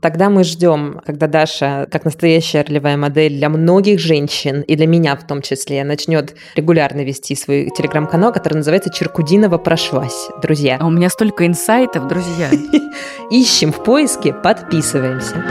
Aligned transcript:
Тогда 0.00 0.30
мы 0.30 0.44
ждем, 0.44 1.00
когда 1.04 1.26
Даша, 1.26 1.88
как 1.90 2.04
настоящая 2.04 2.62
ролевая 2.62 2.96
модель 2.96 3.36
для 3.36 3.48
многих 3.48 3.98
женщин, 3.98 4.62
и 4.62 4.76
для 4.76 4.86
меня 4.86 5.16
в 5.16 5.26
том 5.26 5.42
числе, 5.42 5.82
начнет 5.82 6.36
регулярно 6.54 7.04
вести 7.04 7.34
свой 7.34 7.70
телеграм-канал, 7.76 8.32
который 8.32 8.54
называется 8.54 8.90
«Черкудинова 8.92 9.58
прошлась». 9.58 10.28
Друзья. 10.40 10.78
А 10.80 10.86
у 10.86 10.90
меня 10.90 11.08
столько 11.10 11.46
инсайтов, 11.46 12.06
друзья. 12.06 12.48
Ищем 13.30 13.72
в 13.72 13.82
поиске, 13.82 14.32
подписываемся. 14.32 15.44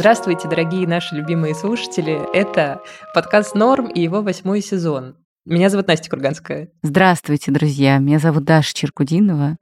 Здравствуйте, 0.00 0.48
дорогие 0.48 0.88
наши 0.88 1.14
любимые 1.14 1.54
слушатели. 1.54 2.22
Это 2.32 2.80
подкаст 3.12 3.54
«Норм» 3.54 3.86
и 3.86 4.00
его 4.00 4.22
восьмой 4.22 4.62
сезон. 4.62 5.14
Меня 5.44 5.68
зовут 5.68 5.88
Настя 5.88 6.08
Курганская. 6.08 6.70
Здравствуйте, 6.82 7.52
друзья. 7.52 7.98
Меня 7.98 8.18
зовут 8.18 8.44
Даша 8.44 8.72
Черкудинова. 8.72 9.58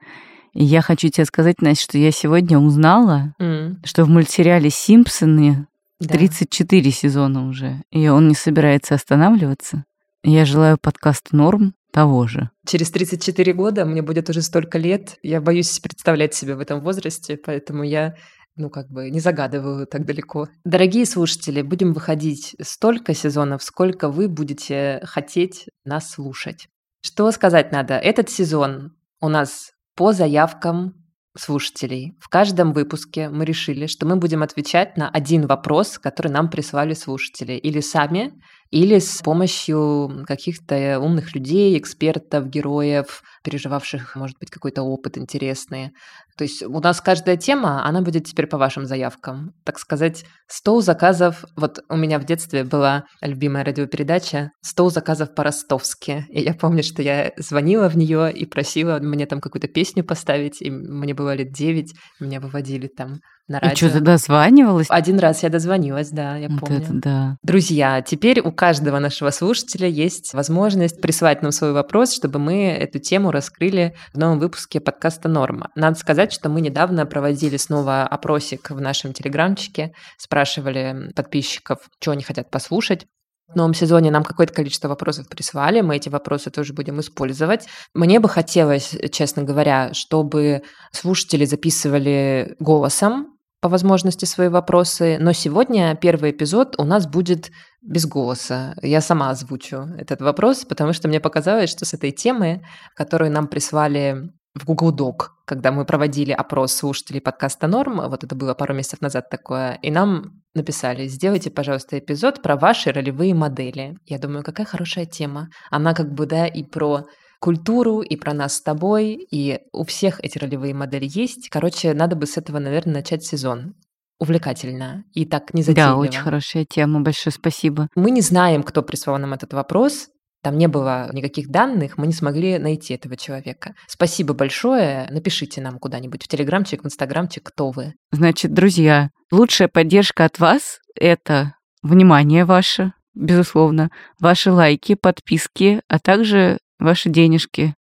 И 0.54 0.64
я 0.64 0.80
хочу 0.80 1.08
тебе 1.08 1.24
сказать, 1.24 1.60
Настя, 1.60 1.82
что 1.82 1.98
я 1.98 2.12
сегодня 2.12 2.56
узнала, 2.56 3.34
mm. 3.40 3.78
что 3.84 4.04
в 4.04 4.10
мультсериале 4.10 4.70
«Симпсоны» 4.70 5.66
да. 5.98 6.14
34 6.14 6.88
сезона 6.92 7.48
уже, 7.48 7.82
и 7.90 8.06
он 8.06 8.28
не 8.28 8.36
собирается 8.36 8.94
останавливаться. 8.94 9.86
Я 10.22 10.44
желаю 10.44 10.78
подкаст 10.80 11.32
«Норм» 11.32 11.74
того 11.90 12.28
же. 12.28 12.50
Через 12.64 12.92
34 12.92 13.52
года 13.54 13.84
мне 13.84 14.02
будет 14.02 14.30
уже 14.30 14.42
столько 14.42 14.78
лет. 14.78 15.16
Я 15.24 15.40
боюсь 15.40 15.80
представлять 15.80 16.32
себя 16.32 16.54
в 16.54 16.60
этом 16.60 16.80
возрасте, 16.80 17.36
поэтому 17.36 17.82
я 17.82 18.14
ну, 18.58 18.70
как 18.70 18.90
бы 18.90 19.10
не 19.10 19.20
загадываю 19.20 19.86
так 19.86 20.04
далеко. 20.04 20.48
Дорогие 20.64 21.06
слушатели, 21.06 21.62
будем 21.62 21.92
выходить 21.92 22.56
столько 22.60 23.14
сезонов, 23.14 23.62
сколько 23.62 24.08
вы 24.08 24.28
будете 24.28 25.00
хотеть 25.04 25.66
нас 25.84 26.10
слушать. 26.10 26.68
Что 27.00 27.30
сказать 27.30 27.72
надо? 27.72 27.94
Этот 27.94 28.28
сезон 28.28 28.96
у 29.20 29.28
нас 29.28 29.72
по 29.94 30.12
заявкам 30.12 30.94
слушателей. 31.36 32.16
В 32.20 32.28
каждом 32.28 32.72
выпуске 32.72 33.28
мы 33.28 33.44
решили, 33.44 33.86
что 33.86 34.06
мы 34.06 34.16
будем 34.16 34.42
отвечать 34.42 34.96
на 34.96 35.08
один 35.08 35.46
вопрос, 35.46 35.98
который 35.98 36.32
нам 36.32 36.50
прислали 36.50 36.94
слушатели. 36.94 37.52
Или 37.52 37.80
сами, 37.80 38.32
или 38.70 38.98
с 38.98 39.22
помощью 39.22 40.24
каких-то 40.26 41.00
умных 41.00 41.34
людей, 41.34 41.78
экспертов, 41.78 42.48
героев, 42.48 43.22
переживавших, 43.42 44.14
может 44.16 44.38
быть, 44.38 44.50
какой-то 44.50 44.82
опыт 44.82 45.16
интересный. 45.16 45.92
То 46.36 46.44
есть 46.44 46.62
у 46.62 46.80
нас 46.80 47.00
каждая 47.00 47.36
тема, 47.36 47.84
она 47.84 48.02
будет 48.02 48.26
теперь 48.26 48.46
по 48.46 48.58
вашим 48.58 48.84
заявкам. 48.84 49.54
Так 49.64 49.78
сказать, 49.78 50.24
стол 50.46 50.82
заказов. 50.82 51.44
Вот 51.56 51.80
у 51.88 51.96
меня 51.96 52.18
в 52.18 52.24
детстве 52.24 52.62
была 52.62 53.04
любимая 53.20 53.64
радиопередача 53.64 54.50
«Стол 54.60 54.90
заказов 54.90 55.34
по-ростовски». 55.34 56.26
И 56.28 56.42
я 56.42 56.54
помню, 56.54 56.82
что 56.82 57.02
я 57.02 57.32
звонила 57.38 57.88
в 57.88 57.96
нее 57.96 58.32
и 58.32 58.44
просила 58.44 58.98
мне 59.00 59.26
там 59.26 59.40
какую-то 59.40 59.68
песню 59.68 60.04
поставить. 60.04 60.60
И 60.60 60.70
мне 60.70 61.14
было 61.14 61.34
лет 61.34 61.52
девять, 61.52 61.94
меня 62.20 62.40
выводили 62.40 62.86
там 62.86 63.20
на 63.48 63.60
радио. 63.60 63.72
И 63.72 63.76
что, 63.76 63.98
ты 63.98 64.04
дозванивалась? 64.04 64.86
Один 64.90 65.18
раз 65.18 65.42
я 65.42 65.48
дозвонилась, 65.48 66.10
да, 66.10 66.36
я 66.36 66.48
вот 66.48 66.60
помню. 66.60 66.78
Это 66.78 66.92
да. 66.92 67.36
Друзья, 67.42 68.02
теперь 68.02 68.40
у 68.40 68.52
каждого 68.52 68.98
нашего 68.98 69.30
слушателя 69.30 69.88
есть 69.88 70.34
возможность 70.34 71.00
присылать 71.00 71.42
нам 71.42 71.52
свой 71.52 71.72
вопрос, 71.72 72.14
чтобы 72.14 72.38
мы 72.38 72.68
эту 72.68 72.98
тему 72.98 73.30
раскрыли 73.30 73.94
в 74.12 74.18
новом 74.18 74.38
выпуске 74.38 74.80
подкаста 74.80 75.28
«Норма». 75.28 75.70
Надо 75.74 75.98
сказать, 75.98 76.32
что 76.32 76.48
мы 76.48 76.60
недавно 76.60 77.06
проводили 77.06 77.56
снова 77.56 78.02
опросик 78.02 78.70
в 78.70 78.80
нашем 78.80 79.12
телеграмчике, 79.12 79.92
спрашивали 80.18 81.10
подписчиков, 81.14 81.78
что 82.00 82.12
они 82.12 82.22
хотят 82.22 82.50
послушать. 82.50 83.06
В 83.48 83.56
новом 83.56 83.72
сезоне 83.72 84.10
нам 84.10 84.24
какое-то 84.24 84.52
количество 84.52 84.88
вопросов 84.88 85.26
прислали, 85.26 85.80
мы 85.80 85.96
эти 85.96 86.10
вопросы 86.10 86.50
тоже 86.50 86.74
будем 86.74 87.00
использовать. 87.00 87.66
Мне 87.94 88.20
бы 88.20 88.28
хотелось, 88.28 88.94
честно 89.10 89.42
говоря, 89.42 89.94
чтобы 89.94 90.62
слушатели 90.92 91.46
записывали 91.46 92.56
голосом 92.58 93.37
по 93.60 93.68
возможности 93.68 94.24
свои 94.24 94.48
вопросы, 94.48 95.18
но 95.20 95.32
сегодня 95.32 95.96
первый 95.96 96.30
эпизод 96.30 96.76
у 96.78 96.84
нас 96.84 97.06
будет 97.06 97.50
без 97.82 98.06
голоса. 98.06 98.74
Я 98.82 99.00
сама 99.00 99.30
озвучу 99.30 99.88
этот 99.98 100.20
вопрос, 100.20 100.64
потому 100.64 100.92
что 100.92 101.08
мне 101.08 101.20
показалось, 101.20 101.70
что 101.70 101.84
с 101.84 101.94
этой 101.94 102.12
темы, 102.12 102.62
которую 102.94 103.32
нам 103.32 103.48
прислали 103.48 104.30
в 104.54 104.64
Google 104.64 104.94
Doc, 104.94 105.28
когда 105.44 105.72
мы 105.72 105.84
проводили 105.84 106.32
опрос 106.32 106.72
слушателей 106.72 107.20
подкаста 107.20 107.66
«Норм», 107.66 108.08
вот 108.08 108.24
это 108.24 108.34
было 108.34 108.54
пару 108.54 108.74
месяцев 108.74 109.00
назад 109.00 109.30
такое, 109.30 109.78
и 109.82 109.90
нам 109.90 110.42
написали, 110.54 111.06
сделайте, 111.06 111.50
пожалуйста, 111.50 111.98
эпизод 111.98 112.42
про 112.42 112.56
ваши 112.56 112.90
ролевые 112.90 113.34
модели. 113.34 113.96
Я 114.04 114.18
думаю, 114.18 114.44
какая 114.44 114.66
хорошая 114.66 115.06
тема. 115.06 115.48
Она 115.70 115.94
как 115.94 116.12
бы, 116.12 116.26
да, 116.26 116.46
и 116.46 116.64
про 116.64 117.04
культуру, 117.38 118.00
и 118.00 118.16
про 118.16 118.32
нас 118.34 118.56
с 118.56 118.62
тобой, 118.62 119.26
и 119.30 119.60
у 119.72 119.84
всех 119.84 120.20
эти 120.20 120.38
ролевые 120.38 120.74
модели 120.74 121.08
есть. 121.08 121.48
Короче, 121.48 121.94
надо 121.94 122.16
бы 122.16 122.26
с 122.26 122.36
этого, 122.36 122.58
наверное, 122.58 122.94
начать 122.94 123.24
сезон. 123.24 123.74
Увлекательно 124.20 125.04
и 125.14 125.24
так 125.24 125.54
не 125.54 125.62
Да, 125.62 125.96
очень 125.96 126.20
хорошая 126.20 126.66
тема, 126.68 127.00
большое 127.00 127.32
спасибо. 127.32 127.88
Мы 127.94 128.10
не 128.10 128.20
знаем, 128.20 128.64
кто 128.64 128.82
прислал 128.82 129.16
нам 129.18 129.32
этот 129.32 129.52
вопрос, 129.52 130.08
там 130.42 130.56
не 130.56 130.68
было 130.68 131.10
никаких 131.12 131.48
данных, 131.50 131.98
мы 131.98 132.06
не 132.06 132.12
смогли 132.12 132.58
найти 132.58 132.94
этого 132.94 133.16
человека. 133.16 133.74
Спасибо 133.86 134.34
большое. 134.34 135.08
Напишите 135.10 135.60
нам 135.60 135.78
куда-нибудь 135.78 136.24
в 136.24 136.28
Телеграмчик, 136.28 136.82
в 136.82 136.86
Инстаграмчик, 136.86 137.42
кто 137.44 137.70
вы. 137.70 137.94
Значит, 138.12 138.52
друзья, 138.52 139.10
лучшая 139.32 139.68
поддержка 139.68 140.24
от 140.24 140.38
вас— 140.38 140.78
это 140.94 141.54
внимание 141.82 142.44
ваше, 142.44 142.92
безусловно, 143.14 143.90
ваши 144.20 144.52
лайки, 144.52 144.94
подписки, 144.94 145.80
а 145.88 145.98
также 145.98 146.58
ваши 146.78 147.10
денежки. 147.10 147.74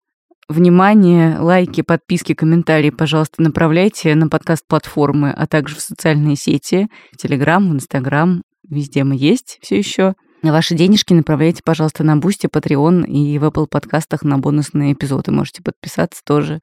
Внимание, 0.47 1.39
лайки, 1.39 1.81
подписки, 1.81 2.33
комментарии, 2.33 2.91
пожалуйста, 2.91 3.41
направляйте 3.41 4.13
на 4.13 4.29
подкаст-платформы, 4.29 5.31
а 5.31 5.47
также 5.47 5.75
в 5.75 5.81
социальные 5.81 6.35
сети, 6.35 6.87
в 7.11 7.17
Телеграм, 7.17 7.67
в 7.67 7.73
Инстаграм, 7.73 8.43
везде 8.69 9.03
мы 9.03 9.15
есть 9.15 9.57
все 9.61 9.77
еще. 9.77 10.13
Ваши 10.43 10.75
денежки 10.75 11.13
направляйте, 11.13 11.61
пожалуйста, 11.65 12.03
на 12.03 12.17
Boosty, 12.17 12.45
Patreon 12.45 13.07
и 13.07 13.39
в 13.39 13.45
Apple 13.45 13.65
подкастах 13.67 14.21
на 14.21 14.37
бонусные 14.37 14.93
эпизоды. 14.93 15.31
Можете 15.31 15.63
подписаться 15.63 16.21
тоже. 16.23 16.59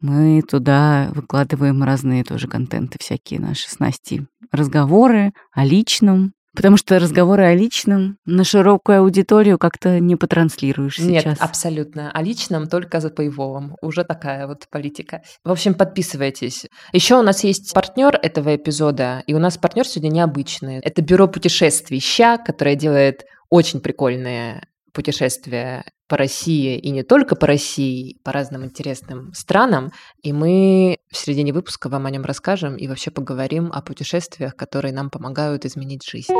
Мы 0.00 0.40
туда 0.40 1.10
выкладываем 1.14 1.82
разные 1.82 2.24
тоже 2.24 2.48
контенты 2.48 2.96
всякие 2.98 3.38
наши 3.38 3.68
с 3.68 3.78
Настей. 3.78 4.26
Разговоры 4.50 5.32
о 5.52 5.66
личном, 5.66 6.32
Потому 6.54 6.76
что 6.76 6.98
разговоры 6.98 7.44
о 7.44 7.54
личном 7.54 8.18
на 8.24 8.42
широкую 8.44 9.00
аудиторию 9.00 9.58
как-то 9.58 10.00
не 10.00 10.16
потранслируешь 10.16 10.98
Нет, 10.98 11.22
сейчас. 11.22 11.38
Нет, 11.38 11.42
абсолютно. 11.42 12.10
О 12.10 12.22
личном 12.22 12.66
только 12.66 13.00
за 13.00 13.10
Пейвовым. 13.10 13.76
Уже 13.82 14.04
такая 14.04 14.46
вот 14.46 14.66
политика. 14.70 15.22
В 15.44 15.50
общем, 15.52 15.74
подписывайтесь. 15.74 16.66
Еще 16.92 17.16
у 17.16 17.22
нас 17.22 17.44
есть 17.44 17.72
партнер 17.72 18.18
этого 18.20 18.56
эпизода, 18.56 19.22
и 19.26 19.34
у 19.34 19.38
нас 19.38 19.58
партнер 19.58 19.86
сегодня 19.86 20.14
необычный. 20.16 20.78
Это 20.78 21.02
бюро 21.02 21.28
путешествий 21.28 22.00
«Ща», 22.00 22.36
которое 22.36 22.74
делает 22.74 23.24
очень 23.48 23.80
прикольные 23.80 24.66
путешествия 24.92 25.84
по 26.10 26.16
России 26.16 26.76
и 26.76 26.90
не 26.90 27.04
только 27.04 27.36
по 27.36 27.46
России, 27.46 28.16
по 28.24 28.32
разным 28.32 28.64
интересным 28.64 29.32
странам. 29.32 29.92
И 30.22 30.32
мы 30.32 30.98
в 31.08 31.16
середине 31.16 31.52
выпуска 31.52 31.88
вам 31.88 32.04
о 32.06 32.10
нем 32.10 32.24
расскажем 32.24 32.76
и 32.76 32.88
вообще 32.88 33.12
поговорим 33.12 33.70
о 33.72 33.80
путешествиях, 33.80 34.56
которые 34.56 34.92
нам 34.92 35.08
помогают 35.08 35.64
изменить 35.64 36.04
жизнь. 36.04 36.32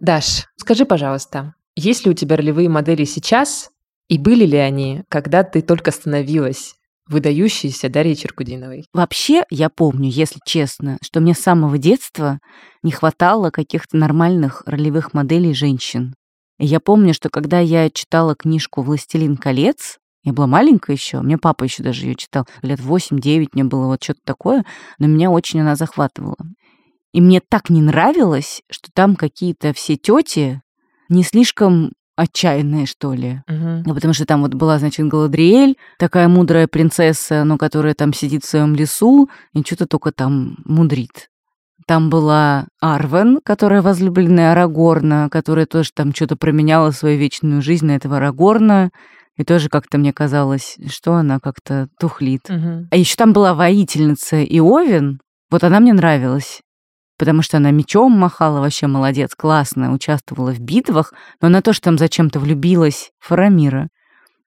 Даш, 0.00 0.46
скажи, 0.56 0.84
пожалуйста, 0.84 1.54
есть 1.76 2.04
ли 2.04 2.10
у 2.10 2.14
тебя 2.14 2.36
ролевые 2.36 2.68
модели 2.68 3.04
сейчас 3.04 3.70
и 4.08 4.18
были 4.18 4.44
ли 4.44 4.58
они, 4.58 5.04
когда 5.08 5.44
ты 5.44 5.62
только 5.62 5.92
становилась 5.92 6.74
выдающейся 7.10 7.88
Дарьей 7.88 8.16
Черкудиновой. 8.16 8.86
Вообще, 8.94 9.44
я 9.50 9.68
помню, 9.68 10.08
если 10.08 10.40
честно, 10.44 10.96
что 11.02 11.20
мне 11.20 11.34
с 11.34 11.40
самого 11.40 11.76
детства 11.76 12.38
не 12.82 12.92
хватало 12.92 13.50
каких-то 13.50 13.96
нормальных 13.96 14.62
ролевых 14.66 15.12
моделей 15.12 15.52
женщин. 15.52 16.14
И 16.58 16.66
я 16.66 16.78
помню, 16.78 17.12
что 17.12 17.28
когда 17.28 17.58
я 17.58 17.90
читала 17.90 18.34
книжку 18.34 18.82
«Властелин 18.82 19.36
колец», 19.36 19.98
я 20.22 20.32
была 20.32 20.46
маленькая 20.46 20.92
еще, 20.92 21.20
мне 21.22 21.38
папа 21.38 21.64
еще 21.64 21.82
даже 21.82 22.04
ее 22.04 22.14
читал, 22.14 22.46
лет 22.62 22.78
8-9 22.78 23.48
мне 23.54 23.64
было 23.64 23.86
вот 23.86 24.02
что-то 24.02 24.20
такое, 24.24 24.64
но 24.98 25.06
меня 25.06 25.30
очень 25.30 25.60
она 25.60 25.76
захватывала. 25.76 26.36
И 27.12 27.20
мне 27.20 27.40
так 27.40 27.70
не 27.70 27.82
нравилось, 27.82 28.62
что 28.70 28.90
там 28.94 29.16
какие-то 29.16 29.72
все 29.72 29.96
тети 29.96 30.60
не 31.08 31.24
слишком 31.24 31.92
отчаянные, 32.20 32.84
что 32.84 33.14
ли. 33.14 33.40
Угу. 33.48 33.94
Потому 33.94 34.12
что 34.12 34.26
там 34.26 34.42
вот 34.42 34.52
была, 34.54 34.78
значит, 34.78 35.06
Галадриэль, 35.06 35.76
такая 35.98 36.28
мудрая 36.28 36.68
принцесса, 36.68 37.44
но 37.44 37.56
которая 37.56 37.94
там 37.94 38.12
сидит 38.12 38.44
в 38.44 38.48
своем 38.48 38.74
лесу 38.74 39.30
и 39.54 39.62
что-то 39.62 39.86
только 39.86 40.12
там 40.12 40.56
мудрит. 40.66 41.30
Там 41.86 42.10
была 42.10 42.66
Арвен, 42.80 43.40
которая 43.42 43.80
возлюбленная 43.80 44.52
Арагорна, 44.52 45.28
которая 45.30 45.64
тоже 45.64 45.90
там 45.94 46.14
что-то 46.14 46.36
променяла 46.36 46.90
свою 46.90 47.18
вечную 47.18 47.62
жизнь 47.62 47.86
на 47.86 47.92
этого 47.92 48.18
Арагорна. 48.18 48.90
И 49.36 49.44
тоже 49.44 49.70
как-то 49.70 49.96
мне 49.96 50.12
казалось, 50.12 50.76
что 50.88 51.14
она 51.14 51.40
как-то 51.40 51.88
тухлит. 51.98 52.50
Мгм. 52.50 52.88
А 52.90 52.96
еще 52.96 53.16
там 53.16 53.32
была 53.32 53.54
воительница 53.54 54.44
Иовин. 54.44 55.20
Вот 55.50 55.64
она 55.64 55.80
мне 55.80 55.94
нравилась. 55.94 56.60
Потому 57.20 57.42
что 57.42 57.58
она 57.58 57.70
мечом 57.70 58.12
махала, 58.12 58.60
вообще 58.60 58.86
молодец, 58.86 59.34
классно, 59.36 59.92
участвовала 59.92 60.52
в 60.52 60.58
битвах, 60.58 61.12
но 61.42 61.48
она 61.48 61.60
тоже 61.60 61.82
там 61.82 61.98
зачем-то 61.98 62.40
влюбилась 62.40 63.10
Фарамира. 63.18 63.88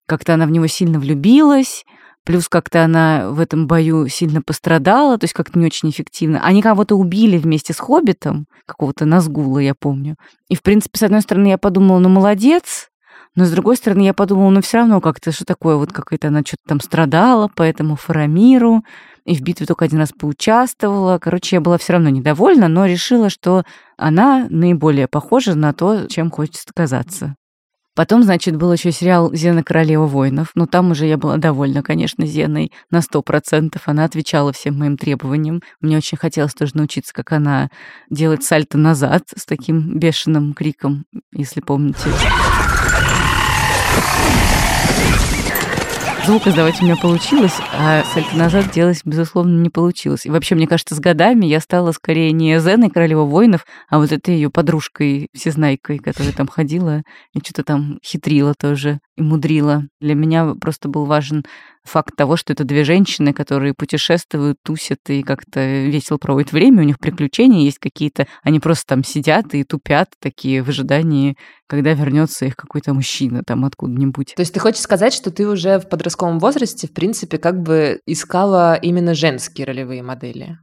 Как-то 0.08 0.34
она 0.34 0.48
в 0.48 0.50
него 0.50 0.66
сильно 0.66 0.98
влюбилась, 0.98 1.86
плюс 2.26 2.50
как-то 2.50 2.84
она 2.84 3.30
в 3.30 3.40
этом 3.40 3.68
бою 3.68 4.08
сильно 4.08 4.42
пострадала, 4.42 5.20
то 5.20 5.26
есть 5.26 5.36
как-то 5.36 5.60
не 5.60 5.68
очень 5.68 5.92
эффективно. 5.92 6.44
Они 6.44 6.64
кого-то 6.64 6.96
убили 6.96 7.38
вместе 7.38 7.74
с 7.74 7.78
Хоббитом, 7.78 8.48
какого-то 8.66 9.06
Назгула, 9.06 9.60
я 9.60 9.76
помню. 9.76 10.16
И, 10.50 10.56
в 10.56 10.64
принципе, 10.64 10.98
с 10.98 11.04
одной 11.04 11.22
стороны, 11.22 11.50
я 11.50 11.60
подумала, 11.60 12.00
ну, 12.00 12.10
молодец, 12.10 12.90
но, 13.36 13.46
с 13.46 13.52
другой 13.52 13.78
стороны, 13.78 14.02
я 14.02 14.14
подумала, 14.14 14.50
ну, 14.50 14.62
все 14.62 14.78
равно 14.78 15.02
как-то, 15.02 15.32
что 15.32 15.46
такое, 15.46 15.76
вот 15.76 15.92
какая-то 15.92 16.28
она 16.28 16.42
что-то 16.42 16.62
там 16.68 16.80
страдала, 16.80 17.50
поэтому 17.56 17.96
Фарамиру, 17.96 18.84
и 19.26 19.36
в 19.36 19.42
битве 19.42 19.66
только 19.66 19.86
один 19.86 20.00
раз 20.00 20.12
поучаствовала. 20.12 21.18
Короче, 21.18 21.56
я 21.56 21.62
была 21.62 21.78
все 21.78 21.94
равно 21.94 22.10
недовольна, 22.10 22.68
но 22.68 22.86
решила, 22.86 23.30
что 23.30 23.64
она 23.98 24.48
наиболее 24.50 25.08
похожа 25.08 25.56
на 25.56 25.74
то, 25.74 26.08
чем 26.08 26.30
хочется 26.30 26.66
казаться. 26.76 27.36
Потом, 27.96 28.24
значит, 28.24 28.56
был 28.56 28.74
еще 28.74 28.92
сериал 28.92 29.32
«Зена 29.34 29.64
королева 29.64 30.08
воинов». 30.08 30.50
Ну, 30.56 30.66
там 30.66 30.92
уже 30.92 31.06
я 31.06 31.18
была 31.18 31.38
довольна, 31.38 31.84
конечно, 31.84 32.26
Зеной 32.26 32.72
на 32.90 33.02
сто 33.02 33.22
процентов. 33.22 33.84
Она 33.86 34.06
отвечала 34.06 34.52
всем 34.52 34.80
моим 34.80 34.98
требованиям. 34.98 35.62
Мне 35.80 35.98
очень 35.98 36.18
хотелось 36.18 36.56
тоже 36.56 36.72
научиться, 36.76 37.14
как 37.14 37.32
она 37.32 37.70
делает 38.10 38.44
сальто 38.44 38.80
назад 38.80 39.24
с 39.36 39.46
таким 39.46 40.00
бешеным 40.00 40.54
криком, 40.54 41.06
если 41.32 41.62
помните. 41.62 42.10
Звук 46.26 46.48
издавать 46.48 46.82
у 46.82 46.86
меня 46.86 46.96
получилось, 46.96 47.56
а 47.78 48.02
сальто 48.14 48.38
назад 48.38 48.72
делать, 48.72 49.02
безусловно, 49.04 49.62
не 49.62 49.70
получилось. 49.70 50.26
И 50.26 50.30
вообще, 50.30 50.56
мне 50.56 50.68
кажется, 50.68 50.96
с 50.96 51.00
годами 51.02 51.46
я 51.46 51.60
стала 51.60 51.92
скорее 51.92 52.32
не 52.32 52.62
Зеной 52.62 52.90
королева 52.90 53.24
воинов, 53.24 53.66
а 53.90 54.00
вот 54.00 54.14
этой 54.14 54.36
ее 54.36 54.50
подружкой, 54.50 55.28
всезнайкой, 55.34 56.00
которая 56.00 56.32
там 56.32 56.48
ходила 56.48 57.02
и 57.34 57.40
что-то 57.40 57.66
там 57.66 58.00
хитрила 58.02 58.54
тоже 58.54 59.02
и 59.18 59.22
мудрила. 59.22 59.84
Для 60.02 60.16
меня 60.16 60.56
просто 60.60 60.90
был 60.90 61.06
важен 61.06 61.44
факт 61.84 62.16
того, 62.16 62.38
что 62.38 62.54
это 62.54 62.64
две 62.64 62.84
женщины, 62.84 63.34
которые 63.34 63.74
путешествуют, 63.74 64.58
тусят 64.64 65.00
и 65.10 65.22
как-то 65.22 65.60
весело 65.86 66.18
проводят 66.18 66.52
время, 66.52 66.82
у 66.82 66.86
них 66.86 67.00
приключения 67.00 67.66
есть 67.66 67.80
какие-то, 67.80 68.26
они 68.42 68.60
просто 68.60 68.86
там 68.88 69.04
сидят 69.04 69.54
и 69.54 69.64
тупят 69.64 70.10
такие 70.20 70.64
в 70.64 70.70
ожидании, 70.70 71.36
когда 71.68 71.94
вернется 71.94 72.46
их 72.46 72.56
какой-то 72.56 72.94
мужчина 72.94 73.44
там 73.46 73.66
откуда-нибудь. 73.66 74.34
То 74.36 74.42
есть 74.42 74.54
ты 74.54 74.60
хочешь 74.60 74.82
сказать, 74.82 75.14
что 75.14 75.30
ты 75.32 75.48
уже 75.48 75.80
в 75.80 75.90
подростковом 75.90 76.40
возрасте, 76.40 76.88
в 76.88 76.94
принципе, 76.94 77.38
как 77.38 77.62
бы 77.62 78.00
искала 78.06 78.76
именно 78.76 79.14
женские 79.14 79.68
ролевые 79.68 80.04
модели? 80.04 80.58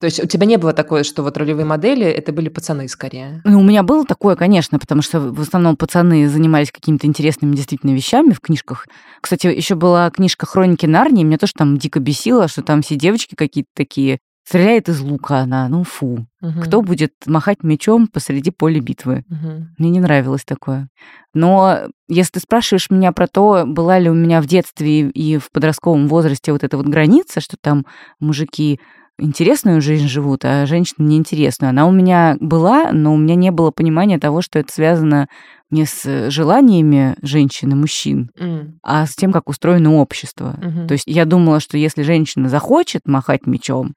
То 0.00 0.04
есть 0.06 0.22
у 0.22 0.26
тебя 0.26 0.46
не 0.46 0.58
было 0.58 0.74
такое, 0.74 1.04
что 1.04 1.22
вот 1.22 1.38
ролевые 1.38 1.64
модели 1.64 2.04
это 2.04 2.32
были 2.32 2.48
пацаны 2.50 2.86
скорее? 2.88 3.40
Ну, 3.44 3.60
у 3.60 3.62
меня 3.62 3.82
было 3.82 4.04
такое, 4.04 4.36
конечно, 4.36 4.78
потому 4.78 5.00
что 5.00 5.20
в 5.20 5.40
основном 5.40 5.76
пацаны 5.76 6.28
занимались 6.28 6.70
какими-то 6.70 7.06
интересными 7.06 7.56
действительно 7.56 7.92
вещами 7.92 8.32
в 8.32 8.40
книжках. 8.40 8.86
Кстати, 9.22 9.46
еще 9.46 9.74
была 9.74 10.10
книжка 10.10 10.44
«Хроники 10.44 10.84
Нарнии», 10.84 11.24
меня 11.24 11.38
тоже 11.38 11.54
там 11.56 11.78
дико 11.78 11.98
бесило, 11.98 12.46
что 12.46 12.62
там 12.62 12.82
все 12.82 12.96
девочки 12.96 13.34
какие-то 13.34 13.70
такие, 13.74 14.18
стреляет 14.46 14.88
из 14.88 15.00
лука 15.00 15.38
она, 15.38 15.68
ну 15.68 15.82
фу. 15.82 16.26
Мгм. 16.40 16.62
Кто 16.62 16.82
будет 16.82 17.12
махать 17.26 17.62
мечом 17.62 18.06
посреди 18.06 18.50
поля 18.50 18.80
битвы? 18.80 19.24
Мгм. 19.28 19.74
Мне 19.78 19.90
не 19.90 20.00
нравилось 20.00 20.44
такое. 20.44 20.88
Но 21.34 21.88
если 22.08 22.32
ты 22.32 22.40
спрашиваешь 22.40 22.90
меня 22.90 23.12
про 23.12 23.26
то, 23.26 23.64
была 23.66 23.98
ли 23.98 24.08
у 24.08 24.14
меня 24.14 24.40
в 24.40 24.46
детстве 24.46 25.08
и 25.08 25.38
в 25.38 25.50
подростковом 25.50 26.06
возрасте 26.06 26.52
вот 26.52 26.62
эта 26.62 26.76
вот 26.76 26.86
граница, 26.86 27.40
что 27.40 27.56
там 27.60 27.86
мужики 28.20 28.78
интересную 29.18 29.80
жизнь 29.80 30.08
живут, 30.08 30.44
а 30.44 30.66
женщины 30.66 31.06
неинтересную. 31.06 31.70
Она 31.70 31.86
у 31.86 31.90
меня 31.90 32.36
была, 32.40 32.92
но 32.92 33.14
у 33.14 33.16
меня 33.16 33.34
не 33.34 33.50
было 33.50 33.70
понимания 33.70 34.18
того, 34.18 34.42
что 34.42 34.58
это 34.58 34.72
связано 34.72 35.28
не 35.70 35.84
с 35.84 36.30
желаниями 36.30 37.16
женщин 37.22 37.72
и 37.72 37.74
мужчин, 37.74 38.30
М. 38.38 38.78
а 38.82 39.04
с 39.06 39.16
тем, 39.16 39.32
как 39.32 39.48
устроено 39.48 39.94
общество. 39.96 40.56
Мгм. 40.62 40.86
То 40.86 40.92
есть 40.92 41.04
я 41.06 41.24
думала, 41.24 41.60
что 41.60 41.76
если 41.76 42.02
женщина 42.02 42.48
захочет 42.48 43.02
махать 43.06 43.46
мечом, 43.46 43.94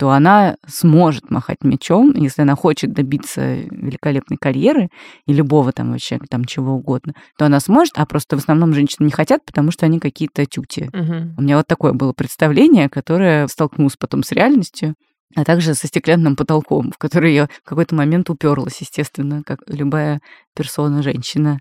то 0.00 0.12
она 0.12 0.56
сможет 0.66 1.30
махать 1.30 1.58
мечом, 1.62 2.14
если 2.14 2.40
она 2.40 2.56
хочет 2.56 2.94
добиться 2.94 3.56
великолепной 3.70 4.38
карьеры 4.38 4.88
и 5.26 5.34
любого 5.34 5.72
там 5.72 5.92
вообще 5.92 6.18
там 6.30 6.46
чего 6.46 6.72
угодно, 6.72 7.12
то 7.36 7.44
она 7.44 7.60
сможет, 7.60 7.92
а 7.98 8.06
просто 8.06 8.36
в 8.36 8.38
основном 8.38 8.72
женщины 8.72 9.04
не 9.04 9.12
хотят, 9.12 9.44
потому 9.44 9.70
что 9.70 9.84
они 9.84 10.00
какие-то 10.00 10.46
тюти. 10.46 10.88
Мгм. 10.94 11.34
У 11.36 11.42
меня 11.42 11.58
вот 11.58 11.66
такое 11.66 11.92
было 11.92 12.14
представление, 12.14 12.88
которое 12.88 13.46
столкнулось 13.48 13.98
потом 13.98 14.22
с 14.22 14.32
реальностью, 14.32 14.94
а 15.36 15.44
также 15.44 15.74
со 15.74 15.86
стеклянным 15.86 16.34
потолком, 16.34 16.92
в 16.92 16.96
который 16.96 17.34
я 17.34 17.48
в 17.62 17.68
какой-то 17.68 17.94
момент 17.94 18.30
уперлась, 18.30 18.80
естественно, 18.80 19.42
как 19.44 19.58
любая 19.66 20.20
персона, 20.56 21.02
женщина. 21.02 21.58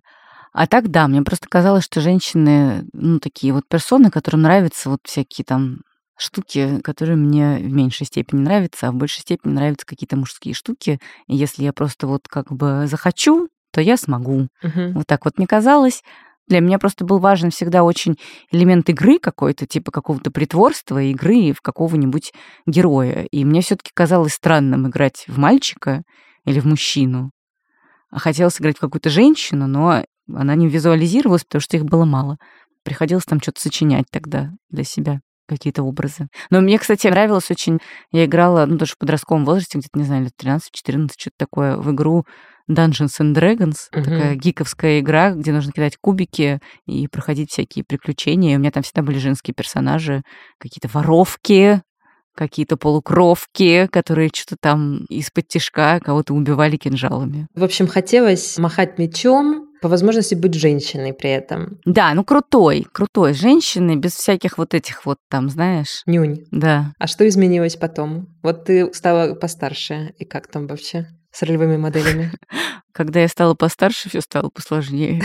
А 0.53 0.65
так, 0.65 0.87
да, 0.87 1.09
мне 1.09 1.23
просто 1.23 1.49
казалось, 1.49 1.83
что 1.83 1.99
женщины, 1.99 2.85
ну, 2.93 3.19
такие 3.19 3.51
вот 3.51 3.67
персоны, 3.67 4.09
которым 4.09 4.43
нравятся 4.43 4.89
вот 4.89 5.01
всякие 5.03 5.43
там 5.43 5.79
штуки, 6.19 6.81
которые 6.83 7.15
мне 7.15 7.57
в 7.57 7.71
меньшей 7.71 8.05
степени 8.05 8.41
нравятся, 8.41 8.87
а 8.87 8.91
в 8.91 8.95
большей 8.95 9.21
степени 9.21 9.53
нравятся 9.53 9.85
какие-то 9.85 10.17
мужские 10.17 10.53
штуки. 10.53 10.99
И 11.27 11.35
если 11.35 11.63
я 11.63 11.73
просто 11.73 12.07
вот 12.07 12.27
как 12.27 12.51
бы 12.51 12.85
захочу, 12.87 13.49
то 13.71 13.81
я 13.81 13.97
смогу. 13.97 14.47
Мгм. 14.61 14.93
Вот 14.93 15.07
так 15.07 15.25
вот 15.25 15.37
мне 15.37 15.47
казалось. 15.47 16.03
Для 16.47 16.61
меня 16.61 16.79
просто 16.79 17.05
был 17.05 17.19
важен 17.19 17.51
всегда 17.51 17.83
очень 17.83 18.17
элемент 18.51 18.89
игры 18.89 19.19
какой-то, 19.19 19.67
типа 19.67 19.91
какого-то 19.91 20.31
притворства, 20.31 21.01
игры 21.01 21.53
в 21.53 21.61
какого-нибудь 21.61 22.33
героя. 22.65 23.27
И 23.31 23.45
мне 23.45 23.61
все 23.61 23.75
таки 23.75 23.91
казалось 23.93 24.33
странным 24.33 24.87
играть 24.87 25.25
в 25.27 25.37
мальчика 25.37 26.01
или 26.45 26.59
в 26.59 26.65
мужчину. 26.65 27.31
А 28.09 28.19
хотелось 28.19 28.59
играть 28.59 28.77
в 28.77 28.81
какую-то 28.81 29.11
женщину, 29.11 29.67
но 29.67 30.03
она 30.33 30.55
не 30.55 30.67
визуализировалась, 30.67 31.43
потому 31.43 31.61
что 31.61 31.77
их 31.77 31.85
было 31.85 32.05
мало. 32.05 32.37
Приходилось 32.83 33.25
там 33.25 33.39
что-то 33.39 33.61
сочинять 33.61 34.05
тогда 34.09 34.49
для 34.69 34.83
себя 34.83 35.21
какие-то 35.49 35.83
образы. 35.83 36.27
Но 36.49 36.61
мне, 36.61 36.77
кстати, 36.79 37.07
нравилось 37.07 37.51
очень... 37.51 37.79
Я 38.11 38.25
играла, 38.25 38.65
ну, 38.65 38.77
тоже 38.77 38.93
в 38.93 38.97
подростковом 38.97 39.45
возрасте, 39.45 39.79
где-то, 39.79 39.97
не 39.99 40.05
знаю, 40.05 40.23
лет 40.23 40.33
13-14, 40.41 41.09
что-то 41.17 41.35
такое, 41.37 41.77
в 41.77 41.91
игру 41.91 42.25
Dungeons 42.69 43.19
and 43.19 43.33
Dragons. 43.33 43.75
Мгм. 43.91 44.03
Такая 44.03 44.35
гиковская 44.35 44.99
игра, 44.99 45.31
где 45.31 45.51
нужно 45.51 45.71
кидать 45.71 45.97
кубики 45.99 46.59
и 46.85 47.07
проходить 47.07 47.51
всякие 47.51 47.83
приключения. 47.83 48.53
И 48.53 48.55
у 48.55 48.59
меня 48.59 48.71
там 48.71 48.83
всегда 48.83 49.01
были 49.01 49.17
женские 49.17 49.53
персонажи, 49.55 50.21
какие-то 50.59 50.87
воровки, 50.87 51.81
какие-то 52.35 52.77
полукровки, 52.77 53.87
которые 53.91 54.29
что-то 54.33 54.55
там 54.61 55.05
из-под 55.09 55.47
тишка 55.47 55.99
кого-то 55.99 56.33
убивали 56.33 56.77
кинжалами. 56.77 57.47
В 57.53 57.63
общем, 57.63 57.87
хотелось 57.87 58.57
махать 58.57 58.97
мечом, 58.97 59.68
по 59.81 59.87
возможности 59.87 60.35
быть 60.35 60.53
женщиной 60.53 61.13
при 61.13 61.29
этом. 61.29 61.79
Да, 61.85 62.13
ну 62.13 62.23
крутой, 62.23 62.85
крутой 62.91 63.33
женщины, 63.33 63.95
без 63.95 64.13
всяких 64.13 64.57
вот 64.57 64.73
этих 64.73 65.05
вот 65.05 65.17
там, 65.29 65.49
знаешь, 65.49 66.03
Нюнь. 66.05 66.45
да. 66.51 66.93
А 66.99 67.07
что 67.07 67.27
изменилось 67.27 67.75
потом? 67.75 68.27
Вот 68.43 68.65
ты 68.65 68.93
стала 68.93 69.33
постарше, 69.35 70.13
и 70.17 70.25
как 70.25 70.47
там 70.47 70.67
вообще 70.67 71.07
с 71.31 71.43
ролевыми 71.43 71.77
моделями? 71.77 72.31
Когда 72.91 73.21
я 73.21 73.27
стала 73.27 73.53
постарше, 73.53 74.09
все 74.09 74.21
стало 74.21 74.49
посложнее. 74.49 75.21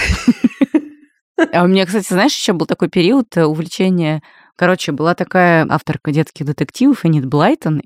А 1.52 1.64
у 1.64 1.66
меня, 1.66 1.84
кстати, 1.84 2.12
знаешь, 2.12 2.36
еще 2.36 2.52
был 2.52 2.66
такой 2.66 2.88
период 2.88 3.36
э, 3.36 3.44
увлечения. 3.44 4.22
Короче, 4.56 4.92
была 4.92 5.14
такая 5.14 5.66
авторка 5.68 6.12
детских 6.12 6.46
детективов 6.46 7.04
Энит 7.04 7.26
Блайтон. 7.26 7.82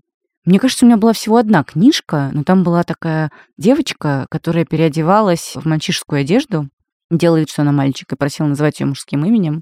Мне 0.49 0.59
кажется, 0.59 0.87
у 0.87 0.89
меня 0.89 0.97
была 0.97 1.13
всего 1.13 1.37
одна 1.37 1.63
книжка, 1.63 2.31
но 2.33 2.43
там 2.43 2.63
была 2.63 2.83
такая 2.83 3.31
девочка, 3.59 4.27
которая 4.31 4.65
переодевалась 4.65 5.53
в 5.55 5.67
мальчишескую 5.67 6.23
одежду, 6.23 6.71
делала 7.11 7.41
вид, 7.41 7.51
что 7.51 7.61
она 7.61 7.73
мальчик, 7.73 8.11
и 8.11 8.17
просила 8.17 8.47
называть 8.47 8.81
ее 8.81 8.87
мужским 8.87 9.27
именем. 9.27 9.61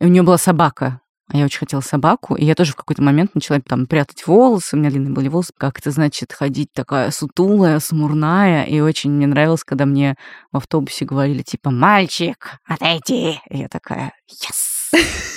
И 0.00 0.06
у 0.06 0.08
нее 0.08 0.24
была 0.24 0.36
собака. 0.36 1.00
А 1.28 1.36
я 1.36 1.44
очень 1.44 1.60
хотела 1.60 1.82
собаку, 1.82 2.34
и 2.34 2.44
я 2.44 2.56
тоже 2.56 2.72
в 2.72 2.74
какой-то 2.74 3.00
момент 3.00 3.36
начала 3.36 3.60
там 3.60 3.86
прятать 3.86 4.26
волосы, 4.26 4.74
у 4.74 4.80
меня 4.80 4.90
длинные 4.90 5.14
были 5.14 5.28
волосы, 5.28 5.52
как 5.56 5.78
это 5.78 5.92
значит 5.92 6.32
ходить 6.32 6.72
такая 6.72 7.12
сутулая, 7.12 7.78
смурная, 7.78 8.64
и 8.64 8.80
очень 8.80 9.12
мне 9.12 9.28
нравилось, 9.28 9.62
когда 9.62 9.86
мне 9.86 10.16
в 10.50 10.56
автобусе 10.56 11.04
говорили 11.04 11.42
типа 11.42 11.70
«Мальчик, 11.70 12.58
отойди!» 12.66 13.38
И 13.50 13.58
я 13.58 13.68
такая 13.68 14.12
«Yes!» 14.28 15.33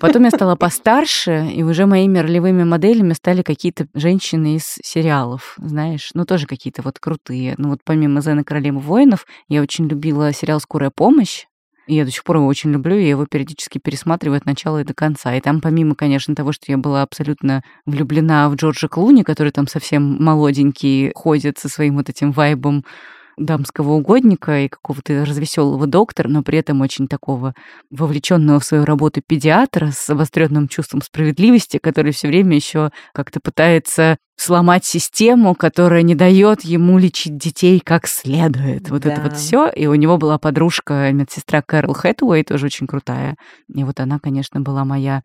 Потом 0.00 0.24
я 0.24 0.30
стала 0.30 0.56
постарше, 0.56 1.50
и 1.54 1.62
уже 1.62 1.84
моими 1.84 2.18
ролевыми 2.18 2.64
моделями 2.64 3.12
стали 3.12 3.42
какие-то 3.42 3.86
женщины 3.94 4.56
из 4.56 4.78
сериалов, 4.82 5.56
знаешь, 5.58 6.10
ну 6.14 6.24
тоже 6.24 6.46
какие-то 6.46 6.80
вот 6.80 6.98
крутые. 6.98 7.54
Ну 7.58 7.68
вот 7.68 7.80
помимо 7.84 8.22
«Зены 8.22 8.42
королевы 8.42 8.80
воинов» 8.80 9.26
я 9.48 9.60
очень 9.60 9.86
любила 9.88 10.32
сериал 10.32 10.58
«Скорая 10.58 10.90
помощь», 10.90 11.44
И 11.86 11.96
я 11.96 12.04
до 12.04 12.10
сих 12.10 12.24
пор 12.24 12.36
его 12.36 12.46
очень 12.46 12.72
люблю, 12.72 12.96
я 12.96 13.10
его 13.10 13.26
периодически 13.26 13.78
пересматриваю 13.78 14.38
от 14.38 14.46
начала 14.46 14.80
и 14.80 14.84
до 14.84 14.94
конца. 14.94 15.34
И 15.34 15.40
там, 15.40 15.60
помимо, 15.60 15.94
конечно, 15.94 16.34
того, 16.34 16.52
что 16.52 16.64
я 16.68 16.78
была 16.78 17.02
абсолютно 17.02 17.62
влюблена 17.84 18.48
в 18.48 18.54
Джорджа 18.54 18.88
Клуни, 18.88 19.22
который 19.22 19.52
там 19.52 19.66
совсем 19.66 20.16
молоденький, 20.22 21.12
ходит 21.14 21.58
со 21.58 21.68
своим 21.68 21.96
вот 21.96 22.08
этим 22.08 22.32
вайбом 22.32 22.84
дамского 23.36 23.92
угодника 23.92 24.60
и 24.60 24.68
какого-то 24.68 25.24
развеселого 25.24 25.86
доктора, 25.86 26.28
но 26.28 26.42
при 26.42 26.58
этом 26.58 26.80
очень 26.80 27.08
такого 27.08 27.54
вовлеченного 27.90 28.60
в 28.60 28.64
свою 28.64 28.84
работу 28.84 29.22
педиатра 29.26 29.90
с 29.92 30.08
обостренным 30.10 30.68
чувством 30.68 31.02
справедливости, 31.02 31.78
который 31.78 32.12
все 32.12 32.28
время 32.28 32.56
еще 32.56 32.90
как-то 33.12 33.40
пытается 33.40 34.18
сломать 34.36 34.86
систему, 34.86 35.54
которая 35.54 36.02
не 36.02 36.14
дает 36.14 36.62
ему 36.62 36.98
лечить 36.98 37.36
детей 37.36 37.78
как 37.80 38.06
следует. 38.06 38.88
Вот 38.88 39.02
да. 39.02 39.12
это 39.12 39.20
вот 39.20 39.36
все. 39.36 39.68
И 39.68 39.86
у 39.86 39.94
него 39.94 40.16
была 40.16 40.38
подружка, 40.38 41.10
медсестра 41.12 41.60
Кэрол 41.60 41.92
Хэтуэй, 41.92 42.42
тоже 42.44 42.66
очень 42.66 42.86
крутая. 42.86 43.36
И 43.74 43.84
вот 43.84 44.00
она, 44.00 44.18
конечно, 44.18 44.60
была 44.60 44.86
моя 44.86 45.22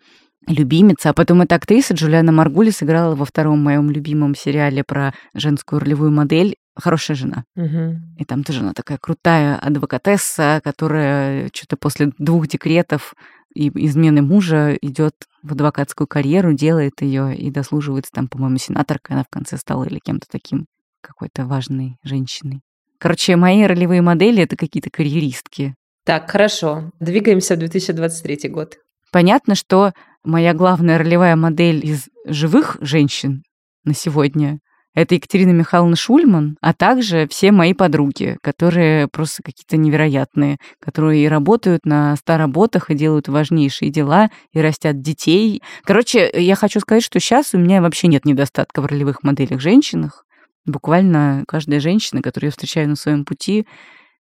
любимица. 0.48 1.10
А 1.10 1.14
потом 1.14 1.42
эта 1.42 1.56
актриса 1.56 1.94
Джулиана 1.94 2.32
Маргули 2.32 2.70
сыграла 2.70 3.16
во 3.16 3.26
втором 3.26 3.64
моем 3.64 3.90
любимом 3.90 4.36
сериале 4.36 4.84
про 4.84 5.14
женскую 5.34 5.80
ролевую 5.80 6.12
модель 6.12 6.56
«Хорошая 6.76 7.16
жена». 7.16 7.46
Угу. 7.56 7.96
И 8.20 8.26
там 8.26 8.44
тоже 8.44 8.60
она 8.62 8.74
такая 8.74 8.98
крутая 8.98 9.58
адвокатесса, 9.58 10.62
которая 10.64 11.50
что-то 11.54 11.78
после 11.78 12.12
двух 12.18 12.48
декретов 12.48 13.14
и 13.54 13.70
измены 13.86 14.22
мужа 14.22 14.78
идет 14.82 15.14
в 15.42 15.54
адвокатскую 15.54 16.08
карьеру, 16.08 16.54
делает 16.54 17.02
ее 17.02 17.36
и 17.36 17.50
дослуживается 17.50 18.12
там, 18.12 18.28
по-моему, 18.28 18.58
сенаторкой 18.58 19.16
она 19.16 19.24
в 19.24 19.30
конце 19.30 19.58
стала 19.58 19.86
или 19.86 20.00
кем-то 20.00 20.28
таким, 20.30 20.66
какой-то 21.02 21.46
важной 21.46 21.98
женщиной. 22.04 22.62
Короче, 23.00 23.36
мои 23.36 23.64
ролевые 23.64 24.02
модели— 24.02 24.44
это 24.44 24.56
какие-то 24.56 24.90
карьеристки. 24.90 25.76
Так, 26.06 26.30
хорошо. 26.30 26.92
Двигаемся 27.00 27.56
в 27.56 27.60
2023 27.60 28.50
год. 28.50 28.78
Понятно, 29.12 29.56
что 29.56 29.94
моя 30.24 30.54
главная 30.54 30.98
ролевая 30.98 31.36
модель 31.36 31.86
из 31.86 32.10
живых 32.26 32.78
женщин 32.82 33.44
на 33.84 33.94
сегодня 33.94 34.60
это 34.96 35.16
Екатерина 35.16 35.52
Михайловна 35.52 35.96
Шульман, 35.96 36.58
а 36.62 36.74
также 36.74 37.28
все 37.30 37.52
мои 37.52 37.74
подруги, 37.74 38.38
которые 38.42 39.08
просто 39.08 39.44
какие-то 39.44 39.78
невероятные, 39.78 40.58
которые 40.80 41.26
и 41.26 41.28
работают 41.28 41.86
на 41.86 42.16
староботах, 42.16 42.90
и 42.90 42.96
делают 42.96 43.28
важнейшие 43.28 43.92
дела, 43.92 44.30
и 44.54 44.62
растят 44.62 45.02
детей. 45.02 45.62
Короче, 45.84 46.32
я 46.34 46.56
хочу 46.56 46.80
сказать, 46.80 47.04
что 47.04 47.20
сейчас 47.20 47.54
у 47.54 47.58
меня 47.58 47.82
вообще 47.82 48.08
нет 48.08 48.26
недостатка 48.26 48.82
в 48.82 48.86
ролевых 48.86 49.22
моделях 49.22 49.60
женщинах. 49.60 50.26
Буквально 50.66 51.44
каждая 51.48 51.80
женщина, 51.80 52.22
которую 52.22 52.48
я 52.48 52.52
встречаю 52.52 52.90
на 52.90 52.96
своем 52.96 53.26
пути, 53.26 53.68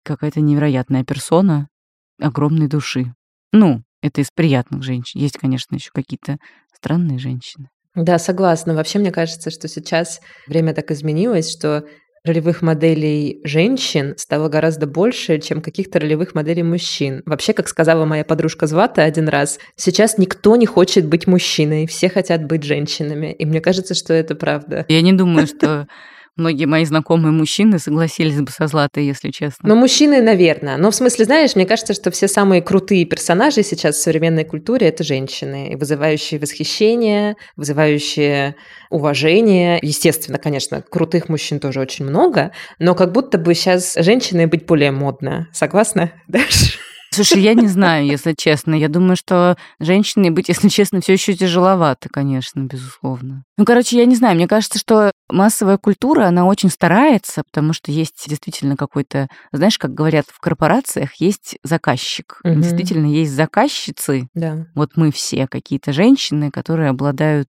какая-то 0.04 0.42
невероятная 0.42 1.04
персона 1.04 1.70
огромной 2.20 2.68
души. 2.68 3.14
Ну, 3.54 3.84
это 4.02 4.22
из 4.22 4.32
приятных 4.32 4.84
женщин. 4.84 5.20
Есть, 5.20 5.38
конечно, 5.38 5.76
еще 5.76 5.92
какие-то 5.94 6.38
странные 6.74 7.20
женщины. 7.20 7.70
Да, 7.96 8.20
согласна. 8.20 8.74
Вообще, 8.74 9.00
мне 9.00 9.12
кажется, 9.12 9.50
что 9.50 9.68
сейчас 9.68 10.20
время 10.48 10.74
так 10.74 10.92
изменилось, 10.92 11.52
что 11.52 11.86
ролевых 12.26 12.62
моделей 12.62 13.40
женщин 13.44 14.16
стало 14.18 14.50
гораздо 14.50 14.88
больше, 14.88 15.40
чем 15.40 15.62
каких-то 15.62 16.00
ролевых 16.00 16.34
моделей 16.34 16.64
мужчин. 16.64 17.22
Вообще, 17.26 17.54
как 17.54 17.70
сказала 17.70 18.06
моя 18.06 18.26
подружка 18.26 18.68
Звата 18.68 19.04
один 19.04 19.30
раз, 19.30 19.60
сейчас 19.76 20.18
никто 20.18 20.56
не 20.56 20.66
хочет 20.66 21.06
быть 21.06 21.28
мужчиной, 21.28 21.88
все 21.88 22.10
хотят 22.10 22.46
быть 22.46 22.64
женщинами. 22.64 23.32
И 23.32 23.46
мне 23.46 23.62
кажется, 23.62 23.94
что 23.94 24.14
это 24.14 24.36
правда. 24.36 24.86
Я 24.90 25.02
не 25.02 25.14
думаю, 25.14 25.48
что 25.48 25.88
Многие 26.38 26.66
мои 26.66 26.84
знакомые 26.84 27.32
мужчины 27.32 27.80
согласились 27.80 28.42
бы 28.42 28.52
со 28.52 28.68
Златой, 28.68 29.06
если 29.06 29.32
честно. 29.32 29.70
Ну, 29.70 29.76
мужчины, 29.76 30.22
наверное. 30.22 30.76
Но 30.76 30.92
в 30.92 30.96
смысле, 30.96 31.24
знаешь, 31.26 31.56
мне 31.56 31.66
кажется, 31.66 31.94
что 31.94 32.12
все 32.12 32.28
самые 32.28 32.62
крутые 32.62 33.06
персонажи 33.06 33.64
сейчас 33.64 33.96
в 33.96 34.02
современной 34.02 34.44
культуре– 34.44 34.88
это 34.90 35.04
женщины, 35.06 35.78
вызывающие 35.78 36.40
восхищение, 36.40 37.38
вызывающие 37.56 38.56
уважение. 38.90 39.80
Естественно, 39.82 40.38
конечно, 40.38 40.82
крутых 40.82 41.30
мужчин 41.30 41.62
тоже 41.62 41.80
очень 41.80 42.04
много, 42.06 42.52
но 42.80 42.96
как 42.96 43.14
будто 43.14 43.38
бы 43.38 43.54
сейчас 43.54 43.96
женщиной 43.98 44.48
быть 44.48 44.66
более 44.66 44.92
модно. 44.92 45.48
Согласна, 45.54 46.12
Даша? 46.28 46.80
Слушай, 47.16 47.42
я 47.42 47.54
не 47.54 47.68
знаю, 47.68 48.06
если 48.06 48.34
честно. 48.38 48.76
Я 48.76 48.90
думаю, 48.90 49.16
что 49.16 49.58
женщиной 49.80 50.32
быть, 50.32 50.50
если 50.50 50.68
честно, 50.68 51.00
все 51.00 51.14
еще 51.14 51.34
тяжеловато, 51.34 52.10
конечно, 52.10 52.62
безусловно. 52.62 53.44
Ну, 53.58 53.66
короче, 53.66 53.98
я 53.98 54.06
не 54.06 54.16
знаю. 54.16 54.36
Мне 54.36 54.48
кажется, 54.48 54.80
что 54.80 55.12
массовая 55.30 55.78
культура, 55.78 56.26
она 56.26 56.46
очень 56.46 56.70
старается, 56.70 57.44
потому 57.44 57.74
что 57.74 57.92
есть 57.92 58.26
действительно 58.28 58.76
какой-то, 58.76 59.28
знаешь, 59.54 59.78
как 59.78 59.94
говорят 59.94 60.26
в 60.28 60.40
корпорациях, 60.40 61.16
есть 61.16 61.58
заказчик. 61.64 62.40
Угу. 62.44 62.56
Действительно, 62.56 63.06
есть 63.06 63.32
заказчицы. 63.32 64.28
Да. 64.34 64.68
Вот 64.76 64.92
мы 64.98 65.12
все 65.12 65.48
какие-то 65.48 65.94
женщины, 65.94 66.52
которые 66.52 66.90
обладают 66.90 67.50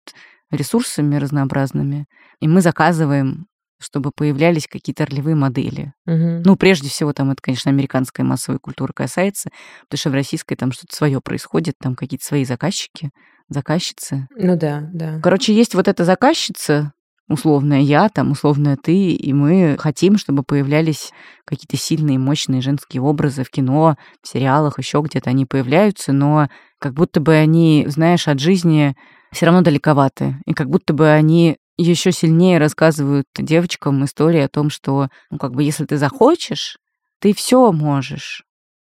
ресурсами 0.51 1.15
разнообразными, 1.15 2.05
и 2.39 2.47
мы 2.47 2.61
заказываем 2.61 3.47
чтобы 3.79 4.11
появлялись 4.15 4.67
какие-то 4.67 5.05
ролевые 5.05 5.35
модели. 5.35 5.93
Угу. 6.07 6.43
Ну, 6.45 6.55
прежде 6.55 6.89
всего, 6.89 7.13
там 7.13 7.31
это, 7.31 7.41
конечно, 7.41 7.69
американская 7.69 8.25
массовая 8.25 8.59
культура 8.59 8.93
касается, 8.93 9.49
потому 9.83 9.99
что 9.99 10.09
в 10.09 10.13
российской 10.13 10.55
там 10.55 10.71
что-то 10.71 10.95
свое 10.95 11.21
происходит, 11.21 11.75
там 11.81 11.95
какие-то 11.95 12.25
свои 12.25 12.45
заказчики, 12.45 13.11
заказчицы. 13.49 14.27
Ну 14.35 14.55
да, 14.57 14.89
да. 14.93 15.19
Короче, 15.21 15.53
есть 15.53 15.75
вот 15.75 15.87
эта 15.87 16.05
заказчица, 16.05 16.93
условная 17.27 17.79
я, 17.79 18.09
там, 18.09 18.31
условная 18.31 18.77
ты, 18.81 19.11
и 19.11 19.33
мы 19.33 19.77
хотим, 19.79 20.17
чтобы 20.17 20.43
появлялись 20.43 21.11
какие-то 21.45 21.77
сильные, 21.77 22.19
мощные 22.19 22.61
женские 22.61 23.01
образы 23.01 23.43
в 23.43 23.49
кино, 23.49 23.97
в 24.21 24.27
сериалах, 24.27 24.77
еще 24.77 25.01
где-то 25.01 25.29
они 25.29 25.45
появляются, 25.45 26.13
но 26.13 26.49
как 26.79 26.93
будто 26.93 27.19
бы 27.19 27.33
они, 27.33 27.85
знаешь, 27.87 28.27
от 28.27 28.39
жизни 28.39 28.95
все 29.31 29.47
равно 29.47 29.61
далековаты. 29.61 30.37
И 30.45 30.53
как 30.53 30.69
будто 30.69 30.93
бы 30.93 31.09
они 31.09 31.57
еще 31.83 32.11
сильнее 32.11 32.57
рассказывают 32.57 33.27
девочкам 33.37 34.03
истории 34.05 34.41
о 34.41 34.49
том, 34.49 34.69
что, 34.69 35.09
ну, 35.29 35.37
как 35.37 35.53
бы, 35.53 35.63
если 35.63 35.85
ты 35.85 35.97
захочешь, 35.97 36.77
ты 37.19 37.33
все 37.33 37.71
можешь. 37.71 38.43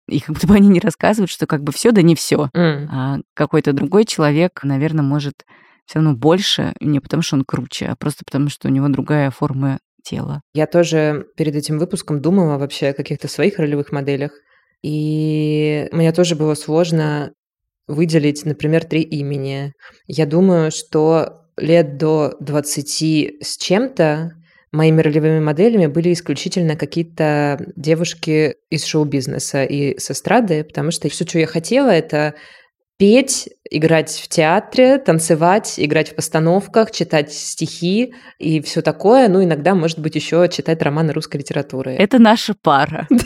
И 0.08 0.20
как 0.20 0.34
будто 0.34 0.46
бы 0.46 0.54
они 0.54 0.68
не 0.68 0.80
рассказывают, 0.80 1.30
что 1.30 1.46
как 1.46 1.62
бы 1.62 1.72
все 1.72 1.92
да 1.92 2.02
не 2.02 2.14
все. 2.14 2.50
Mm. 2.54 2.88
А 2.90 3.18
какой-то 3.34 3.72
другой 3.72 4.04
человек, 4.04 4.60
наверное, 4.64 5.04
может 5.04 5.44
все 5.86 5.98
равно 5.98 6.14
больше, 6.14 6.74
не 6.80 7.00
потому 7.00 7.22
что 7.22 7.36
он 7.36 7.44
круче, 7.44 7.86
а 7.86 7.96
просто 7.96 8.24
потому 8.24 8.48
что 8.48 8.68
у 8.68 8.70
него 8.70 8.88
другая 8.88 9.30
форма 9.30 9.78
тела. 10.02 10.42
Я 10.54 10.66
тоже 10.66 11.26
перед 11.36 11.54
этим 11.54 11.78
выпуском 11.78 12.20
думала 12.20 12.58
вообще 12.58 12.88
о 12.88 12.94
каких-то 12.94 13.28
своих 13.28 13.58
ролевых 13.58 13.92
моделях. 13.92 14.32
И 14.82 15.88
мне 15.92 16.12
тоже 16.12 16.34
было 16.34 16.54
сложно 16.54 17.32
выделить, 17.86 18.44
например, 18.44 18.84
три 18.84 19.02
имени. 19.02 19.72
Я 20.06 20.26
думаю, 20.26 20.70
что 20.72 21.41
лет 21.56 21.96
до 21.96 22.34
20 22.40 23.42
с 23.42 23.56
чем-то 23.56 24.32
моими 24.72 25.02
ролевыми 25.02 25.40
моделями 25.40 25.86
были 25.86 26.12
исключительно 26.12 26.76
какие-то 26.76 27.58
девушки 27.76 28.56
из 28.70 28.84
шоу-бизнеса 28.84 29.64
и 29.64 29.98
с 29.98 30.10
эстрады, 30.10 30.64
потому 30.64 30.90
что 30.90 31.08
все, 31.08 31.26
что 31.26 31.38
я 31.38 31.46
хотела, 31.46 31.90
это 31.90 32.34
петь, 32.96 33.48
играть 33.68 34.10
в 34.10 34.28
театре, 34.28 34.98
танцевать, 34.98 35.74
играть 35.76 36.10
в 36.10 36.14
постановках, 36.14 36.90
читать 36.90 37.32
стихи 37.32 38.14
и 38.38 38.60
все 38.60 38.80
такое. 38.80 39.28
Ну, 39.28 39.42
иногда, 39.42 39.74
может 39.74 39.98
быть, 39.98 40.14
еще 40.14 40.48
читать 40.48 40.80
романы 40.82 41.12
русской 41.12 41.38
литературы. 41.38 41.92
Это 41.92 42.18
наша 42.18 42.54
пара. 42.60 43.06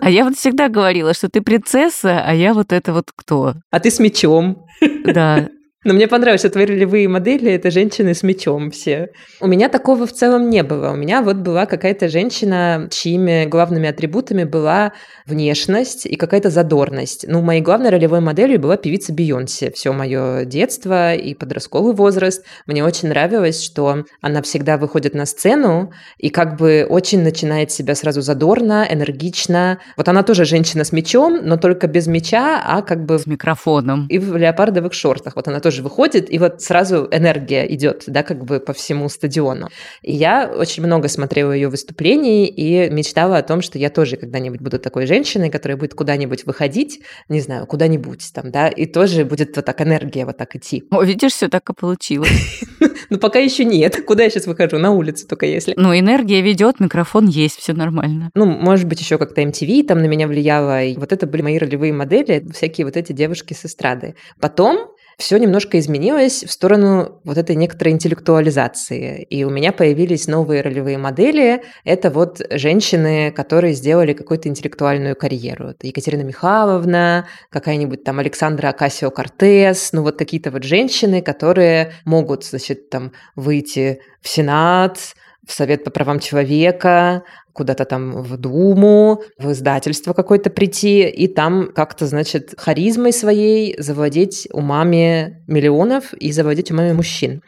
А 0.00 0.10
я 0.10 0.24
вот 0.24 0.36
всегда 0.36 0.68
говорила, 0.68 1.14
что 1.14 1.30
ты 1.30 1.40
принцесса, 1.40 2.20
а 2.22 2.34
я 2.34 2.52
вот 2.52 2.72
это 2.72 2.92
вот 2.92 3.10
кто? 3.14 3.54
А 3.70 3.80
ты 3.80 3.90
с 3.90 4.00
мечом. 4.00 4.66
Да, 5.04 5.48
но 5.84 5.94
мне 5.94 6.08
понравилось, 6.08 6.40
что 6.40 6.50
твои 6.50 6.66
ролевые 6.66 7.08
модели— 7.08 7.52
это 7.52 7.70
женщины 7.70 8.14
с 8.14 8.22
мечом 8.22 8.70
все. 8.70 9.10
У 9.40 9.46
меня 9.46 9.68
такого 9.68 10.06
в 10.06 10.12
целом 10.12 10.50
не 10.50 10.62
было. 10.62 10.90
У 10.90 10.96
меня 10.96 11.22
вот 11.22 11.36
была 11.36 11.66
какая-то 11.66 12.08
женщина, 12.08 12.88
чьими 12.90 13.44
главными 13.44 13.88
атрибутами 13.88 14.44
была 14.44 14.92
внешность 15.26 16.06
и 16.06 16.16
какая-то 16.16 16.50
задорность. 16.50 17.26
Ну, 17.28 17.42
моей 17.42 17.60
главной 17.60 17.90
ролевой 17.90 18.20
моделью 18.20 18.58
была 18.60 18.76
певица 18.76 19.12
Бейонсе. 19.12 19.70
Все 19.70 19.92
мое 19.92 20.44
детство 20.44 21.14
и 21.14 21.34
подростковый 21.34 21.94
возраст. 21.94 22.44
Мне 22.66 22.84
очень 22.84 23.08
нравилось, 23.08 23.62
что 23.62 24.04
она 24.20 24.42
всегда 24.42 24.78
выходит 24.78 25.14
на 25.14 25.26
сцену 25.26 25.92
и 26.18 26.30
как 26.30 26.56
бы 26.56 26.86
очень 26.88 27.22
начинает 27.22 27.70
себя 27.70 27.94
сразу 27.94 28.22
задорно, 28.22 28.86
энергично. 28.88 29.78
Вот 29.96 30.08
она 30.08 30.22
тоже 30.22 30.44
женщина 30.44 30.84
с 30.84 30.92
мечом, 30.92 31.40
но 31.42 31.56
только 31.56 31.86
без 31.86 32.06
меча, 32.06 32.62
а 32.64 32.82
как 32.82 33.04
бы... 33.04 33.18
С 33.18 33.26
микрофоном. 33.26 34.06
И 34.08 34.18
в 34.18 34.36
леопардовых 34.36 34.92
шортах. 34.92 35.36
Вот 35.36 35.48
она 35.48 35.60
тоже 35.60 35.73
тоже 35.74 35.82
выходит, 35.82 36.32
и 36.32 36.38
вот 36.38 36.62
сразу 36.62 37.08
энергия 37.10 37.66
идет, 37.74 38.04
да, 38.06 38.22
как 38.22 38.44
бы 38.44 38.60
по 38.60 38.72
всему 38.72 39.08
стадиону. 39.08 39.70
И 40.02 40.12
я 40.12 40.48
очень 40.56 40.84
много 40.84 41.08
смотрела 41.08 41.50
ее 41.50 41.68
выступлений 41.68 42.46
и 42.46 42.88
мечтала 42.90 43.38
о 43.38 43.42
том, 43.42 43.60
что 43.60 43.76
я 43.76 43.90
тоже 43.90 44.16
когда-нибудь 44.16 44.60
буду 44.60 44.78
такой 44.78 45.06
женщиной, 45.06 45.50
которая 45.50 45.76
будет 45.76 45.94
куда-нибудь 45.94 46.46
выходить, 46.46 47.00
не 47.28 47.40
знаю, 47.40 47.66
куда-нибудь 47.66 48.30
там, 48.32 48.52
да, 48.52 48.68
и 48.68 48.86
тоже 48.86 49.24
будет 49.24 49.56
вот 49.56 49.64
так 49.64 49.80
энергия 49.80 50.24
вот 50.26 50.36
так 50.36 50.54
идти. 50.54 50.84
О, 50.92 51.02
видишь, 51.02 51.32
все 51.32 51.48
так 51.48 51.68
и 51.68 51.74
получилось. 51.74 52.62
Ну, 53.10 53.18
пока 53.18 53.38
еще 53.38 53.64
нет. 53.64 54.02
Куда 54.06 54.24
я 54.24 54.30
сейчас 54.30 54.46
выхожу? 54.46 54.78
На 54.78 54.90
улицу 54.90 55.28
только 55.28 55.46
если. 55.46 55.74
Ну, 55.76 55.96
энергия 55.96 56.40
ведет, 56.40 56.80
микрофон 56.80 57.26
есть, 57.26 57.58
все 57.58 57.72
нормально. 57.72 58.30
Ну, 58.34 58.46
может 58.46 58.86
быть, 58.86 59.00
еще 59.00 59.18
как-то 59.18 59.42
MTV 59.42 59.84
там 59.84 60.00
на 60.00 60.06
меня 60.06 60.26
влияло. 60.26 60.82
И 60.82 60.96
вот 60.96 61.12
это 61.12 61.26
были 61.26 61.42
мои 61.42 61.58
ролевые 61.58 61.92
модели, 61.92 62.44
всякие 62.52 62.86
вот 62.86 62.96
эти 62.96 63.12
девушки 63.12 63.52
с 63.52 63.66
эстрады. 63.66 64.14
Потом 64.40 64.93
все 65.18 65.38
немножко 65.38 65.78
изменилось 65.78 66.44
в 66.44 66.50
сторону 66.50 67.20
вот 67.24 67.38
этой 67.38 67.56
некоторой 67.56 67.92
интеллектуализации. 67.92 69.22
И 69.22 69.44
у 69.44 69.50
меня 69.50 69.72
появились 69.72 70.26
новые 70.26 70.62
ролевые 70.62 70.98
модели. 70.98 71.62
Это 71.84 72.10
вот 72.10 72.40
женщины, 72.50 73.30
которые 73.30 73.74
сделали 73.74 74.12
какую-то 74.12 74.48
интеллектуальную 74.48 75.16
карьеру. 75.16 75.68
Это 75.68 75.86
Екатерина 75.86 76.22
Михайловна, 76.22 77.28
какая-нибудь 77.50 78.04
там 78.04 78.18
Александра 78.18 78.68
Акасио-Кортес, 78.68 79.90
ну 79.92 80.02
вот 80.02 80.18
какие-то 80.18 80.50
вот 80.50 80.64
женщины, 80.64 81.22
которые 81.22 81.92
могут, 82.04 82.44
значит, 82.44 82.90
там 82.90 83.12
выйти 83.36 84.00
в 84.20 84.28
Сенат, 84.28 84.98
в 85.46 85.52
Совет 85.52 85.84
по 85.84 85.90
правам 85.90 86.20
человека, 86.20 87.22
куда-то 87.54 87.84
там 87.84 88.22
в 88.22 88.36
Думу, 88.36 89.22
в 89.38 89.52
издательство 89.52 90.12
какое-то 90.12 90.50
прийти, 90.50 91.08
и 91.08 91.28
там 91.28 91.70
как-то, 91.74 92.06
значит, 92.06 92.54
харизмой 92.58 93.12
своей 93.12 93.80
завладеть 93.80 94.48
умами 94.52 95.42
миллионов 95.46 96.12
и 96.14 96.32
завладеть 96.32 96.70
умами 96.70 96.92
мужчин. 96.92 97.42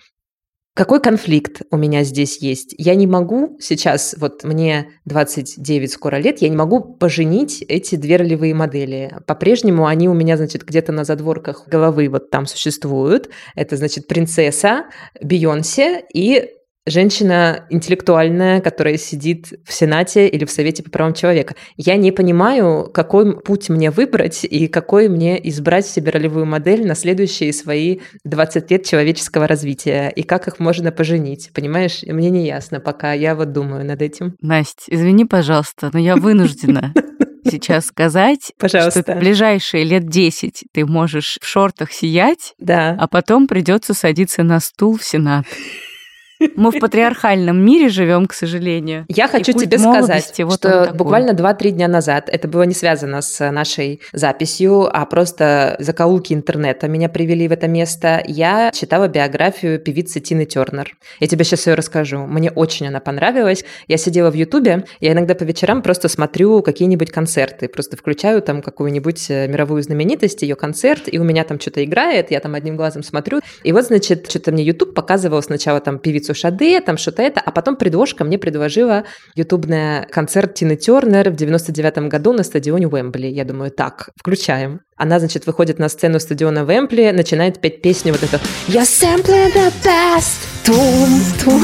Какой 0.76 1.00
конфликт 1.00 1.62
у 1.70 1.78
меня 1.78 2.04
здесь 2.04 2.36
есть? 2.42 2.74
Я 2.76 2.96
не 2.96 3.06
могу 3.06 3.56
сейчас, 3.60 4.14
вот 4.18 4.44
мне 4.44 4.90
29 5.06 5.90
скоро 5.90 6.16
лет, 6.16 6.42
я 6.42 6.50
не 6.50 6.56
могу 6.56 6.80
поженить 6.80 7.62
эти 7.62 7.94
две 7.94 8.16
ролевые 8.16 8.54
модели. 8.54 9.10
По-прежнему 9.26 9.86
они 9.86 10.06
у 10.06 10.12
меня, 10.12 10.36
значит, 10.36 10.64
где-то 10.64 10.92
на 10.92 11.04
задворках 11.04 11.66
головы 11.66 12.10
вот 12.10 12.28
там 12.28 12.44
существуют. 12.44 13.30
Это, 13.54 13.78
значит, 13.78 14.06
принцесса, 14.06 14.84
Бейонсе 15.22 16.04
и 16.12 16.50
женщина 16.86 17.64
интеллектуальная, 17.68 18.60
которая 18.60 18.96
сидит 18.96 19.52
в 19.64 19.72
Сенате 19.72 20.28
или 20.28 20.44
в 20.44 20.50
Совете 20.50 20.82
по 20.82 20.90
правам 20.90 21.14
человека. 21.14 21.54
Я 21.76 21.96
не 21.96 22.12
понимаю, 22.12 22.88
какой 22.92 23.40
путь 23.40 23.68
мне 23.68 23.90
выбрать 23.90 24.44
и 24.44 24.68
какой 24.68 25.08
мне 25.08 25.36
избрать 25.48 25.86
себе 25.86 26.12
ролевую 26.12 26.46
модель 26.46 26.86
на 26.86 26.94
следующие 26.94 27.52
свои 27.52 27.98
20 28.24 28.70
лет 28.70 28.84
человеческого 28.84 29.46
развития, 29.46 30.08
и 30.14 30.22
как 30.22 30.48
их 30.48 30.58
можно 30.58 30.92
поженить. 30.92 31.50
Понимаешь, 31.52 32.02
мне 32.06 32.30
не 32.30 32.46
ясно 32.46 32.80
пока, 32.80 33.12
я 33.12 33.34
вот 33.34 33.52
думаю 33.52 33.84
над 33.84 34.00
этим. 34.00 34.36
Настя, 34.40 34.84
извини, 34.88 35.24
пожалуйста, 35.24 35.90
но 35.92 35.98
я 35.98 36.16
вынуждена 36.16 36.94
сейчас 37.44 37.86
сказать, 37.86 38.52
Пожалуйста. 38.58 39.02
что 39.02 39.14
в 39.14 39.18
ближайшие 39.18 39.84
лет 39.84 40.08
10 40.08 40.64
ты 40.72 40.86
можешь 40.86 41.38
в 41.40 41.46
шортах 41.46 41.92
сиять, 41.92 42.54
да. 42.58 42.96
а 42.98 43.08
потом 43.08 43.46
придется 43.46 43.94
садиться 43.94 44.42
на 44.42 44.60
стул 44.60 44.98
в 44.98 45.04
Сенат. 45.04 45.46
Мы 46.54 46.70
в 46.70 46.78
патриархальном 46.78 47.64
мире 47.64 47.88
живем, 47.88 48.26
к 48.26 48.32
сожалению. 48.32 49.06
Я 49.08 49.28
хочу 49.28 49.52
тебе 49.52 49.78
сказать, 49.78 50.32
вот 50.38 50.56
что 50.56 50.90
буквально 50.94 51.30
2-3 51.30 51.70
дня 51.70 51.88
назад, 51.88 52.28
это 52.30 52.48
было 52.48 52.62
не 52.62 52.74
связано 52.74 53.22
с 53.22 53.50
нашей 53.50 54.00
записью, 54.12 54.88
а 54.92 55.04
просто 55.06 55.76
закоулки 55.78 56.32
интернета 56.32 56.88
меня 56.88 57.08
привели 57.08 57.48
в 57.48 57.52
это 57.52 57.68
место, 57.68 58.22
я 58.26 58.70
читала 58.72 59.08
биографию 59.08 59.78
певицы 59.78 60.20
Тины 60.20 60.44
Тернер. 60.44 60.96
Я 61.20 61.26
тебе 61.26 61.44
сейчас 61.44 61.66
ее 61.66 61.74
расскажу. 61.74 62.18
Мне 62.26 62.50
очень 62.50 62.86
она 62.86 63.00
понравилась. 63.00 63.64
Я 63.88 63.96
сидела 63.96 64.30
в 64.30 64.34
Ютубе, 64.34 64.84
я 65.00 65.12
иногда 65.12 65.34
по 65.34 65.44
вечерам 65.44 65.82
просто 65.82 66.08
смотрю 66.08 66.62
какие-нибудь 66.62 67.10
концерты, 67.10 67.68
просто 67.68 67.96
включаю 67.96 68.42
там 68.42 68.62
какую-нибудь 68.62 69.30
э, 69.30 69.48
мировую 69.48 69.82
знаменитость, 69.82 70.42
ее 70.42 70.56
концерт, 70.56 71.02
и 71.06 71.18
у 71.18 71.24
меня 71.24 71.44
там 71.44 71.60
что-то 71.60 71.84
играет, 71.84 72.30
я 72.30 72.40
там 72.40 72.54
одним 72.54 72.76
глазом 72.76 73.02
смотрю. 73.02 73.40
И 73.62 73.72
вот, 73.72 73.86
значит, 73.86 74.28
что-то 74.28 74.52
мне 74.52 74.64
Ютуб 74.64 74.94
показывал 74.94 75.42
сначала 75.42 75.80
там 75.80 75.98
певицу 75.98 76.25
певицу 76.26 76.34
Шаде, 76.34 76.80
там 76.80 76.96
что-то 76.96 77.22
это, 77.22 77.40
а 77.40 77.50
потом 77.50 77.76
предложка 77.76 78.24
мне 78.24 78.38
предложила 78.38 79.04
ютубная 79.34 80.06
концерт 80.10 80.54
Тины 80.54 80.76
Тернер 80.76 81.30
в 81.30 81.36
99 81.36 82.08
году 82.10 82.32
на 82.32 82.42
стадионе 82.42 82.88
Уэмбли. 82.88 83.26
Я 83.26 83.44
думаю, 83.44 83.70
так, 83.70 84.10
включаем. 84.16 84.80
Она, 84.96 85.18
значит, 85.18 85.46
выходит 85.46 85.78
на 85.78 85.90
сцену 85.90 86.18
стадиона 86.18 86.64
Вэмпли, 86.64 87.10
начинает 87.10 87.60
петь 87.60 87.82
песню 87.82 88.12
вот 88.12 88.22
эту 88.22 88.42
«Я 88.66 88.82
sampling 88.82 89.52
the 89.52 89.70
best». 89.84 90.46
Тум, 90.64 91.20
тум, 91.44 91.62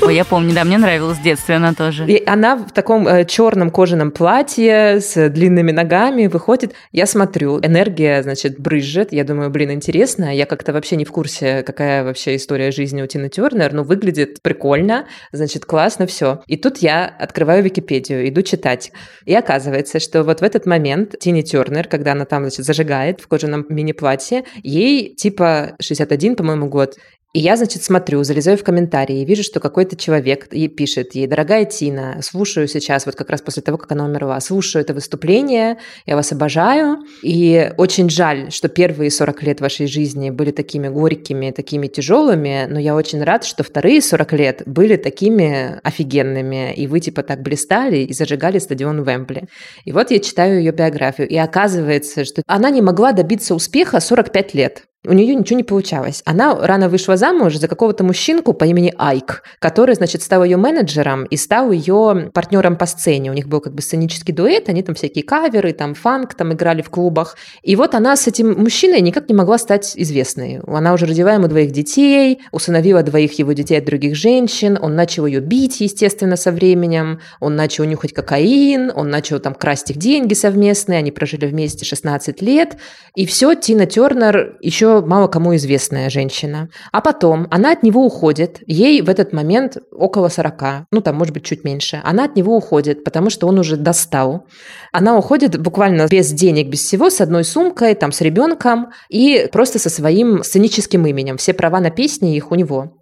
Ой, 0.00 0.14
я 0.14 0.24
помню, 0.24 0.54
да, 0.54 0.64
мне 0.64 0.78
нравилась 0.78 1.18
в 1.18 1.22
детстве 1.22 1.56
она 1.56 1.74
тоже. 1.74 2.06
И 2.06 2.22
она 2.24 2.56
в 2.56 2.72
таком 2.72 3.06
э, 3.08 3.24
черном 3.24 3.70
кожаном 3.70 4.12
платье 4.12 5.00
с 5.00 5.28
длинными 5.28 5.72
ногами 5.72 6.28
выходит. 6.28 6.72
Я 6.92 7.04
смотрю, 7.04 7.58
энергия, 7.60 8.22
значит, 8.22 8.60
брызжет. 8.60 9.12
Я 9.12 9.24
думаю, 9.24 9.50
блин, 9.50 9.72
интересно. 9.72 10.34
Я 10.34 10.46
как-то 10.46 10.72
вообще 10.72 10.96
не 10.96 11.04
в 11.04 11.10
курсе, 11.10 11.62
какая 11.64 12.04
вообще 12.04 12.36
история 12.36 12.70
жизни 12.70 13.02
у 13.02 13.06
Тины 13.06 13.28
Тернер. 13.28 13.72
Ну, 13.72 13.82
выглядит 13.82 14.40
прикольно, 14.40 15.06
значит, 15.32 15.66
классно, 15.66 16.06
все. 16.06 16.42
И 16.46 16.56
тут 16.56 16.78
я 16.78 17.04
открываю 17.04 17.62
Википедию, 17.64 18.28
иду 18.28 18.42
читать. 18.42 18.92
И 19.26 19.34
оказывается, 19.34 19.98
что 19.98 20.22
вот 20.22 20.40
в 20.40 20.44
этот 20.44 20.64
момент 20.64 21.16
Тини 21.18 21.42
Тернер, 21.42 21.88
когда 21.88 22.12
она 22.12 22.24
там, 22.28 22.42
значит, 22.42 22.64
зажигает 22.64 23.20
в 23.20 23.28
кожаном 23.28 23.66
мини-платье, 23.68 24.44
ей 24.62 25.14
типа 25.14 25.76
61, 25.80 26.36
по-моему, 26.36 26.68
год. 26.68 26.96
И 27.34 27.40
я, 27.40 27.56
значит, 27.56 27.82
смотрю, 27.82 28.24
залезаю 28.24 28.56
в 28.56 28.64
комментарии 28.64 29.20
и 29.20 29.24
вижу, 29.26 29.42
что 29.42 29.60
какой-то 29.60 29.96
человек 29.96 30.50
ей 30.50 30.68
пишет 30.68 31.14
ей, 31.14 31.26
дорогая 31.26 31.66
Тина, 31.66 32.20
слушаю 32.22 32.66
сейчас, 32.68 33.04
вот 33.04 33.16
как 33.16 33.28
раз 33.28 33.42
после 33.42 33.62
того, 33.62 33.76
как 33.76 33.92
она 33.92 34.06
умерла, 34.06 34.40
слушаю 34.40 34.82
это 34.82 34.94
выступление, 34.94 35.76
я 36.06 36.16
вас 36.16 36.32
обожаю, 36.32 37.00
и 37.22 37.70
очень 37.76 38.08
жаль, 38.08 38.50
что 38.50 38.68
первые 38.68 39.10
40 39.10 39.42
лет 39.42 39.60
вашей 39.60 39.88
жизни 39.88 40.30
были 40.30 40.52
такими 40.52 40.88
горькими, 40.88 41.50
такими 41.50 41.86
тяжелыми, 41.86 42.66
но 42.66 42.80
я 42.80 42.94
очень 42.94 43.22
рад, 43.22 43.44
что 43.44 43.62
вторые 43.62 44.00
40 44.00 44.32
лет 44.32 44.62
были 44.64 44.96
такими 44.96 45.80
офигенными, 45.84 46.72
и 46.72 46.86
вы 46.86 47.00
типа 47.00 47.22
так 47.22 47.42
блистали 47.42 47.98
и 47.98 48.12
зажигали 48.14 48.58
стадион 48.58 49.02
Вембли. 49.02 49.48
И 49.84 49.92
вот 49.92 50.10
я 50.10 50.18
читаю 50.20 50.60
ее 50.60 50.72
биографию, 50.72 51.28
и 51.28 51.36
оказывается, 51.36 52.24
что 52.24 52.42
она 52.46 52.70
не 52.70 52.80
могла 52.80 53.12
добиться 53.12 53.54
успеха 53.54 54.00
45 54.00 54.54
лет 54.54 54.87
у 55.06 55.12
нее 55.12 55.36
ничего 55.36 55.56
не 55.56 55.62
получалось. 55.62 56.22
Она 56.24 56.56
рано 56.56 56.88
вышла 56.88 57.16
замуж 57.16 57.56
за 57.56 57.68
какого-то 57.68 58.02
мужчинку 58.02 58.52
по 58.52 58.64
имени 58.64 58.92
Айк, 58.98 59.44
который, 59.60 59.94
значит, 59.94 60.22
стал 60.22 60.42
ее 60.42 60.56
менеджером 60.56 61.24
и 61.24 61.36
стал 61.36 61.70
ее 61.70 62.32
партнером 62.34 62.76
по 62.76 62.84
сцене. 62.86 63.30
У 63.30 63.34
них 63.34 63.46
был 63.46 63.60
как 63.60 63.74
бы 63.74 63.80
сценический 63.80 64.34
дуэт, 64.34 64.68
они 64.68 64.82
там 64.82 64.96
всякие 64.96 65.22
каверы, 65.22 65.72
там 65.72 65.94
фанк, 65.94 66.34
там 66.34 66.52
играли 66.52 66.82
в 66.82 66.90
клубах. 66.90 67.36
И 67.62 67.76
вот 67.76 67.94
она 67.94 68.16
с 68.16 68.26
этим 68.26 68.60
мужчиной 68.60 69.00
никак 69.00 69.28
не 69.28 69.36
могла 69.36 69.58
стать 69.58 69.92
известной. 69.94 70.60
Она 70.66 70.92
уже 70.92 71.06
родила 71.06 71.32
ему 71.32 71.46
двоих 71.46 71.70
детей, 71.70 72.40
усыновила 72.50 73.04
двоих 73.04 73.38
его 73.38 73.52
детей 73.52 73.78
от 73.78 73.84
других 73.84 74.16
женщин, 74.16 74.76
он 74.82 74.96
начал 74.96 75.26
ее 75.26 75.38
бить, 75.38 75.80
естественно, 75.80 76.34
со 76.34 76.50
временем, 76.50 77.20
он 77.38 77.54
начал 77.54 77.84
нюхать 77.84 78.12
кокаин, 78.12 78.90
он 78.92 79.10
начал 79.10 79.38
там 79.38 79.54
красть 79.54 79.92
их 79.92 79.96
деньги 79.96 80.34
совместные, 80.34 80.98
они 80.98 81.12
прожили 81.12 81.46
вместе 81.46 81.84
16 81.84 82.42
лет, 82.42 82.78
и 83.14 83.26
все, 83.26 83.54
Тина 83.54 83.86
Тернер 83.86 84.56
еще 84.60 84.87
еще 84.88 85.06
мало 85.06 85.28
кому 85.28 85.54
известная 85.56 86.10
женщина. 86.10 86.68
А 86.92 87.00
потом 87.00 87.46
она 87.50 87.72
от 87.72 87.82
него 87.82 88.04
уходит, 88.04 88.62
ей 88.66 89.02
в 89.02 89.08
этот 89.08 89.32
момент 89.32 89.76
около 89.92 90.28
40, 90.28 90.86
ну 90.90 91.00
там, 91.00 91.16
может 91.16 91.34
быть, 91.34 91.44
чуть 91.44 91.64
меньше. 91.64 92.00
Она 92.04 92.24
от 92.24 92.36
него 92.36 92.56
уходит, 92.56 93.04
потому 93.04 93.30
что 93.30 93.46
он 93.46 93.58
уже 93.58 93.76
достал. 93.76 94.46
Она 94.92 95.16
уходит 95.16 95.60
буквально 95.60 96.06
без 96.08 96.32
денег, 96.32 96.68
без 96.68 96.80
всего, 96.80 97.10
с 97.10 97.20
одной 97.20 97.44
сумкой, 97.44 97.94
там, 97.94 98.12
с 98.12 98.20
ребенком 98.20 98.90
и 99.08 99.48
просто 99.52 99.78
со 99.78 99.90
своим 99.90 100.42
сценическим 100.42 101.06
именем. 101.06 101.36
Все 101.36 101.52
права 101.52 101.80
на 101.80 101.90
песни 101.90 102.36
их 102.36 102.50
у 102.50 102.54
него. 102.54 102.97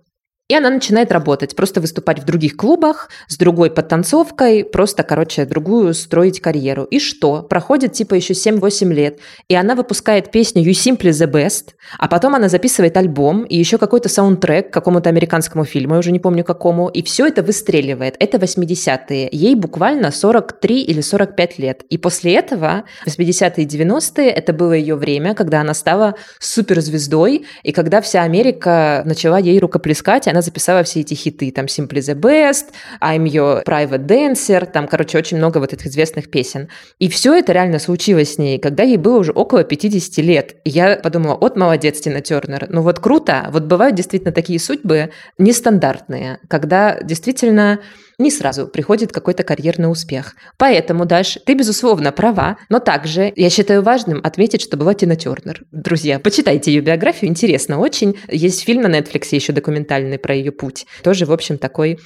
И 0.49 0.55
она 0.55 0.71
начинает 0.71 1.11
работать, 1.11 1.57
просто 1.57 1.81
выступать 1.81 2.21
в 2.21 2.25
других 2.25 2.57
клубах, 2.57 3.11
с 3.27 3.37
другой 3.37 3.69
подтанцовкой, 3.69 4.65
просто, 4.65 5.03
короче, 5.03 5.45
другую 5.45 5.93
строить 5.93 6.41
карьеру. 6.41 6.85
И 6.85 7.01
что? 7.01 7.43
Проходит 7.43 7.95
типа 7.95 8.15
еще 8.15 8.33
7-8 8.33 8.93
лет, 8.93 9.19
и 9.49 9.57
она 9.57 9.75
выпускает 9.75 10.31
песню 10.31 10.63
You 10.63 10.71
Simply 10.71 11.11
the 11.11 11.29
Best, 11.29 11.71
а 11.99 12.07
потом 12.07 12.37
она 12.37 12.49
записывает 12.49 12.97
альбом 12.97 13.43
и 13.43 13.57
еще 13.57 13.77
какой-то 13.77 14.09
саундтрек 14.09 14.71
к 14.71 14.73
какому-то 14.73 15.09
американскому 15.09 15.65
фильму, 15.65 15.95
я 15.95 15.99
уже 15.99 16.13
не 16.13 16.21
помню 16.21 16.45
какому, 16.45 16.89
и 16.89 17.03
все 17.03 17.27
это 17.27 17.43
выстреливает. 17.43 18.15
Это 18.21 18.39
80-е. 18.39 19.29
Ей 19.33 19.57
буквально 19.57 20.13
43 20.13 20.83
или 20.83 21.01
45 21.01 21.59
лет. 21.59 21.83
И 21.91 21.99
после 21.99 22.35
этого, 22.35 22.85
80-е 23.05 23.65
и 23.65 23.67
90-е, 23.67 24.31
это 24.31 24.53
было 24.53 24.75
ее 24.75 24.95
время, 24.95 25.35
когда 25.35 25.63
она 25.63 25.75
стала 25.75 26.15
суперзвездой, 26.39 27.47
и 27.65 27.73
когда 27.73 28.01
вся 28.01 28.23
Америка 28.23 29.03
начала 29.05 29.39
ей 29.39 29.59
рукоплескать, 29.59 30.29
она 30.37 30.43
записала 30.43 30.83
все 30.83 31.01
эти 31.01 31.15
хиты, 31.15 31.51
там 31.51 31.65
Simply 31.65 32.01
the 32.01 32.15
Best, 32.15 32.67
I'm 33.01 33.25
Your 33.25 33.65
Private 33.65 34.05
Dancer, 34.07 34.71
там, 34.71 34.87
короче, 34.87 35.17
очень 35.17 35.39
много 35.39 35.59
вот 35.59 35.73
этих 35.73 35.87
известных 35.87 36.31
песен. 36.31 36.69
И 36.99 37.09
все 37.09 37.33
это 37.33 37.53
реально 37.53 37.79
случилось 37.79 38.35
с 38.35 38.39
ней, 38.39 38.59
когда 38.59 38.83
ей 38.83 38.99
было 38.99 39.19
уже 39.19 39.33
около 39.33 39.65
50 39.65 40.19
лет. 40.19 40.57
И 40.65 40.71
я 40.71 40.97
подумала, 40.97 41.39
вот 41.41 41.57
молодец, 41.57 42.01
Тина 42.01 42.21
Тернер. 42.21 42.67
Ну 42.69 42.83
вот 42.83 43.01
круто, 43.01 43.49
вот 43.51 43.63
бывают 43.63 43.97
действительно 43.97 44.33
такие 44.33 44.61
судьбы 44.61 45.11
нестандартные, 45.39 46.39
когда 46.49 47.01
действительно 47.01 47.81
не 48.19 48.31
сразу 48.31 48.67
приходит 48.67 49.13
какой-то 49.13 49.43
карьерный 49.43 49.91
успех. 49.91 50.35
Поэтому, 50.59 51.05
Даш, 51.05 51.39
ты, 51.45 51.55
безусловно, 51.55 52.13
права, 52.13 52.57
но 52.69 52.79
также 52.79 53.33
я 53.37 53.51
считаю 53.51 53.83
важным 53.83 54.21
отметить, 54.25 54.63
что 54.63 54.77
была 54.77 54.95
Тина 54.95 55.17
Тернер. 55.17 55.65
Друзья, 55.71 56.19
почитайте 56.19 56.73
ее 56.73 56.81
биографию, 56.81 57.31
интересно 57.31 57.79
очень. 57.79 58.19
Есть 58.29 58.65
фильм 58.65 58.83
на 58.83 58.99
Netflix 58.99 59.29
еще 59.33 59.53
документальный 59.53 60.19
про 60.19 60.35
ее 60.35 60.53
путь. 60.53 60.87
Тоже, 61.03 61.27
в 61.27 61.33
общем, 61.33 61.59
такой 61.59 61.99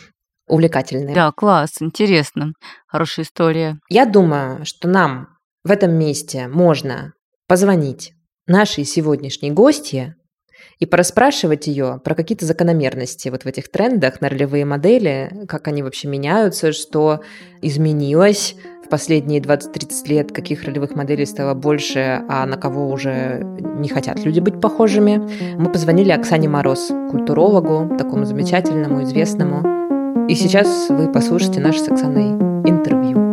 увлекательный. 0.48 1.14
Да, 1.14 1.30
класс, 1.32 1.76
интересно. 1.80 2.52
Хорошая 2.88 3.24
история. 3.24 3.78
Я 3.88 4.04
думаю, 4.04 4.64
что 4.64 4.88
нам 4.88 5.28
в 5.64 5.70
этом 5.70 5.92
месте 5.92 6.48
можно 6.48 7.12
позвонить 7.46 8.12
нашей 8.46 8.84
сегодняшней 8.84 9.52
гости 9.52 10.16
и 10.78 10.86
порасспрашивать 10.86 11.66
ее 11.66 12.00
про 12.04 12.14
какие-то 12.14 12.46
закономерности 12.46 13.28
вот 13.28 13.42
в 13.42 13.46
этих 13.46 13.70
трендах 13.70 14.20
на 14.20 14.28
ролевые 14.28 14.64
модели, 14.64 15.44
как 15.48 15.68
они 15.68 15.82
вообще 15.82 16.08
меняются, 16.08 16.72
что 16.72 17.20
изменилось 17.62 18.56
в 18.84 18.88
последние 18.88 19.40
20-30 19.40 20.08
лет, 20.08 20.32
каких 20.32 20.64
ролевых 20.64 20.94
моделей 20.94 21.26
стало 21.26 21.54
больше, 21.54 22.22
а 22.28 22.46
на 22.46 22.56
кого 22.56 22.88
уже 22.88 23.42
не 23.78 23.88
хотят 23.88 24.24
люди 24.24 24.40
быть 24.40 24.60
похожими. 24.60 25.22
Мы 25.56 25.70
позвонили 25.70 26.10
Оксане 26.10 26.48
Мороз, 26.48 26.88
культурологу, 27.10 27.96
такому 27.96 28.24
замечательному, 28.24 29.02
известному. 29.02 30.26
И 30.28 30.34
сейчас 30.34 30.88
вы 30.88 31.10
послушаете 31.12 31.60
наше 31.60 31.80
с 31.80 31.88
Оксаной 31.88 32.30
интервью. 32.68 33.30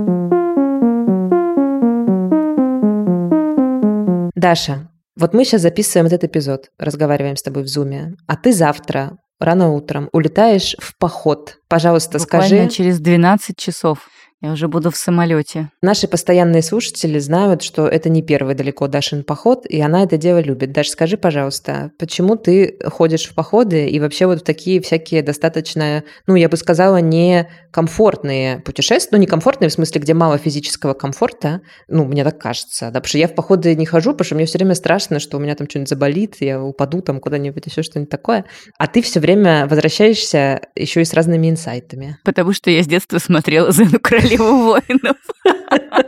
Даша, 4.36 4.88
вот 5.20 5.34
мы 5.34 5.46
сейчас 5.46 5.62
записываем 5.62 6.08
этот 6.08 6.24
эпизод, 6.24 6.70
разговариваем 6.78 7.36
с 7.36 7.42
тобой 7.42 7.64
в 7.64 7.68
зуме, 7.68 8.16
а 8.28 8.36
ты 8.36 8.54
завтра 8.54 9.18
рано 9.40 9.72
утром 9.74 10.10
улетаешь 10.12 10.76
в 10.80 10.98
поход. 10.98 11.58
Пожалуйста, 11.68 12.20
Буквально 12.20 12.48
скажи. 12.48 12.70
через 12.70 13.00
12 13.00 13.58
часов. 13.58 14.08
Я 14.42 14.52
уже 14.52 14.68
буду 14.68 14.92
в 14.92 14.98
самолете. 14.98 15.72
Наши 15.82 16.08
постоянные 16.08 16.62
слушатели 16.62 17.18
знают, 17.18 17.64
что 17.64 17.88
это 17.88 18.10
не 18.10 18.22
первый 18.22 18.54
далеко 18.54 18.88
Дашин 18.88 19.24
поход, 19.24 19.66
и 19.66 19.82
она 19.82 20.04
это 20.04 20.18
дело 20.18 20.40
любит. 20.40 20.72
Даша, 20.72 20.92
скажи, 20.92 21.18
пожалуйста, 21.18 21.92
почему 21.98 22.36
ты 22.36 22.78
ходишь 22.86 23.26
в 23.26 23.34
походы 23.34 23.88
и 23.88 24.00
вообще 24.00 24.28
вот 24.28 24.42
в 24.42 24.44
такие 24.44 24.80
всякие 24.80 25.24
достаточно, 25.24 26.04
ну, 26.28 26.36
я 26.36 26.50
бы 26.50 26.58
сказала, 26.58 26.98
не 26.98 27.50
комфортные 27.72 28.60
путешествия, 28.60 29.10
ну, 29.14 29.18
не 29.18 29.26
комфортные 29.26 29.70
в 29.70 29.74
смысле, 29.74 30.02
где 30.02 30.14
мало 30.14 30.38
физического 30.38 30.94
комфорта, 30.94 31.62
ну, 31.88 32.06
мне 32.06 32.24
так 32.24 32.40
кажется, 32.40 32.92
да, 32.92 33.00
потому 33.00 33.08
что 33.08 33.18
я 33.18 33.28
в 33.28 33.34
походы 33.34 33.76
не 33.76 33.88
хожу, 33.88 34.12
потому 34.12 34.26
что 34.26 34.36
мне 34.36 34.46
все 34.46 34.60
время 34.60 34.76
страшно, 34.76 35.20
что 35.20 35.38
у 35.38 35.40
меня 35.40 35.56
там 35.56 35.68
что-нибудь 35.68 35.90
заболит, 35.90 36.36
я 36.42 36.62
упаду 36.62 37.02
там 37.02 37.20
куда-нибудь, 37.20 37.66
еще 37.66 37.82
что-нибудь 37.82 38.12
такое, 38.12 38.46
а 38.78 38.86
ты 38.86 39.02
все 39.02 39.20
время 39.20 39.66
возвращаешься 39.68 40.62
еще 40.76 41.02
и 41.02 41.06
с 41.06 41.14
разными 41.14 41.50
инсайтами. 41.50 42.18
Потому 42.24 42.54
что 42.54 42.70
я 42.70 42.84
с 42.84 42.88
детства 42.88 43.18
смотрела 43.18 43.72
«Зену 43.72 44.00
королеву 44.30 44.64
воинов». 44.64 45.18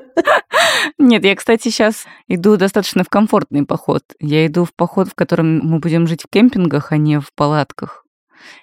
Нет, 0.97 1.23
я, 1.23 1.36
кстати, 1.36 1.69
сейчас 1.69 2.05
иду 2.27 2.58
достаточно 2.58 3.03
в 3.03 3.10
комфортный 3.10 3.65
поход. 3.65 4.03
Я 4.19 4.45
иду 4.45 4.65
в 4.65 4.73
поход, 4.73 5.08
в 5.10 5.15
котором 5.15 5.60
мы 5.60 5.79
будем 5.79 6.08
жить 6.08 6.23
в 6.23 6.29
кемпингах, 6.29 6.91
а 6.91 6.97
не 6.97 7.19
в 7.19 7.34
палатках 7.34 8.05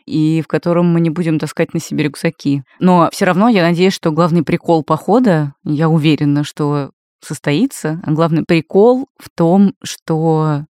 и 0.07 0.43
в 0.43 0.49
котором 0.49 0.93
мы 0.93 1.01
не 1.01 1.11
будем 1.11 1.39
таскать 1.39 1.75
на 1.75 1.81
себе 1.81 2.05
рюкзаки. 2.05 2.63
Но 2.81 3.11
все 3.13 3.25
равно 3.27 3.49
я 3.49 3.63
надеюсь, 3.63 3.93
что 3.93 4.11
главный 4.11 4.43
прикол 4.43 4.83
похода, 4.83 5.55
я 5.65 5.89
уверена, 5.89 6.45
что 6.45 6.93
состоится, 7.21 8.01
а 8.05 8.13
главный 8.13 8.45
прикол 8.45 9.09
в 9.19 9.29
том, 9.31 9.75
что, 9.83 10.65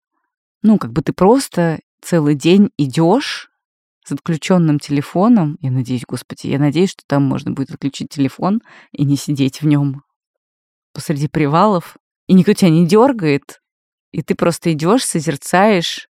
ну, 0.61 0.77
как 0.77 0.91
бы 0.91 1.01
ты 1.01 1.13
просто 1.13 1.79
целый 2.01 2.35
день 2.35 2.69
идешь 2.77 3.49
с 4.03 4.11
отключенным 4.11 4.79
телефоном. 4.79 5.57
Я 5.61 5.71
надеюсь, 5.71 6.03
господи, 6.07 6.47
я 6.47 6.59
надеюсь, 6.59 6.91
что 6.91 7.03
там 7.07 7.23
можно 7.23 7.51
будет 7.51 7.71
отключить 7.71 8.09
телефон 8.09 8.61
и 8.91 9.05
не 9.05 9.15
сидеть 9.15 9.61
в 9.61 9.65
нем 9.65 10.03
посреди 10.93 11.27
привалов, 11.27 11.97
и 12.27 12.33
никто 12.33 12.53
тебя 12.53 12.69
не 12.69 12.85
дергает, 12.85 13.59
и 14.11 14.21
ты 14.21 14.35
просто 14.35 14.71
идешь, 14.71 15.03
созерцаешь 15.03 16.07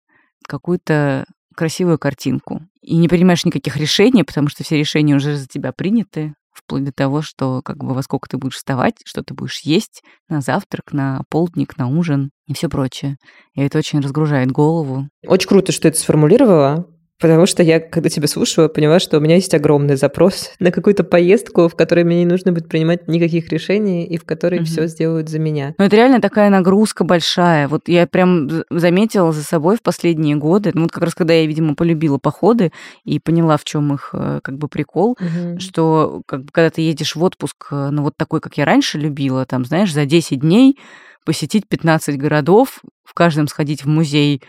какую-то 0.46 1.24
красивую 1.56 1.98
картинку. 1.98 2.62
И 2.80 2.96
не 2.96 3.08
принимаешь 3.08 3.44
никаких 3.44 3.76
решений, 3.76 4.24
потому 4.24 4.48
что 4.48 4.64
все 4.64 4.76
решения 4.76 5.14
уже 5.14 5.36
за 5.36 5.46
тебя 5.46 5.72
приняты, 5.72 6.34
вплоть 6.52 6.84
до 6.84 6.92
того, 6.92 7.22
что 7.22 7.62
как 7.62 7.78
бы 7.78 7.94
во 7.94 8.02
сколько 8.02 8.28
ты 8.28 8.36
будешь 8.36 8.56
вставать, 8.56 8.96
что 9.04 9.22
ты 9.22 9.34
будешь 9.34 9.60
есть 9.60 10.02
на 10.28 10.40
завтрак, 10.40 10.92
на 10.92 11.22
полдник, 11.28 11.78
на 11.78 11.88
ужин 11.88 12.30
и 12.46 12.54
все 12.54 12.68
прочее. 12.68 13.16
И 13.54 13.60
это 13.60 13.78
очень 13.78 14.00
разгружает 14.00 14.50
голову. 14.50 15.08
Очень 15.26 15.48
круто, 15.48 15.72
что 15.72 15.88
это 15.88 15.98
сформулировала, 15.98 16.86
Потому 17.22 17.46
что 17.46 17.62
я, 17.62 17.78
когда 17.78 18.08
тебя 18.08 18.26
слушаю, 18.26 18.68
поняла, 18.68 18.98
что 18.98 19.18
у 19.18 19.20
меня 19.20 19.36
есть 19.36 19.54
огромный 19.54 19.94
запрос 19.94 20.50
на 20.58 20.72
какую-то 20.72 21.04
поездку, 21.04 21.68
в 21.68 21.76
которой 21.76 22.02
мне 22.02 22.24
не 22.24 22.26
нужно 22.26 22.50
будет 22.50 22.68
принимать 22.68 23.06
никаких 23.06 23.48
решений, 23.50 24.04
и 24.04 24.18
в 24.18 24.24
которой 24.24 24.58
угу. 24.58 24.64
все 24.66 24.88
сделают 24.88 25.28
за 25.28 25.38
меня. 25.38 25.76
Ну, 25.78 25.84
это 25.84 25.94
реально 25.94 26.20
такая 26.20 26.50
нагрузка 26.50 27.04
большая. 27.04 27.68
Вот 27.68 27.86
я 27.86 28.08
прям 28.08 28.50
заметила 28.70 29.30
за 29.30 29.44
собой 29.44 29.76
в 29.76 29.82
последние 29.82 30.34
годы, 30.34 30.72
ну, 30.74 30.82
вот 30.82 30.90
как 30.90 31.04
раз 31.04 31.14
когда 31.14 31.32
я, 31.32 31.46
видимо, 31.46 31.76
полюбила 31.76 32.18
походы 32.18 32.72
и 33.04 33.20
поняла, 33.20 33.56
в 33.56 33.62
чем 33.62 33.94
их 33.94 34.10
э, 34.12 34.40
как 34.42 34.58
бы 34.58 34.66
прикол, 34.66 35.12
угу. 35.12 35.60
что 35.60 36.22
как 36.26 36.42
бы, 36.42 36.48
когда 36.50 36.70
ты 36.70 36.80
едешь 36.80 37.14
в 37.14 37.22
отпуск, 37.22 37.68
э, 37.70 37.90
ну, 37.92 38.02
вот 38.02 38.16
такой, 38.16 38.40
как 38.40 38.58
я 38.58 38.64
раньше 38.64 38.98
любила, 38.98 39.46
там, 39.46 39.64
знаешь, 39.64 39.92
за 39.92 40.06
10 40.06 40.40
дней 40.40 40.76
посетить 41.24 41.68
15 41.68 42.18
городов, 42.18 42.82
в 43.04 43.14
каждом 43.14 43.46
сходить 43.46 43.84
в 43.84 43.88
музей 43.88 44.42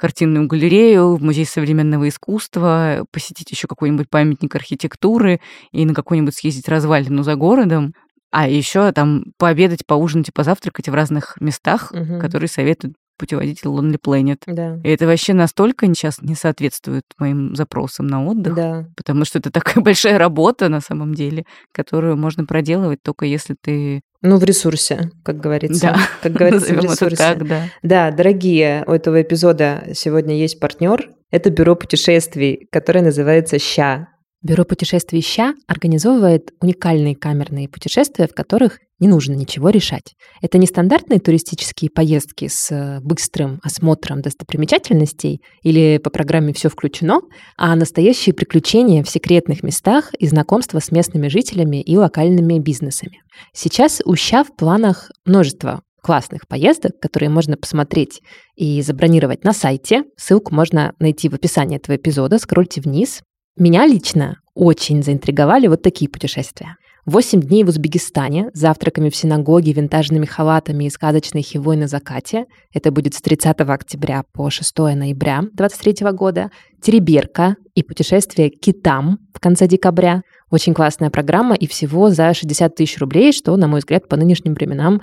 картинную 0.00 0.46
галерею, 0.46 1.16
в 1.16 1.22
музей 1.22 1.44
современного 1.44 2.08
искусства, 2.08 3.04
посетить 3.12 3.50
еще 3.50 3.68
какой-нибудь 3.68 4.08
памятник 4.08 4.54
архитектуры 4.54 5.40
и 5.72 5.84
на 5.84 5.94
какой-нибудь 5.94 6.34
съездить 6.34 6.70
развалину 6.70 7.22
за 7.22 7.34
городом. 7.34 7.92
А 8.30 8.48
еще 8.48 8.92
там 8.92 9.24
пообедать, 9.36 9.84
поужинать 9.84 10.30
и 10.30 10.32
позавтракать 10.32 10.88
в 10.88 10.94
разных 10.94 11.36
местах, 11.38 11.92
угу. 11.92 12.18
которые 12.18 12.48
советуют 12.48 12.94
путеводитель 13.18 13.66
Lonely 13.68 13.98
Planet. 14.02 14.40
Да. 14.46 14.80
И 14.82 14.88
это 14.88 15.04
вообще 15.04 15.34
настолько 15.34 15.84
сейчас 15.88 16.22
не 16.22 16.34
соответствует 16.34 17.04
моим 17.18 17.54
запросам 17.54 18.06
на 18.06 18.24
отдых, 18.24 18.54
да. 18.54 18.86
потому 18.96 19.26
что 19.26 19.38
это 19.38 19.50
такая 19.52 19.84
большая 19.84 20.16
работа 20.16 20.70
на 20.70 20.80
самом 20.80 21.14
деле, 21.14 21.44
которую 21.72 22.16
можно 22.16 22.46
проделывать 22.46 23.02
только 23.02 23.26
если 23.26 23.54
ты 23.60 24.00
ну, 24.22 24.36
в 24.36 24.44
ресурсе, 24.44 25.10
как 25.22 25.38
говорится. 25.38 25.94
Да. 25.94 25.96
Как 26.22 26.32
говорится, 26.32 26.74
в 26.74 26.78
ресурсе. 26.78 27.16
Так, 27.16 27.46
да. 27.46 27.62
да, 27.82 28.10
дорогие, 28.10 28.84
у 28.86 28.92
этого 28.92 29.22
эпизода 29.22 29.84
сегодня 29.94 30.36
есть 30.36 30.60
партнер. 30.60 31.10
Это 31.30 31.50
бюро 31.50 31.74
путешествий, 31.76 32.68
которое 32.70 33.02
называется 33.02 33.58
«Ща». 33.58 34.08
Бюро 34.42 34.64
путешествий 34.64 35.20
«Ща» 35.20 35.52
организовывает 35.66 36.52
уникальные 36.62 37.14
камерные 37.14 37.68
путешествия, 37.68 38.26
в 38.26 38.32
которых 38.32 38.78
не 38.98 39.06
нужно 39.06 39.34
ничего 39.34 39.68
решать. 39.68 40.14
Это 40.40 40.56
не 40.56 40.66
стандартные 40.66 41.20
туристические 41.20 41.90
поездки 41.90 42.48
с 42.48 42.70
э, 42.70 43.00
быстрым 43.02 43.60
осмотром 43.62 44.22
достопримечательностей 44.22 45.42
или 45.62 45.98
по 45.98 46.08
программе 46.08 46.54
«Все 46.54 46.70
включено», 46.70 47.20
а 47.58 47.76
настоящие 47.76 48.34
приключения 48.34 49.04
в 49.04 49.10
секретных 49.10 49.62
местах 49.62 50.14
и 50.18 50.26
знакомства 50.26 50.78
с 50.78 50.90
местными 50.90 51.28
жителями 51.28 51.82
и 51.82 51.98
локальными 51.98 52.58
бизнесами. 52.58 53.20
Сейчас 53.52 54.00
у 54.06 54.16
«Ща» 54.16 54.42
в 54.44 54.56
планах 54.56 55.10
множество 55.26 55.82
классных 56.02 56.48
поездок, 56.48 56.98
которые 56.98 57.28
можно 57.28 57.58
посмотреть 57.58 58.22
и 58.56 58.80
забронировать 58.80 59.44
на 59.44 59.52
сайте. 59.52 60.04
Ссылку 60.16 60.54
можно 60.54 60.94
найти 60.98 61.28
в 61.28 61.34
описании 61.34 61.76
этого 61.76 61.96
эпизода. 61.96 62.38
Скрольте 62.38 62.80
вниз, 62.80 63.20
меня 63.56 63.86
лично 63.86 64.36
очень 64.54 65.02
заинтриговали 65.02 65.66
вот 65.66 65.82
такие 65.82 66.08
путешествия. 66.08 66.76
Восемь 67.06 67.40
дней 67.40 67.64
в 67.64 67.68
Узбекистане, 67.68 68.50
завтраками 68.52 69.08
в 69.08 69.16
синагоге, 69.16 69.72
винтажными 69.72 70.26
халатами 70.26 70.84
и 70.84 70.90
сказочной 70.90 71.42
хивой 71.42 71.76
на 71.76 71.88
закате. 71.88 72.44
Это 72.74 72.92
будет 72.92 73.14
с 73.14 73.22
30 73.22 73.58
октября 73.60 74.22
по 74.32 74.50
6 74.50 74.78
ноября 74.78 75.40
2023 75.40 76.10
года. 76.12 76.50
Тереберка 76.82 77.56
и 77.74 77.82
путешествие 77.82 78.50
к 78.50 78.60
китам 78.60 79.18
в 79.34 79.40
конце 79.40 79.66
декабря. 79.66 80.22
Очень 80.50 80.74
классная 80.74 81.10
программа 81.10 81.54
и 81.54 81.66
всего 81.66 82.10
за 82.10 82.34
60 82.34 82.74
тысяч 82.74 82.98
рублей, 82.98 83.32
что, 83.32 83.56
на 83.56 83.66
мой 83.66 83.80
взгляд, 83.80 84.06
по 84.08 84.16
нынешним 84.16 84.52
временам 84.54 85.00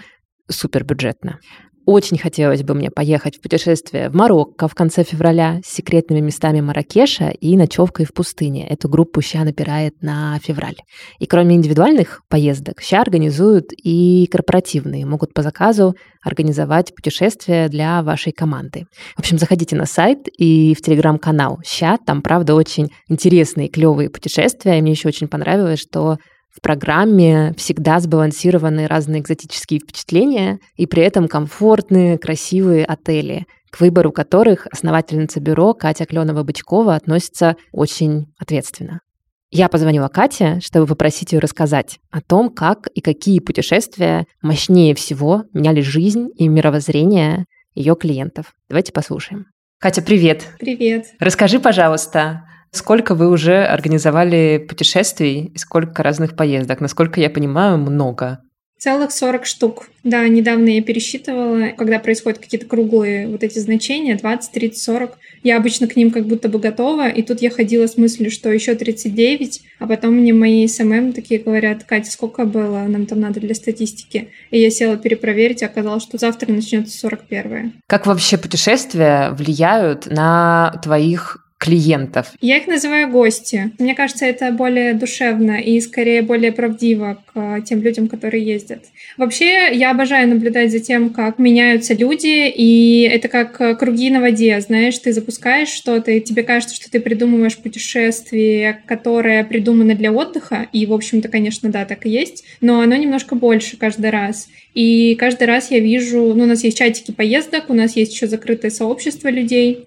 супер 0.50 0.84
бюджетно. 0.84 1.40
Очень 1.88 2.18
хотелось 2.18 2.64
бы 2.64 2.74
мне 2.74 2.92
поехать 2.92 3.38
в 3.38 3.42
путешествие 3.42 4.10
в 4.10 4.14
Марокко 4.14 4.68
в 4.68 4.76
конце 4.76 5.06
февраля 5.06 5.62
с 5.66 5.74
секретными 5.74 6.20
местами 6.20 6.60
Маракеша 6.60 7.30
и 7.30 7.56
ночевкой 7.56 8.06
в 8.06 8.14
пустыне. 8.14 8.68
Эту 8.68 8.90
группу 8.90 9.22
ща 9.22 9.46
напирает 9.46 9.94
на 10.02 10.38
февраль. 10.44 10.76
И 11.20 11.26
кроме 11.26 11.56
индивидуальных 11.56 12.24
поездок, 12.28 12.82
ща 12.82 13.00
организуют 13.00 13.68
и 13.72 14.28
корпоративные. 14.30 15.06
Могут 15.06 15.34
по 15.34 15.42
заказу 15.42 15.96
организовать 16.22 16.94
путешествия 16.94 17.70
для 17.70 18.04
вашей 18.04 18.34
команды. 18.34 18.88
В 19.16 19.20
общем, 19.20 19.38
заходите 19.38 19.78
на 19.78 19.86
сайт 19.86 20.28
и 20.38 20.76
в 20.76 20.82
телеграм-канал 20.82 21.60
ща. 21.66 21.98
Там, 22.06 22.22
правда, 22.22 22.54
очень 22.54 22.90
интересные, 23.08 23.70
клевые 23.70 24.10
путешествия. 24.10 24.78
И 24.78 24.82
мне 24.82 24.92
еще 24.92 25.08
очень 25.08 25.30
понравилось, 25.30 25.80
что 25.80 26.18
в 26.50 26.62
программе 26.62 27.54
всегда 27.58 28.00
сбалансированы 28.00 28.88
разные 28.88 29.22
экзотические 29.22 29.80
впечатления 29.80 30.60
и 30.76 30.88
при 30.88 31.04
этом 31.04 31.28
комфортные, 31.28 32.18
красивые 32.18 32.86
отели, 32.86 33.46
к 33.70 33.80
выбору 33.80 34.12
которых 34.12 34.68
основательница 34.72 35.40
бюро 35.40 35.74
Катя 35.74 36.06
Кленова-Бычкова 36.06 36.96
относится 36.96 37.58
очень 37.72 38.28
ответственно. 38.40 39.02
Я 39.50 39.70
позвонила 39.70 40.10
Кате, 40.10 40.60
чтобы 40.62 40.88
попросить 40.88 41.32
ее 41.32 41.40
рассказать 41.40 42.00
о 42.12 42.22
том, 42.22 42.50
как 42.50 42.88
и 42.88 43.00
какие 43.00 43.40
путешествия 43.40 44.26
мощнее 44.42 44.94
всего 44.94 45.46
меняли 45.54 45.82
жизнь 45.82 46.30
и 46.36 46.48
мировоззрение 46.48 47.46
ее 47.74 47.96
клиентов. 47.96 48.54
Давайте 48.68 48.92
послушаем. 48.92 49.46
Катя, 49.80 50.02
привет. 50.02 50.44
Привет. 50.60 51.14
Расскажи, 51.20 51.60
пожалуйста, 51.60 52.47
Сколько 52.78 53.16
вы 53.16 53.28
уже 53.30 53.66
организовали 53.66 54.64
путешествий 54.70 55.52
и 55.52 55.58
сколько 55.58 56.04
разных 56.04 56.36
поездок? 56.36 56.80
Насколько 56.80 57.20
я 57.20 57.28
понимаю, 57.28 57.80
много. 57.80 58.42
Целых 58.78 59.12
40 59.12 59.48
штук. 59.48 59.90
Да, 60.04 60.28
недавно 60.28 60.70
я 60.70 60.84
пересчитывала, 60.84 61.70
когда 61.76 61.98
происходят 61.98 62.38
какие-то 62.38 62.68
круглые 62.68 63.28
вот 63.28 63.44
эти 63.44 63.58
значения, 63.58 64.16
20, 64.16 64.52
30, 64.52 64.84
40. 64.84 65.18
Я 65.42 65.58
обычно 65.58 65.88
к 65.88 65.96
ним 65.96 66.12
как 66.12 66.28
будто 66.28 66.50
бы 66.50 66.60
готова, 66.60 67.10
и 67.10 67.24
тут 67.24 67.42
я 67.42 67.50
ходила 67.50 67.88
с 67.88 67.98
мыслью, 67.98 68.30
что 68.30 68.52
еще 68.52 68.76
39, 68.76 69.62
а 69.80 69.88
потом 69.88 70.14
мне 70.14 70.32
мои 70.32 70.68
SMM 70.68 71.14
такие 71.14 71.40
говорят, 71.40 71.84
Катя, 71.86 72.12
сколько 72.12 72.46
было 72.46 72.84
нам 72.84 73.08
там 73.08 73.20
надо 73.20 73.40
для 73.40 73.56
статистики? 73.56 74.30
И 74.52 74.60
я 74.60 74.70
села 74.70 74.98
перепроверить, 74.98 75.64
и 75.64 75.66
оказалось, 75.66 76.04
что 76.04 76.20
завтра 76.20 76.52
начнется 76.52 76.96
41 76.96 77.74
Как 77.88 78.06
вообще 78.06 78.38
путешествия 78.38 79.32
влияют 79.32 80.06
на 80.06 80.80
твоих 80.84 81.47
клиентов? 81.58 82.34
Я 82.40 82.58
их 82.58 82.68
называю 82.68 83.10
гости. 83.10 83.72
Мне 83.80 83.96
кажется, 83.96 84.26
это 84.26 84.52
более 84.52 84.94
душевно 84.94 85.60
и 85.60 85.80
скорее 85.82 86.22
более 86.22 86.52
правдиво 86.52 87.24
к 87.34 87.62
тем 87.62 87.82
людям, 87.82 88.08
которые 88.08 88.46
ездят. 88.46 88.86
Вообще, 89.18 89.74
я 89.74 89.92
обожаю 89.92 90.28
наблюдать 90.30 90.72
за 90.72 90.80
тем, 90.80 91.10
как 91.10 91.40
меняются 91.40 91.94
люди, 91.94 92.50
и 92.50 93.10
это 93.12 93.28
как 93.28 93.80
круги 93.80 94.10
на 94.10 94.22
воде. 94.22 94.60
Знаешь, 94.62 94.98
ты 95.00 95.14
запускаешь 95.14 95.70
что-то, 95.70 96.12
и 96.12 96.22
тебе 96.22 96.44
кажется, 96.44 96.76
что 96.76 96.92
ты 96.92 97.00
придумываешь 97.00 97.58
путешествие, 97.58 98.84
которое 98.86 99.44
придумано 99.44 99.96
для 99.96 100.12
отдыха, 100.12 100.68
и, 100.72 100.86
в 100.86 100.94
общем-то, 100.94 101.28
конечно, 101.28 101.70
да, 101.70 101.86
так 101.86 102.06
и 102.06 102.10
есть, 102.10 102.44
но 102.62 102.82
оно 102.82 102.96
немножко 102.96 103.36
больше 103.36 103.78
каждый 103.78 104.12
раз. 104.12 104.48
И 104.74 105.16
каждый 105.16 105.48
раз 105.48 105.72
я 105.72 105.80
вижу, 105.80 106.34
ну, 106.36 106.44
у 106.44 106.48
нас 106.48 106.64
есть 106.64 106.78
чатики 106.78 107.12
поездок, 107.12 107.70
у 107.70 107.74
нас 107.74 107.96
есть 107.96 108.14
еще 108.14 108.28
закрытое 108.28 108.70
сообщество 108.70 109.30
людей, 109.30 109.86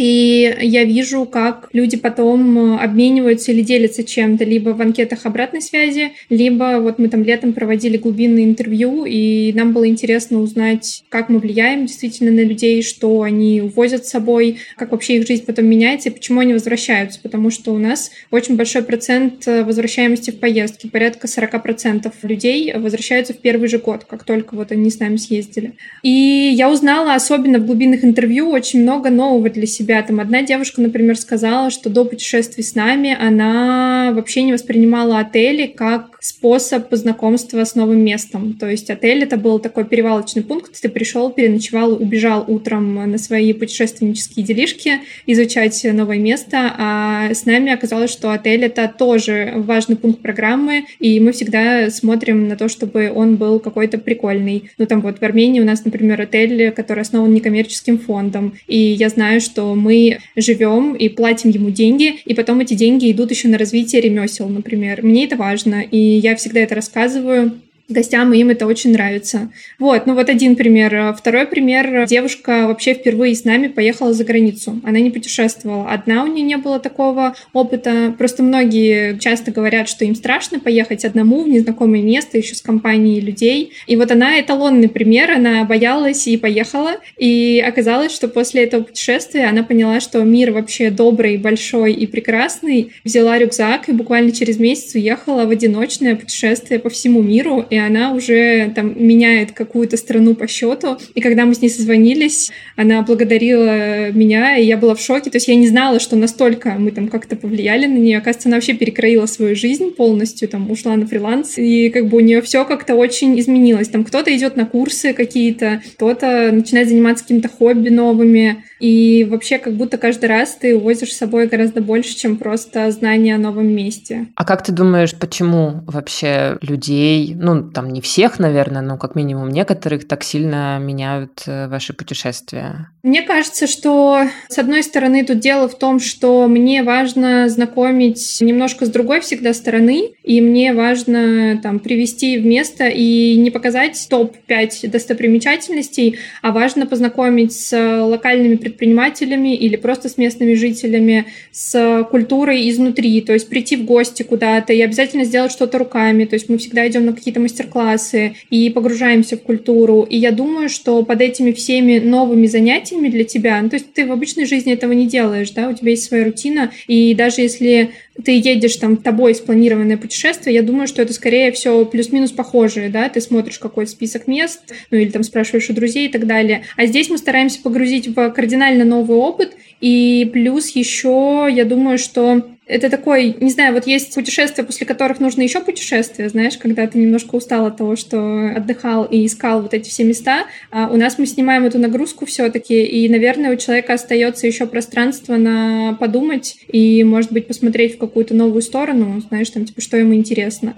и 0.00 0.56
я 0.62 0.84
вижу, 0.84 1.26
как 1.26 1.68
люди 1.74 1.98
потом 1.98 2.76
э, 2.76 2.78
обмениваются 2.78 3.52
или 3.52 3.60
делятся 3.60 4.02
чем-то, 4.02 4.44
либо 4.44 4.70
в 4.70 4.80
анкетах 4.80 5.26
обратной 5.26 5.60
связи, 5.60 6.12
либо 6.30 6.78
вот 6.80 6.98
мы 6.98 7.10
там 7.10 7.22
летом 7.22 7.52
проводили 7.52 7.98
глубинное 7.98 8.44
интервью, 8.44 9.04
и 9.04 9.52
нам 9.52 9.74
было 9.74 9.86
интересно 9.86 10.40
узнать, 10.40 11.04
как 11.10 11.28
мы 11.28 11.38
влияем 11.38 11.84
действительно 11.84 12.30
на 12.30 12.40
людей, 12.40 12.82
что 12.82 13.20
они 13.20 13.60
увозят 13.60 14.06
с 14.06 14.10
собой, 14.10 14.60
как 14.78 14.92
вообще 14.92 15.18
их 15.18 15.26
жизнь 15.26 15.44
потом 15.44 15.66
меняется 15.66 16.08
и 16.08 16.12
почему 16.12 16.40
они 16.40 16.54
возвращаются, 16.54 17.20
потому 17.22 17.50
что 17.50 17.74
у 17.74 17.78
нас 17.78 18.10
очень 18.30 18.56
большой 18.56 18.82
процент 18.82 19.46
э, 19.46 19.64
возвращаемости 19.64 20.30
в 20.30 20.40
поездки, 20.40 20.86
порядка 20.86 21.26
40% 21.26 22.10
людей 22.22 22.72
возвращаются 22.74 23.34
в 23.34 23.38
первый 23.38 23.68
же 23.68 23.76
год, 23.76 24.06
как 24.08 24.24
только 24.24 24.54
вот 24.54 24.72
они 24.72 24.88
с 24.88 24.98
нами 24.98 25.16
съездили. 25.16 25.74
И 26.02 26.08
я 26.56 26.70
узнала, 26.70 27.12
особенно 27.14 27.58
в 27.58 27.66
глубинных 27.66 28.02
интервью, 28.02 28.48
очень 28.48 28.80
много 28.80 29.10
нового 29.10 29.50
для 29.50 29.66
себя 29.66 29.89
себя. 29.90 30.02
Там 30.02 30.20
одна 30.20 30.42
девушка, 30.42 30.80
например, 30.80 31.18
сказала, 31.18 31.70
что 31.70 31.90
до 31.90 32.04
путешествий 32.04 32.62
с 32.62 32.74
нами 32.74 33.16
она 33.18 34.12
вообще 34.14 34.42
не 34.42 34.52
воспринимала 34.52 35.18
отели 35.18 35.66
как 35.66 36.18
способ 36.20 36.86
знакомства 36.92 37.64
с 37.64 37.74
новым 37.74 38.04
местом. 38.04 38.54
То 38.54 38.68
есть 38.68 38.90
отель 38.90 39.22
это 39.22 39.36
был 39.36 39.58
такой 39.58 39.84
перевалочный 39.84 40.42
пункт, 40.42 40.80
ты 40.80 40.88
пришел, 40.88 41.30
переночевал, 41.30 41.94
убежал 41.94 42.44
утром 42.46 43.10
на 43.10 43.18
свои 43.18 43.52
путешественнические 43.52 44.44
делишки, 44.44 45.00
изучать 45.26 45.80
новое 45.84 46.18
место, 46.18 46.74
а 46.76 47.30
с 47.32 47.46
нами 47.46 47.72
оказалось, 47.72 48.10
что 48.10 48.32
отель 48.32 48.64
это 48.64 48.92
тоже 48.96 49.52
важный 49.56 49.96
пункт 49.96 50.20
программы, 50.20 50.84
и 50.98 51.18
мы 51.20 51.32
всегда 51.32 51.90
смотрим 51.90 52.48
на 52.48 52.56
то, 52.56 52.68
чтобы 52.68 53.10
он 53.14 53.36
был 53.36 53.60
какой-то 53.60 53.98
прикольный. 53.98 54.70
Ну 54.78 54.86
там 54.86 55.00
вот 55.00 55.18
в 55.18 55.22
Армении 55.22 55.60
у 55.60 55.64
нас, 55.64 55.84
например, 55.84 56.20
отель, 56.20 56.70
который 56.72 57.00
основан 57.00 57.32
некоммерческим 57.32 57.98
фондом, 57.98 58.54
и 58.66 58.78
я 58.78 59.08
знаю, 59.08 59.40
что 59.40 59.74
мы 59.74 60.18
живем 60.36 60.94
и 60.94 61.08
платим 61.08 61.50
ему 61.50 61.70
деньги, 61.70 62.16
и 62.24 62.34
потом 62.34 62.60
эти 62.60 62.74
деньги 62.74 63.10
идут 63.10 63.30
еще 63.30 63.48
на 63.48 63.58
развитие 63.58 64.02
ремесел, 64.02 64.48
например. 64.48 65.02
Мне 65.02 65.24
это 65.24 65.36
важно, 65.36 65.82
и 65.82 66.09
я 66.18 66.36
всегда 66.36 66.60
это 66.60 66.74
рассказываю 66.74 67.60
гостям, 67.92 68.32
и 68.32 68.38
им 68.38 68.50
это 68.50 68.66
очень 68.66 68.92
нравится. 68.92 69.50
Вот, 69.78 70.06
ну 70.06 70.14
вот 70.14 70.28
один 70.28 70.56
пример. 70.56 71.14
Второй 71.16 71.46
пример. 71.46 72.06
Девушка 72.06 72.66
вообще 72.66 72.94
впервые 72.94 73.34
с 73.34 73.44
нами 73.44 73.68
поехала 73.68 74.12
за 74.12 74.24
границу. 74.24 74.80
Она 74.84 75.00
не 75.00 75.10
путешествовала. 75.10 75.90
Одна 75.90 76.24
у 76.24 76.26
нее 76.26 76.42
не 76.42 76.56
было 76.56 76.78
такого 76.78 77.34
опыта. 77.52 78.14
Просто 78.16 78.42
многие 78.42 79.18
часто 79.18 79.50
говорят, 79.50 79.88
что 79.88 80.04
им 80.04 80.14
страшно 80.14 80.60
поехать 80.60 81.04
одному 81.04 81.42
в 81.42 81.48
незнакомое 81.48 82.02
место, 82.02 82.38
еще 82.38 82.54
с 82.54 82.62
компанией 82.62 83.20
людей. 83.20 83.72
И 83.86 83.96
вот 83.96 84.10
она 84.10 84.40
эталонный 84.40 84.88
пример. 84.88 85.30
Она 85.32 85.64
боялась 85.64 86.26
и 86.26 86.36
поехала. 86.36 86.96
И 87.16 87.62
оказалось, 87.66 88.12
что 88.12 88.28
после 88.28 88.64
этого 88.64 88.82
путешествия 88.82 89.46
она 89.46 89.62
поняла, 89.62 90.00
что 90.00 90.22
мир 90.22 90.52
вообще 90.52 90.90
добрый, 90.90 91.36
большой 91.36 91.92
и 91.92 92.06
прекрасный. 92.06 92.92
Взяла 93.04 93.38
рюкзак 93.38 93.88
и 93.88 93.92
буквально 93.92 94.32
через 94.32 94.58
месяц 94.58 94.94
уехала 94.94 95.44
в 95.44 95.50
одиночное 95.50 96.16
путешествие 96.16 96.78
по 96.78 96.90
всему 96.90 97.22
миру. 97.22 97.64
И 97.70 97.76
она 97.86 98.12
уже 98.12 98.72
там 98.74 98.94
меняет 98.96 99.52
какую-то 99.52 99.96
страну 99.96 100.34
по 100.34 100.46
счету. 100.46 100.98
И 101.14 101.20
когда 101.20 101.44
мы 101.44 101.54
с 101.54 101.62
ней 101.62 101.68
созвонились, 101.68 102.50
она 102.76 103.02
благодарила 103.02 104.10
меня, 104.10 104.56
и 104.56 104.64
я 104.64 104.76
была 104.76 104.94
в 104.94 105.00
шоке. 105.00 105.30
То 105.30 105.36
есть 105.36 105.48
я 105.48 105.54
не 105.54 105.68
знала, 105.68 106.00
что 106.00 106.16
настолько 106.16 106.76
мы 106.78 106.90
там 106.90 107.08
как-то 107.08 107.36
повлияли 107.36 107.86
на 107.86 107.98
нее. 107.98 108.18
Оказывается, 108.18 108.48
она 108.48 108.56
вообще 108.56 108.74
перекроила 108.74 109.26
свою 109.26 109.56
жизнь 109.56 109.90
полностью, 109.90 110.48
там 110.48 110.70
ушла 110.70 110.96
на 110.96 111.06
фриланс, 111.06 111.58
и 111.58 111.90
как 111.90 112.08
бы 112.08 112.18
у 112.18 112.20
нее 112.20 112.42
все 112.42 112.64
как-то 112.64 112.94
очень 112.94 113.38
изменилось. 113.38 113.88
Там 113.88 114.04
кто-то 114.04 114.34
идет 114.34 114.56
на 114.56 114.66
курсы 114.66 115.12
какие-то, 115.12 115.82
кто-то 115.94 116.50
начинает 116.52 116.88
заниматься 116.88 117.24
какими-то 117.24 117.48
хобби 117.48 117.88
новыми, 117.88 118.64
и 118.80 119.24
вообще 119.24 119.58
как 119.58 119.74
будто 119.74 119.98
каждый 119.98 120.26
раз 120.26 120.56
ты 120.56 120.74
увозишь 120.74 121.12
с 121.12 121.18
собой 121.18 121.46
гораздо 121.46 121.80
больше, 121.80 122.16
чем 122.16 122.36
просто 122.36 122.90
знание 122.90 123.34
о 123.34 123.38
новом 123.38 123.68
месте. 123.68 124.26
А 124.34 124.44
как 124.44 124.64
ты 124.64 124.72
думаешь, 124.72 125.14
почему 125.14 125.82
вообще 125.86 126.56
людей, 126.62 127.34
ну, 127.34 127.70
там 127.70 127.90
не 127.90 128.00
всех, 128.00 128.38
наверное, 128.38 128.82
но 128.82 128.96
как 128.96 129.14
минимум 129.14 129.50
некоторых 129.50 130.08
так 130.08 130.24
сильно 130.24 130.78
меняют 130.78 131.42
э, 131.46 131.68
ваши 131.68 131.92
путешествия? 131.92 132.90
Мне 133.02 133.22
кажется, 133.22 133.66
что 133.66 134.24
с 134.48 134.58
одной 134.58 134.82
стороны 134.82 135.24
тут 135.24 135.40
дело 135.40 135.68
в 135.68 135.78
том, 135.78 136.00
что 136.00 136.46
мне 136.48 136.82
важно 136.82 137.48
знакомить 137.48 138.38
немножко 138.40 138.86
с 138.86 138.88
другой 138.88 139.20
всегда 139.20 139.52
стороны, 139.52 140.14
и 140.22 140.40
мне 140.40 140.72
важно 140.72 141.58
там 141.62 141.78
привести 141.78 142.38
в 142.38 142.46
место 142.46 142.88
и 142.88 143.36
не 143.36 143.50
показать 143.50 144.06
топ-5 144.08 144.88
достопримечательностей, 144.88 146.18
а 146.42 146.52
важно 146.52 146.86
познакомить 146.86 147.52
с 147.52 148.04
локальными 148.04 148.56
предпринимателями 148.70 149.54
или 149.54 149.76
просто 149.76 150.08
с 150.08 150.18
местными 150.18 150.54
жителями, 150.54 151.26
с 151.52 152.06
культурой 152.10 152.68
изнутри, 152.68 153.20
то 153.20 153.32
есть 153.32 153.48
прийти 153.48 153.76
в 153.76 153.84
гости 153.84 154.24
куда-то 154.24 154.72
и 154.72 154.80
обязательно 154.80 155.24
сделать 155.24 155.52
что-то 155.52 155.78
руками, 155.78 156.24
то 156.24 156.34
есть 156.34 156.48
мы 156.48 156.58
всегда 156.58 156.88
идем 156.88 157.06
на 157.06 157.12
какие-то 157.12 157.38
мастер 157.38 157.60
мастер-классы 157.60 158.34
и 158.50 158.70
погружаемся 158.70 159.36
в 159.36 159.42
культуру. 159.42 160.06
И 160.08 160.16
я 160.16 160.30
думаю, 160.32 160.68
что 160.68 161.02
под 161.02 161.20
этими 161.20 161.52
всеми 161.52 161.98
новыми 161.98 162.46
занятиями 162.46 163.08
для 163.08 163.24
тебя, 163.24 163.60
ну, 163.60 163.68
то 163.68 163.76
есть 163.76 163.92
ты 163.92 164.06
в 164.06 164.12
обычной 164.12 164.46
жизни 164.46 164.72
этого 164.72 164.92
не 164.92 165.06
делаешь, 165.06 165.50
да, 165.50 165.68
у 165.68 165.74
тебя 165.74 165.90
есть 165.90 166.04
своя 166.04 166.24
рутина, 166.24 166.70
и 166.86 167.14
даже 167.14 167.42
если 167.42 167.90
ты 168.22 168.32
едешь 168.32 168.76
там 168.76 168.96
тобой 168.96 169.34
спланированное 169.34 169.96
путешествие, 169.96 170.54
я 170.54 170.62
думаю, 170.62 170.86
что 170.86 171.02
это 171.02 171.12
скорее 171.12 171.52
все 171.52 171.84
плюс-минус 171.84 172.32
похожее, 172.32 172.88
да, 172.88 173.08
ты 173.08 173.20
смотришь 173.20 173.58
какой-то 173.58 173.90
список 173.90 174.26
мест, 174.26 174.60
ну 174.90 174.98
или 174.98 175.10
там 175.10 175.22
спрашиваешь 175.22 175.70
у 175.70 175.72
друзей 175.72 176.08
и 176.08 176.10
так 176.10 176.26
далее. 176.26 176.64
А 176.76 176.86
здесь 176.86 177.08
мы 177.08 177.18
стараемся 177.18 177.60
погрузить 177.62 178.08
в 178.08 178.30
кардинально 178.30 178.84
новый 178.84 179.16
опыт, 179.16 179.56
и 179.80 180.28
плюс 180.32 180.70
еще 180.70 181.48
я 181.50 181.64
думаю, 181.64 181.98
что 181.98 182.46
Это 182.70 182.88
такой, 182.88 183.36
не 183.40 183.50
знаю, 183.50 183.74
вот 183.74 183.88
есть 183.88 184.14
путешествия, 184.14 184.62
после 184.62 184.86
которых 184.86 185.18
нужно 185.18 185.42
еще 185.42 185.58
путешествия, 185.60 186.28
знаешь, 186.28 186.56
когда 186.56 186.86
ты 186.86 186.98
немножко 186.98 187.34
устал 187.34 187.66
от 187.66 187.78
того, 187.78 187.96
что 187.96 188.52
отдыхал 188.56 189.04
и 189.06 189.26
искал 189.26 189.62
вот 189.62 189.74
эти 189.74 189.88
все 189.90 190.04
места. 190.04 190.44
А 190.70 190.86
у 190.86 190.96
нас 190.96 191.18
мы 191.18 191.26
снимаем 191.26 191.64
эту 191.64 191.80
нагрузку 191.80 192.26
все-таки, 192.26 192.84
и, 192.84 193.08
наверное, 193.08 193.52
у 193.52 193.56
человека 193.56 193.94
остается 193.94 194.46
еще 194.46 194.66
пространство 194.66 195.34
на 195.34 195.96
подумать 195.98 196.58
и, 196.68 197.02
может 197.02 197.32
быть, 197.32 197.48
посмотреть 197.48 197.96
в 197.96 197.98
какую-то 197.98 198.36
новую 198.36 198.62
сторону, 198.62 199.20
знаешь, 199.28 199.50
там, 199.50 199.64
типа, 199.64 199.80
что 199.80 199.96
ему 199.96 200.14
интересно. 200.14 200.72